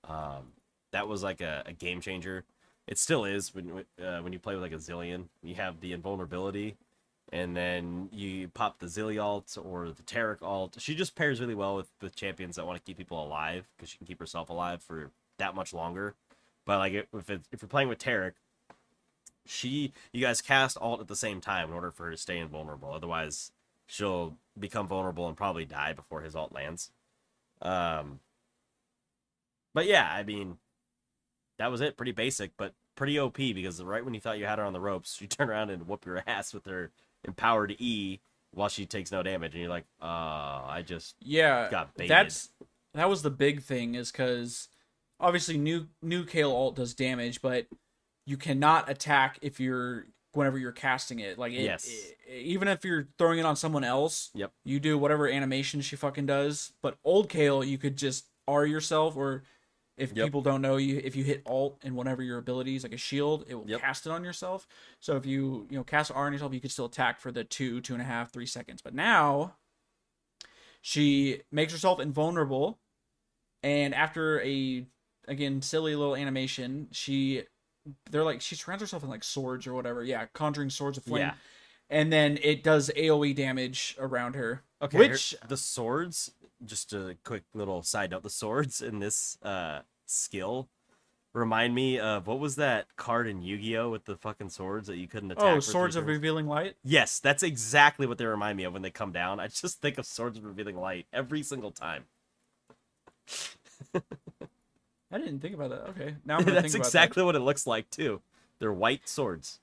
Um, 0.07 0.53
that 0.91 1.07
was 1.07 1.23
like 1.23 1.41
a, 1.41 1.63
a 1.65 1.73
game 1.73 2.01
changer. 2.01 2.43
It 2.88 2.97
still 2.97 3.23
is 3.23 3.53
when 3.53 3.86
uh, 4.03 4.19
when 4.19 4.34
you 4.34 4.39
play 4.39 4.55
with 4.55 4.63
like 4.63 4.73
a 4.73 4.77
Zilean. 4.77 5.25
You 5.41 5.55
have 5.55 5.79
the 5.79 5.93
invulnerability, 5.93 6.75
and 7.34 7.57
then 7.57 8.09
you 8.11 8.47
pop 8.49 8.77
the 8.77 8.86
Zilly 8.86 9.21
alt 9.21 9.57
or 9.61 9.89
the 9.89 10.03
Taric 10.03 10.43
alt. 10.43 10.75
She 10.77 10.93
just 10.93 11.15
pairs 11.15 11.41
really 11.41 11.55
well 11.55 11.75
with 11.75 11.89
the 11.97 12.11
champions 12.11 12.57
that 12.57 12.67
want 12.67 12.77
to 12.77 12.84
keep 12.86 12.95
people 12.95 13.25
alive 13.25 13.67
because 13.75 13.89
she 13.89 13.97
can 13.97 14.05
keep 14.05 14.19
herself 14.19 14.51
alive 14.51 14.84
for 14.84 15.09
that 15.39 15.55
much 15.55 15.73
longer. 15.73 16.13
But 16.63 16.77
like 16.77 16.93
if 16.93 17.29
it, 17.31 17.41
if 17.51 17.63
you're 17.63 17.69
playing 17.69 17.89
with 17.89 17.97
Taric, 17.97 18.34
she 19.47 19.93
you 20.11 20.21
guys 20.21 20.43
cast 20.43 20.77
alt 20.79 21.01
at 21.01 21.07
the 21.07 21.15
same 21.15 21.41
time 21.41 21.69
in 21.69 21.73
order 21.73 21.89
for 21.89 22.05
her 22.05 22.11
to 22.11 22.17
stay 22.17 22.38
invulnerable. 22.38 22.93
Otherwise, 22.93 23.51
she'll 23.88 24.38
become 24.57 24.88
vulnerable 24.88 25.27
and 25.27 25.36
probably 25.36 25.65
die 25.65 25.91
before 25.91 26.21
his 26.21 26.36
alt 26.36 26.53
lands. 26.53 26.91
Um, 27.63 28.19
but 29.73 29.88
yeah, 29.88 30.07
I 30.13 30.21
mean, 30.21 30.59
that 31.57 31.71
was 31.71 31.81
it. 31.81 31.97
Pretty 31.97 32.11
basic, 32.11 32.51
but 32.57 32.73
pretty 32.95 33.17
OP 33.17 33.38
because 33.38 33.81
right 33.81 34.05
when 34.05 34.13
you 34.13 34.19
thought 34.19 34.38
you 34.38 34.45
had 34.45 34.59
her 34.59 34.65
on 34.65 34.73
the 34.73 34.79
ropes, 34.79 35.15
she 35.19 35.25
turned 35.25 35.49
around 35.49 35.71
and 35.71 35.88
whoop 35.88 36.05
your 36.05 36.21
ass 36.27 36.53
with 36.53 36.67
her 36.67 36.91
empowered 37.24 37.76
E 37.80 38.19
while 38.51 38.69
she 38.69 38.86
takes 38.86 39.11
no 39.11 39.24
damage, 39.24 39.53
and 39.53 39.61
you're 39.61 39.69
like, 39.69 39.86
oh, 40.01 40.07
I 40.07 40.84
just 40.86 41.15
Yeah, 41.21 41.69
got 41.71 41.93
baited. 41.95 42.11
that's 42.11 42.49
that 42.93 43.09
was 43.09 43.21
the 43.24 43.32
big 43.32 43.61
thing 43.63 43.95
is 43.95 44.11
because 44.11 44.67
obviously 45.19 45.57
new 45.57 45.88
new 46.01 46.26
Kayle 46.26 46.51
alt 46.51 46.76
does 46.76 46.93
damage, 46.93 47.41
but 47.41 47.65
you 48.26 48.38
cannot 48.38 48.89
attack 48.89 49.39
if 49.41 49.59
you're 49.59 50.05
whenever 50.34 50.57
you're 50.57 50.71
casting 50.71 51.19
it. 51.19 51.38
Like 51.38 51.53
it, 51.53 51.61
Yes. 51.63 51.88
it- 51.88 52.17
even 52.34 52.67
if 52.67 52.84
you're 52.84 53.07
throwing 53.19 53.38
it 53.39 53.45
on 53.45 53.55
someone 53.55 53.84
else, 53.84 54.32
Yep. 54.34 54.51
you 54.63 54.80
do 54.80 54.97
whatever 54.97 55.28
animation 55.28 55.82
she 55.82 55.95
fucking 55.95 56.26
does. 56.26 56.74
But 56.82 56.97
old 57.03 57.30
Kayle, 57.30 57.63
you 57.63 57.78
could 57.78 57.97
just 57.97 58.26
R 58.47 58.65
yourself, 58.65 59.15
or 59.15 59.43
if 59.97 60.11
Yep. 60.13 60.25
people 60.25 60.41
don't 60.41 60.61
know 60.61 60.77
you, 60.77 60.99
if 61.03 61.15
you 61.15 61.23
hit 61.23 61.43
Alt 61.45 61.79
and 61.83 61.95
whatever 61.95 62.23
your 62.23 62.37
abilities 62.39 62.83
like 62.83 62.93
a 62.93 62.97
shield, 62.97 63.45
it 63.47 63.55
will 63.55 63.69
Yep. 63.69 63.81
cast 63.81 64.05
it 64.07 64.11
on 64.11 64.23
yourself. 64.23 64.67
So 64.99 65.15
if 65.17 65.25
you 65.25 65.67
you 65.69 65.77
know 65.77 65.83
cast 65.83 66.11
R 66.11 66.25
on 66.25 66.33
yourself, 66.33 66.53
you 66.53 66.59
could 66.59 66.71
still 66.71 66.85
attack 66.85 67.19
for 67.19 67.31
the 67.31 67.43
two, 67.43 67.79
two 67.81 67.93
and 67.93 68.01
a 68.01 68.05
half, 68.05 68.31
three 68.31 68.45
seconds. 68.47 68.81
But 68.81 68.93
now 68.95 69.55
she 70.81 71.41
makes 71.51 71.71
herself 71.71 71.99
invulnerable, 71.99 72.79
and 73.61 73.93
after 73.95 74.41
a 74.41 74.85
again 75.27 75.61
silly 75.61 75.95
little 75.95 76.15
animation, 76.15 76.87
she 76.91 77.43
they're 78.09 78.23
like 78.23 78.41
she 78.41 78.55
surrounds 78.55 78.81
herself 78.81 79.03
in 79.03 79.09
like 79.09 79.23
swords 79.23 79.67
or 79.67 79.73
whatever. 79.73 80.03
Yeah, 80.03 80.25
conjuring 80.33 80.69
swords 80.69 80.97
of 80.97 81.03
flame. 81.03 81.21
Yeah. 81.27 81.33
And 81.89 82.11
then 82.11 82.39
it 82.41 82.63
does 82.63 82.89
AOE 82.95 83.33
damage 83.35 83.95
around 83.99 84.35
her. 84.35 84.63
Okay, 84.81 84.97
Which 84.97 85.31
here- 85.31 85.39
the 85.47 85.57
swords, 85.57 86.31
just 86.66 86.93
a 86.93 87.18
quick 87.24 87.43
little 87.53 87.84
side 87.84 88.11
note, 88.11 88.24
the 88.24 88.30
swords 88.30 88.82
in 88.82 88.99
this 88.99 89.38
uh 89.43 89.82
skill 90.05 90.70
remind 91.34 91.74
me 91.74 91.99
of 91.99 92.28
what 92.28 92.39
was 92.39 92.55
that 92.55 92.95
card 92.95 93.28
in 93.28 93.41
Yu-Gi-Oh 93.41 93.89
with 93.89 94.05
the 94.05 94.16
fucking 94.16 94.49
swords 94.49 94.88
that 94.88 94.97
you 94.97 95.07
couldn't 95.07 95.32
attack? 95.32 95.43
oh, 95.43 95.59
swords 95.59 95.95
of 95.95 96.05
revealing 96.05 96.47
light. 96.47 96.76
Yes, 96.84 97.20
that's 97.20 97.43
exactly 97.43 98.05
what 98.05 98.18
they 98.18 98.26
remind 98.26 98.57
me 98.57 98.64
of 98.64 98.74
when 98.74 98.84
they 98.84 98.91
come 98.91 99.11
down. 99.11 99.39
I 99.39 99.47
just 99.47 99.82
think 99.82 99.97
of 99.97 100.05
swords 100.05 100.38
of 100.38 100.45
revealing 100.45 100.78
light 100.78 101.07
every 101.11 101.43
single 101.43 101.72
time. 101.72 102.05
I 105.11 105.18
didn't 105.18 105.39
think 105.39 105.55
about 105.55 105.70
that. 105.72 105.89
Okay, 105.89 106.16
now 106.26 106.41
that's 106.41 106.76
exactly 106.76 107.24
what 107.24 107.36
it 107.36 107.39
looks 107.39 107.68
like 107.68 107.89
too. 107.89 108.22
They're 108.59 108.74
white 108.74 109.07
swords. 109.07 109.59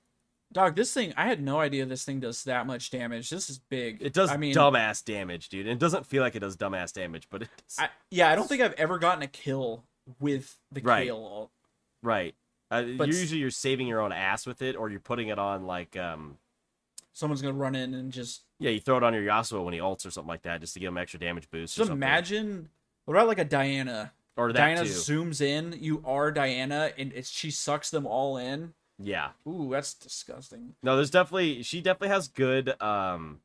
Dog, 0.52 0.74
this 0.74 0.92
thing 0.92 1.12
I 1.16 1.26
had 1.26 1.40
no 1.40 1.60
idea 1.60 1.86
this 1.86 2.04
thing 2.04 2.18
does 2.20 2.44
that 2.44 2.66
much 2.66 2.90
damage. 2.90 3.30
This 3.30 3.48
is 3.48 3.58
big. 3.58 3.98
It 4.00 4.12
does 4.12 4.30
I 4.30 4.36
mean, 4.36 4.54
dumbass 4.54 5.04
damage, 5.04 5.48
dude. 5.48 5.66
It 5.66 5.78
doesn't 5.78 6.06
feel 6.06 6.22
like 6.22 6.34
it 6.34 6.40
does 6.40 6.56
dumbass 6.56 6.92
damage, 6.92 7.28
but 7.30 7.42
it 7.42 7.48
does. 7.56 7.76
I, 7.78 7.88
yeah, 8.10 8.30
I 8.30 8.34
don't 8.34 8.48
think 8.48 8.60
I've 8.60 8.72
ever 8.72 8.98
gotten 8.98 9.22
a 9.22 9.28
kill 9.28 9.84
with 10.18 10.58
the 10.72 10.80
Right. 10.80 11.04
Kayle 11.04 11.50
right. 12.02 12.34
Uh, 12.70 12.82
But 12.96 13.08
usually 13.08 13.40
you're 13.40 13.50
saving 13.50 13.86
your 13.86 14.00
own 14.00 14.12
ass 14.12 14.46
with 14.46 14.62
it, 14.62 14.74
or 14.76 14.90
you're 14.90 15.00
putting 15.00 15.28
it 15.28 15.38
on 15.38 15.66
like 15.66 15.96
um 15.96 16.38
Someone's 17.12 17.42
gonna 17.42 17.54
run 17.54 17.74
in 17.74 17.94
and 17.94 18.12
just 18.12 18.42
yeah, 18.58 18.70
you 18.70 18.80
throw 18.80 18.96
it 18.96 19.02
on 19.02 19.14
your 19.14 19.22
Yasuo 19.22 19.64
when 19.64 19.74
he 19.74 19.80
ults 19.80 20.06
or 20.06 20.10
something 20.10 20.28
like 20.28 20.42
that, 20.42 20.60
just 20.60 20.74
to 20.74 20.80
give 20.80 20.88
him 20.88 20.98
extra 20.98 21.20
damage 21.20 21.48
boost. 21.50 21.76
just 21.76 21.90
imagine. 21.90 22.68
What 23.04 23.14
about 23.14 23.28
like 23.28 23.38
a 23.38 23.44
Diana? 23.44 24.12
or 24.36 24.52
that 24.52 24.58
Diana 24.58 24.84
too. 24.84 24.90
zooms 24.90 25.40
in. 25.40 25.76
You 25.80 26.02
are 26.06 26.32
Diana, 26.32 26.92
and 26.96 27.12
it's 27.12 27.28
she 27.30 27.50
sucks 27.50 27.90
them 27.90 28.06
all 28.06 28.36
in. 28.36 28.72
Yeah. 29.02 29.30
Ooh, 29.48 29.68
that's 29.70 29.94
disgusting. 29.94 30.74
No, 30.82 30.96
there's 30.96 31.10
definitely 31.10 31.62
she 31.62 31.80
definitely 31.80 32.08
has 32.14 32.28
good 32.28 32.80
um 32.82 33.40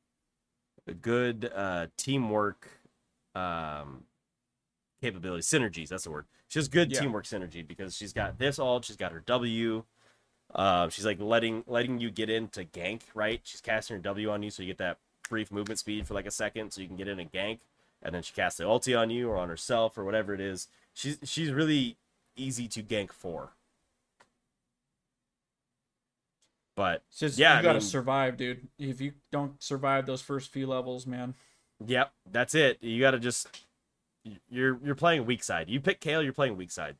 good 1.01 1.51
uh 1.55 1.87
teamwork 1.97 2.67
um 3.33 4.03
capabilities, 5.01 5.47
synergies, 5.47 5.89
that's 5.89 6.03
the 6.03 6.11
word. 6.11 6.25
She 6.47 6.59
has 6.59 6.67
good 6.67 6.91
Yeah. 6.91 7.01
teamwork 7.01 7.25
synergy 7.25 7.65
because 7.65 7.95
she's 7.95 8.13
got 8.13 8.37
this 8.37 8.59
ult, 8.59 8.85
she's 8.85 8.95
got 8.97 9.11
her 9.11 9.21
W. 9.25 9.83
Uh, 10.53 10.89
she's 10.89 11.05
like 11.05 11.19
letting 11.19 11.63
letting 11.67 11.99
you 11.99 12.11
get 12.11 12.29
into 12.29 12.63
gank, 12.63 13.01
right? 13.13 13.41
She's 13.43 13.61
casting 13.61 13.95
her 13.97 14.01
W 14.01 14.29
on 14.29 14.43
you 14.43 14.51
so 14.51 14.63
you 14.63 14.67
get 14.67 14.77
that 14.77 14.99
brief 15.27 15.51
movement 15.51 15.79
speed 15.79 16.07
for 16.07 16.13
like 16.13 16.27
a 16.27 16.31
second 16.31 16.71
so 16.71 16.81
you 16.81 16.87
can 16.87 16.95
get 16.97 17.07
in 17.07 17.19
a 17.19 17.25
gank. 17.25 17.59
And 18.03 18.13
then 18.13 18.21
she 18.21 18.33
casts 18.33 18.57
the 18.59 18.65
ulti 18.65 18.97
on 18.97 19.09
you 19.09 19.29
or 19.29 19.37
on 19.37 19.49
herself 19.49 19.97
or 19.97 20.03
whatever 20.05 20.33
it 20.33 20.39
is. 20.39 20.67
She's 20.93 21.17
she's 21.23 21.51
really 21.51 21.97
easy 22.35 22.67
to 22.69 22.83
gank 22.83 23.11
for. 23.11 23.53
But 26.75 27.03
It's 27.09 27.19
just 27.19 27.37
Yeah, 27.39 27.57
you 27.57 27.63
gotta 27.63 27.79
mean- 27.79 27.87
survive, 27.87 28.37
dude. 28.37 28.67
If 28.77 28.99
you 28.99 29.13
don't 29.31 29.61
survive 29.63 30.05
those 30.05 30.21
first 30.21 30.51
few 30.51 30.67
levels, 30.67 31.07
man. 31.07 31.35
Yep, 31.85 32.11
that's 32.31 32.53
it. 32.55 32.81
You 32.81 32.99
got 33.01 33.11
to 33.11 33.19
just 33.19 33.63
you're 34.49 34.79
you're 34.83 34.95
playing 34.95 35.25
weak 35.25 35.43
side. 35.43 35.69
You 35.69 35.79
pick 35.79 35.99
Kayle, 36.01 36.21
you're 36.23 36.33
playing 36.33 36.57
weak 36.57 36.71
side. 36.71 36.95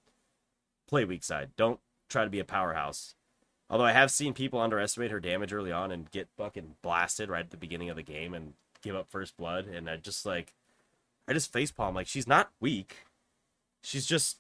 Play 0.88 1.06
weak 1.06 1.24
side. 1.24 1.50
Don't 1.58 1.80
try 2.10 2.24
to 2.24 2.30
be 2.30 2.40
a 2.40 2.46
powerhouse. 2.46 3.16
Although 3.70 3.86
I 3.86 3.94
have 3.94 4.12
seen 4.12 4.34
people 4.34 4.60
underestimate 4.62 5.12
her 5.12 5.20
damage 5.20 5.52
early 5.52 5.72
on 5.72 5.92
and 5.92 6.12
get 6.12 6.28
fucking 6.38 6.76
blasted 6.84 7.30
right 7.30 7.44
at 7.46 7.50
the 7.52 7.58
beginning 7.58 7.90
of 7.90 7.96
the 7.96 8.04
game 8.04 8.34
and 8.34 8.54
give 8.84 8.96
up 8.96 9.10
first 9.10 9.36
blood 9.38 9.66
and 9.66 9.90
I 9.90 9.96
just 9.98 10.26
like 10.26 10.54
I 11.28 11.34
just 11.34 11.52
facepalm 11.52 11.96
like 11.96 12.08
she's 12.08 12.28
not 12.28 12.52
weak. 12.60 12.98
She's 13.82 14.06
just 14.06 14.38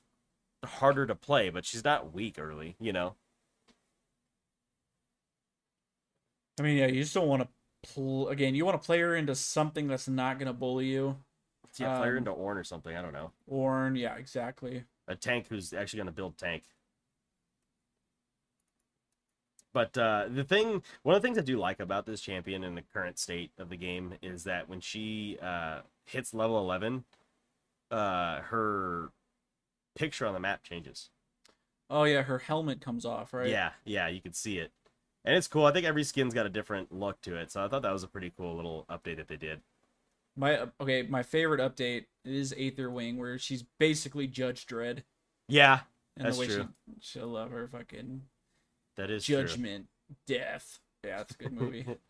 harder 0.63 1.05
to 1.07 1.15
play, 1.15 1.49
but 1.49 1.65
she's 1.65 1.83
not 1.83 2.13
weak 2.13 2.37
early, 2.39 2.75
you 2.79 2.93
know. 2.93 3.15
I 6.59 6.63
mean, 6.63 6.77
yeah, 6.77 6.87
you 6.87 7.01
just 7.01 7.13
don't 7.13 7.27
want 7.27 7.43
to. 7.43 7.49
Pl- 7.93 8.29
again, 8.29 8.55
you 8.55 8.65
want 8.65 8.81
to 8.81 8.85
play 8.85 8.99
her 8.99 9.15
into 9.15 9.35
something 9.35 9.87
that's 9.87 10.07
not 10.07 10.39
gonna 10.39 10.53
bully 10.53 10.87
you. 10.87 11.17
Yeah, 11.77 11.97
play 11.97 12.07
her 12.07 12.13
Um, 12.13 12.17
into 12.19 12.31
Ornn 12.31 12.55
or 12.57 12.63
something, 12.63 12.95
I 12.95 13.01
don't 13.01 13.13
know. 13.13 13.31
Ornn, 13.51 13.97
yeah, 13.97 14.15
exactly. 14.15 14.85
a 15.07 15.15
tank 15.15 15.47
who's 15.49 15.73
actually 15.73 15.97
going 15.97 16.07
to 16.07 16.13
build 16.13 16.37
tank. 16.37 16.63
But 19.73 19.97
uh, 19.97 20.27
the 20.29 20.43
thing, 20.45 20.83
one 21.03 21.15
of 21.15 21.21
the 21.21 21.27
things 21.27 21.37
I 21.37 21.41
do 21.41 21.57
like 21.59 21.79
about 21.81 22.05
this 22.05 22.21
champion 22.21 22.63
in 22.63 22.75
the 22.75 22.81
current 22.81 23.19
state 23.19 23.51
of 23.57 23.69
the 23.69 23.75
game 23.75 24.13
is 24.21 24.45
that 24.45 24.69
when 24.69 24.79
she 24.79 25.37
uh, 25.41 25.81
hits 26.05 26.33
level 26.33 26.57
11, 26.59 27.03
uh, 27.91 28.39
her 28.41 29.09
picture 29.95 30.25
on 30.25 30.33
the 30.33 30.39
map 30.39 30.63
changes. 30.63 31.09
Oh 31.89 32.03
yeah, 32.05 32.21
her 32.23 32.39
helmet 32.39 32.79
comes 32.81 33.05
off, 33.05 33.33
right? 33.33 33.49
Yeah, 33.49 33.71
yeah, 33.83 34.07
you 34.07 34.21
can 34.21 34.33
see 34.33 34.57
it. 34.59 34.71
And 35.25 35.35
it's 35.35 35.47
cool. 35.47 35.65
I 35.65 35.71
think 35.71 35.85
every 35.85 36.03
skin's 36.03 36.33
got 36.33 36.45
a 36.45 36.49
different 36.49 36.93
look 36.93 37.19
to 37.21 37.35
it. 37.35 37.51
So 37.51 37.63
I 37.63 37.67
thought 37.67 37.81
that 37.81 37.91
was 37.91 38.03
a 38.03 38.07
pretty 38.07 38.31
cool 38.37 38.55
little 38.55 38.85
update 38.89 39.17
that 39.17 39.27
they 39.27 39.37
did. 39.37 39.61
My 40.37 40.67
okay, 40.81 41.01
my 41.03 41.23
favorite 41.23 41.61
update 41.61 42.05
is 42.23 42.53
Aether 42.57 42.89
Wing, 42.91 43.17
where 43.17 43.39
she's 43.39 43.63
basically 43.79 44.27
Judge 44.27 44.67
Dredd, 44.67 45.03
Yeah, 45.47 45.79
and 46.17 46.27
That's 46.27 46.37
the 46.37 46.41
way 46.41 46.47
true. 46.47 46.67
she 46.87 46.93
she'll 46.99 47.27
love 47.27 47.51
her 47.51 47.67
fucking 47.67 48.21
that 48.97 49.09
is 49.09 49.25
true. 49.25 49.41
judgment, 49.43 49.87
death. 50.27 50.79
Yeah, 51.05 51.21
it's 51.21 51.33
a 51.35 51.37
good 51.37 51.53
movie. 51.53 51.85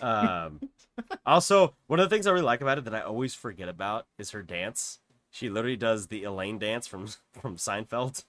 Um, 0.00 0.60
also, 1.24 1.74
one 1.86 2.00
of 2.00 2.08
the 2.08 2.14
things 2.14 2.26
I 2.26 2.32
really 2.32 2.44
like 2.44 2.60
about 2.60 2.78
it 2.78 2.84
that 2.84 2.94
I 2.96 3.02
always 3.02 3.32
forget 3.32 3.68
about 3.68 4.06
is 4.18 4.32
her 4.32 4.42
dance. 4.42 4.98
She 5.30 5.48
literally 5.48 5.76
does 5.76 6.08
the 6.08 6.24
Elaine 6.24 6.58
dance 6.58 6.88
from 6.88 7.06
from 7.40 7.56
Seinfeld. 7.56 8.24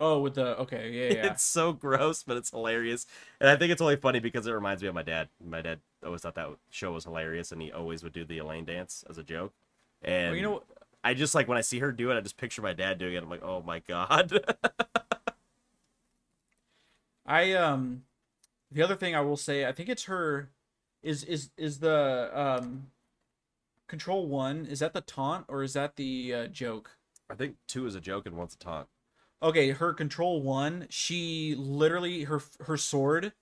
Oh, 0.00 0.20
with 0.20 0.34
the 0.34 0.58
okay, 0.58 0.90
yeah, 0.90 1.16
yeah. 1.16 1.32
It's 1.32 1.44
so 1.44 1.72
gross, 1.72 2.22
but 2.22 2.36
it's 2.36 2.50
hilarious, 2.50 3.06
and 3.40 3.48
I 3.48 3.56
think 3.56 3.72
it's 3.72 3.82
only 3.82 3.96
funny 3.96 4.20
because 4.20 4.46
it 4.46 4.52
reminds 4.52 4.82
me 4.82 4.88
of 4.88 4.94
my 4.94 5.02
dad. 5.02 5.28
My 5.44 5.60
dad 5.60 5.80
always 6.04 6.22
thought 6.22 6.34
that 6.36 6.48
show 6.70 6.92
was 6.92 7.04
hilarious, 7.04 7.52
and 7.52 7.60
he 7.60 7.72
always 7.72 8.02
would 8.02 8.12
do 8.12 8.24
the 8.24 8.38
Elaine 8.38 8.64
dance 8.64 9.04
as 9.08 9.18
a 9.18 9.22
joke. 9.22 9.52
And 10.02 10.28
Well, 10.28 10.36
you 10.36 10.42
know, 10.42 10.62
I 11.02 11.14
just 11.14 11.34
like 11.34 11.48
when 11.48 11.58
I 11.58 11.62
see 11.62 11.78
her 11.80 11.92
do 11.92 12.10
it, 12.10 12.16
I 12.16 12.20
just 12.20 12.36
picture 12.36 12.62
my 12.62 12.72
dad 12.72 12.98
doing 12.98 13.14
it. 13.14 13.22
I'm 13.22 13.30
like, 13.30 13.42
oh 13.42 13.62
my 13.62 13.80
god. 13.80 14.32
I 17.26 17.52
um, 17.52 18.04
the 18.70 18.82
other 18.82 18.96
thing 18.96 19.14
I 19.14 19.20
will 19.20 19.36
say, 19.36 19.66
I 19.66 19.72
think 19.72 19.88
it's 19.88 20.04
her, 20.04 20.50
is 21.02 21.24
is 21.24 21.50
is 21.56 21.80
the 21.80 22.30
um, 22.32 22.88
control 23.86 24.26
one? 24.26 24.66
Is 24.66 24.80
that 24.80 24.92
the 24.92 25.00
taunt 25.00 25.44
or 25.48 25.62
is 25.62 25.74
that 25.74 25.96
the 25.96 26.34
uh, 26.34 26.46
joke? 26.46 26.92
I 27.30 27.34
think 27.34 27.56
two 27.66 27.86
is 27.86 27.94
a 27.94 28.00
joke 28.00 28.26
and 28.26 28.36
one's 28.36 28.54
a 28.54 28.58
taunt. 28.58 28.88
Okay, 29.42 29.70
her 29.70 29.92
control 29.92 30.42
one, 30.42 30.86
she 30.90 31.54
literally 31.56 32.24
her 32.24 32.40
her 32.60 32.76
sword 32.76 33.32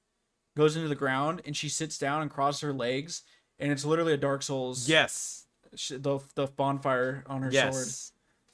goes 0.56 0.76
into 0.76 0.88
the 0.88 0.94
ground 0.94 1.42
and 1.46 1.56
she 1.56 1.68
sits 1.68 1.96
down 1.98 2.22
and 2.22 2.30
crosses 2.30 2.60
her 2.62 2.72
legs, 2.72 3.22
and 3.58 3.72
it's 3.72 3.84
literally 3.84 4.12
a 4.12 4.16
Dark 4.18 4.42
Souls. 4.42 4.88
Yes. 4.88 5.46
the 5.90 6.20
the 6.34 6.46
bonfire 6.48 7.24
on 7.26 7.42
her 7.42 7.50
sword, 7.52 7.86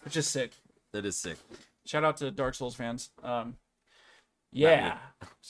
which 0.05 0.17
is 0.17 0.27
sick. 0.27 0.53
That 0.93 1.05
is 1.05 1.17
sick. 1.17 1.37
Shout 1.85 2.05
out 2.05 2.17
to 2.19 2.31
Dark 2.31 2.55
Souls 2.55 2.75
fans. 2.77 3.11
Um, 3.25 3.57
yeah, 4.53 4.99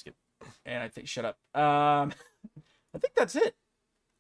and 0.65 0.83
I 0.83 0.89
think 0.89 1.09
shut 1.09 1.25
up. 1.27 1.37
Um, 1.55 2.13
I 2.95 2.99
think 2.99 3.15
that's 3.17 3.37
it. 3.37 3.55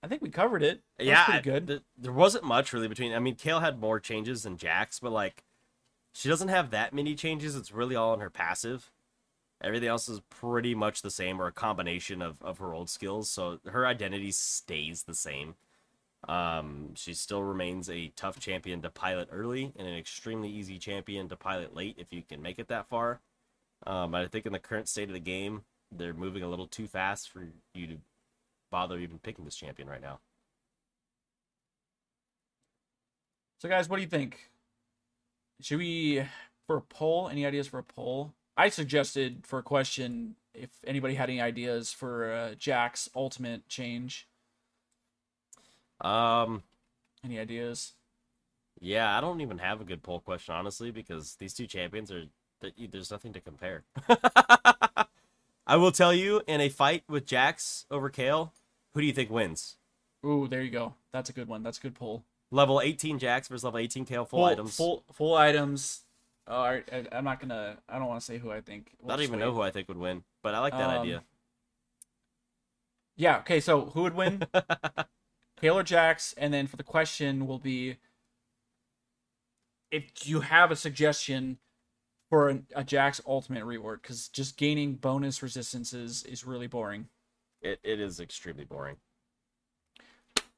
I 0.02 0.08
think 0.08 0.20
we 0.20 0.30
covered 0.30 0.62
it. 0.62 0.82
That 0.98 1.04
was 1.04 1.08
yeah, 1.08 1.24
pretty 1.24 1.38
I- 1.38 1.42
good. 1.42 1.66
th- 1.68 1.82
there 1.96 2.12
wasn't 2.12 2.44
much 2.44 2.72
really 2.72 2.88
between. 2.88 3.12
I 3.14 3.18
mean, 3.18 3.36
Kayle 3.36 3.60
had 3.60 3.78
more 3.80 4.00
changes 4.00 4.42
than 4.42 4.56
Jax, 4.56 4.98
but 4.98 5.12
like, 5.12 5.44
she 6.12 6.28
doesn't 6.28 6.48
have 6.48 6.70
that 6.70 6.92
many 6.92 7.14
changes. 7.14 7.56
It's 7.56 7.72
really 7.72 7.96
all 7.96 8.14
in 8.14 8.20
her 8.20 8.30
passive. 8.30 8.90
Everything 9.62 9.88
else 9.88 10.08
is 10.08 10.20
pretty 10.28 10.74
much 10.74 11.02
the 11.02 11.10
same, 11.10 11.40
or 11.40 11.46
a 11.46 11.52
combination 11.52 12.20
of 12.22 12.42
of 12.42 12.58
her 12.58 12.74
old 12.74 12.90
skills. 12.90 13.30
So 13.30 13.60
her 13.66 13.86
identity 13.86 14.32
stays 14.32 15.04
the 15.04 15.14
same. 15.14 15.54
Um, 16.28 16.94
she 16.94 17.14
still 17.14 17.42
remains 17.42 17.90
a 17.90 18.12
tough 18.14 18.38
champion 18.38 18.82
to 18.82 18.90
pilot 18.90 19.28
early, 19.32 19.72
and 19.76 19.88
an 19.88 19.96
extremely 19.96 20.48
easy 20.48 20.78
champion 20.78 21.28
to 21.28 21.36
pilot 21.36 21.74
late 21.74 21.96
if 21.98 22.12
you 22.12 22.22
can 22.22 22.42
make 22.42 22.58
it 22.58 22.68
that 22.68 22.88
far. 22.88 23.20
Um, 23.86 24.12
but 24.12 24.22
I 24.22 24.28
think 24.28 24.46
in 24.46 24.52
the 24.52 24.58
current 24.60 24.88
state 24.88 25.08
of 25.08 25.14
the 25.14 25.20
game, 25.20 25.62
they're 25.90 26.14
moving 26.14 26.42
a 26.42 26.48
little 26.48 26.68
too 26.68 26.86
fast 26.86 27.28
for 27.28 27.48
you 27.74 27.86
to 27.88 27.96
bother 28.70 28.98
even 28.98 29.18
picking 29.18 29.44
this 29.44 29.56
champion 29.56 29.88
right 29.88 30.00
now. 30.00 30.20
So, 33.58 33.68
guys, 33.68 33.88
what 33.88 33.96
do 33.96 34.02
you 34.02 34.08
think? 34.08 34.51
Should 35.62 35.78
we 35.78 36.24
for 36.66 36.76
a 36.76 36.80
poll? 36.80 37.28
Any 37.28 37.46
ideas 37.46 37.68
for 37.68 37.78
a 37.78 37.82
poll? 37.84 38.32
I 38.56 38.68
suggested 38.68 39.46
for 39.46 39.58
a 39.58 39.62
question 39.62 40.36
if 40.54 40.70
anybody 40.86 41.14
had 41.14 41.30
any 41.30 41.40
ideas 41.40 41.92
for 41.92 42.30
uh, 42.32 42.54
Jax's 42.54 43.08
ultimate 43.14 43.68
change. 43.68 44.28
Um, 46.00 46.62
Any 47.24 47.38
ideas? 47.38 47.92
yeah, 48.80 49.16
I 49.16 49.20
don't 49.20 49.40
even 49.40 49.58
have 49.58 49.80
a 49.80 49.84
good 49.84 50.02
poll 50.02 50.18
question 50.20 50.54
honestly 50.54 50.90
because 50.90 51.36
these 51.36 51.54
two 51.54 51.66
champions 51.66 52.10
are 52.10 52.24
there's 52.90 53.10
nothing 53.10 53.32
to 53.32 53.40
compare. 53.40 53.84
I 55.66 55.76
will 55.76 55.92
tell 55.92 56.12
you 56.12 56.42
in 56.46 56.60
a 56.60 56.68
fight 56.68 57.04
with 57.08 57.26
Jax 57.26 57.86
over 57.90 58.08
Kayle, 58.10 58.52
who 58.94 59.00
do 59.00 59.06
you 59.06 59.12
think 59.12 59.30
wins? 59.30 59.76
Ooh, 60.24 60.46
there 60.48 60.62
you 60.62 60.70
go. 60.70 60.94
That's 61.12 61.30
a 61.30 61.32
good 61.32 61.48
one. 61.48 61.62
That's 61.62 61.78
a 61.78 61.82
good 61.82 61.94
poll. 61.94 62.24
Level 62.52 62.82
18 62.82 63.18
Jax 63.18 63.48
versus 63.48 63.64
level 63.64 63.80
18 63.80 64.04
Kayle, 64.04 64.26
full, 64.26 64.44
items. 64.44 64.76
Full 64.76 65.04
full 65.10 65.34
items. 65.34 66.02
Oh, 66.46 66.60
I, 66.60 66.82
I, 66.92 67.06
I'm 67.10 67.24
not 67.24 67.40
gonna. 67.40 67.78
I 67.88 67.98
don't 67.98 68.08
want 68.08 68.20
to 68.20 68.24
say 68.24 68.36
who 68.36 68.50
I 68.50 68.60
think. 68.60 68.92
I 69.04 69.08
don't 69.08 69.22
even 69.22 69.38
know 69.38 69.54
who 69.54 69.62
I 69.62 69.70
think 69.70 69.88
would 69.88 69.96
win, 69.96 70.22
but 70.42 70.54
I 70.54 70.58
like 70.58 70.74
that 70.74 70.90
Um, 70.90 71.00
idea. 71.00 71.22
Yeah. 73.16 73.38
Okay. 73.38 73.58
So 73.58 73.86
who 73.86 74.02
would 74.02 74.14
win? 74.14 74.42
Kayle 75.60 75.78
or 75.78 75.82
Jax? 75.82 76.34
And 76.36 76.52
then 76.52 76.66
for 76.66 76.76
the 76.76 76.82
question 76.82 77.46
will 77.46 77.58
be, 77.58 77.96
if 79.90 80.26
you 80.26 80.40
have 80.40 80.70
a 80.70 80.76
suggestion 80.76 81.56
for 82.28 82.50
a, 82.50 82.60
a 82.76 82.84
Jax 82.84 83.18
ultimate 83.26 83.64
reward, 83.64 84.02
because 84.02 84.28
just 84.28 84.58
gaining 84.58 84.96
bonus 84.96 85.42
resistances 85.42 86.22
is 86.24 86.44
really 86.44 86.66
boring. 86.66 87.08
It, 87.62 87.80
it 87.82 87.98
is 87.98 88.20
extremely 88.20 88.64
boring. 88.64 88.96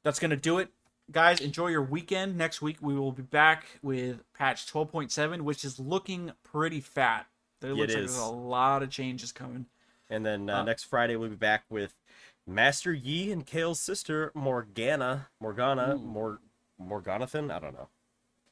That's 0.03 0.19
gonna 0.19 0.35
do 0.35 0.57
it. 0.57 0.69
Guys, 1.11 1.39
enjoy 1.39 1.67
your 1.67 1.83
weekend. 1.83 2.35
Next 2.37 2.61
week 2.61 2.77
we 2.81 2.95
will 2.95 3.11
be 3.11 3.21
back 3.23 3.65
with 3.83 4.23
patch 4.33 4.71
12.7, 4.71 5.41
which 5.41 5.63
is 5.63 5.79
looking 5.79 6.31
pretty 6.43 6.81
fat. 6.81 7.27
There 7.61 7.71
It 7.71 7.75
looks 7.75 7.93
like 7.93 8.03
is. 8.03 8.13
there's 8.15 8.25
a 8.25 8.31
lot 8.31 8.81
of 8.83 8.89
changes 8.89 9.31
coming. 9.31 9.67
And 10.09 10.25
then 10.25 10.49
uh, 10.49 10.57
Uh, 10.59 10.63
next 10.63 10.83
Friday 10.85 11.15
we'll 11.15 11.29
be 11.29 11.35
back 11.35 11.63
with 11.69 11.93
Master 12.47 12.91
Yi 12.93 13.31
and 13.31 13.45
Kayle's 13.45 13.79
sister 13.79 14.31
Morgana, 14.33 15.27
Morgana, 15.39 15.95
Ooh. 15.95 15.99
Mor 15.99 16.39
Morganathan. 16.81 17.51
I 17.51 17.59
don't 17.59 17.73
know. 17.73 17.87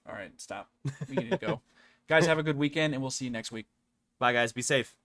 All 0.08 0.16
right, 0.16 0.32
stop. 0.40 0.70
We 1.10 1.16
need 1.16 1.32
to 1.32 1.38
go. 1.38 1.62
Guys, 2.08 2.26
have 2.26 2.38
a 2.38 2.44
good 2.44 2.58
weekend, 2.58 2.94
and 2.94 3.02
we'll 3.02 3.12
see 3.12 3.26
you 3.26 3.32
next 3.32 3.52
week. 3.52 3.66
Bye 4.20 4.34
guys, 4.34 4.52
be 4.54 4.62
safe. 4.62 4.96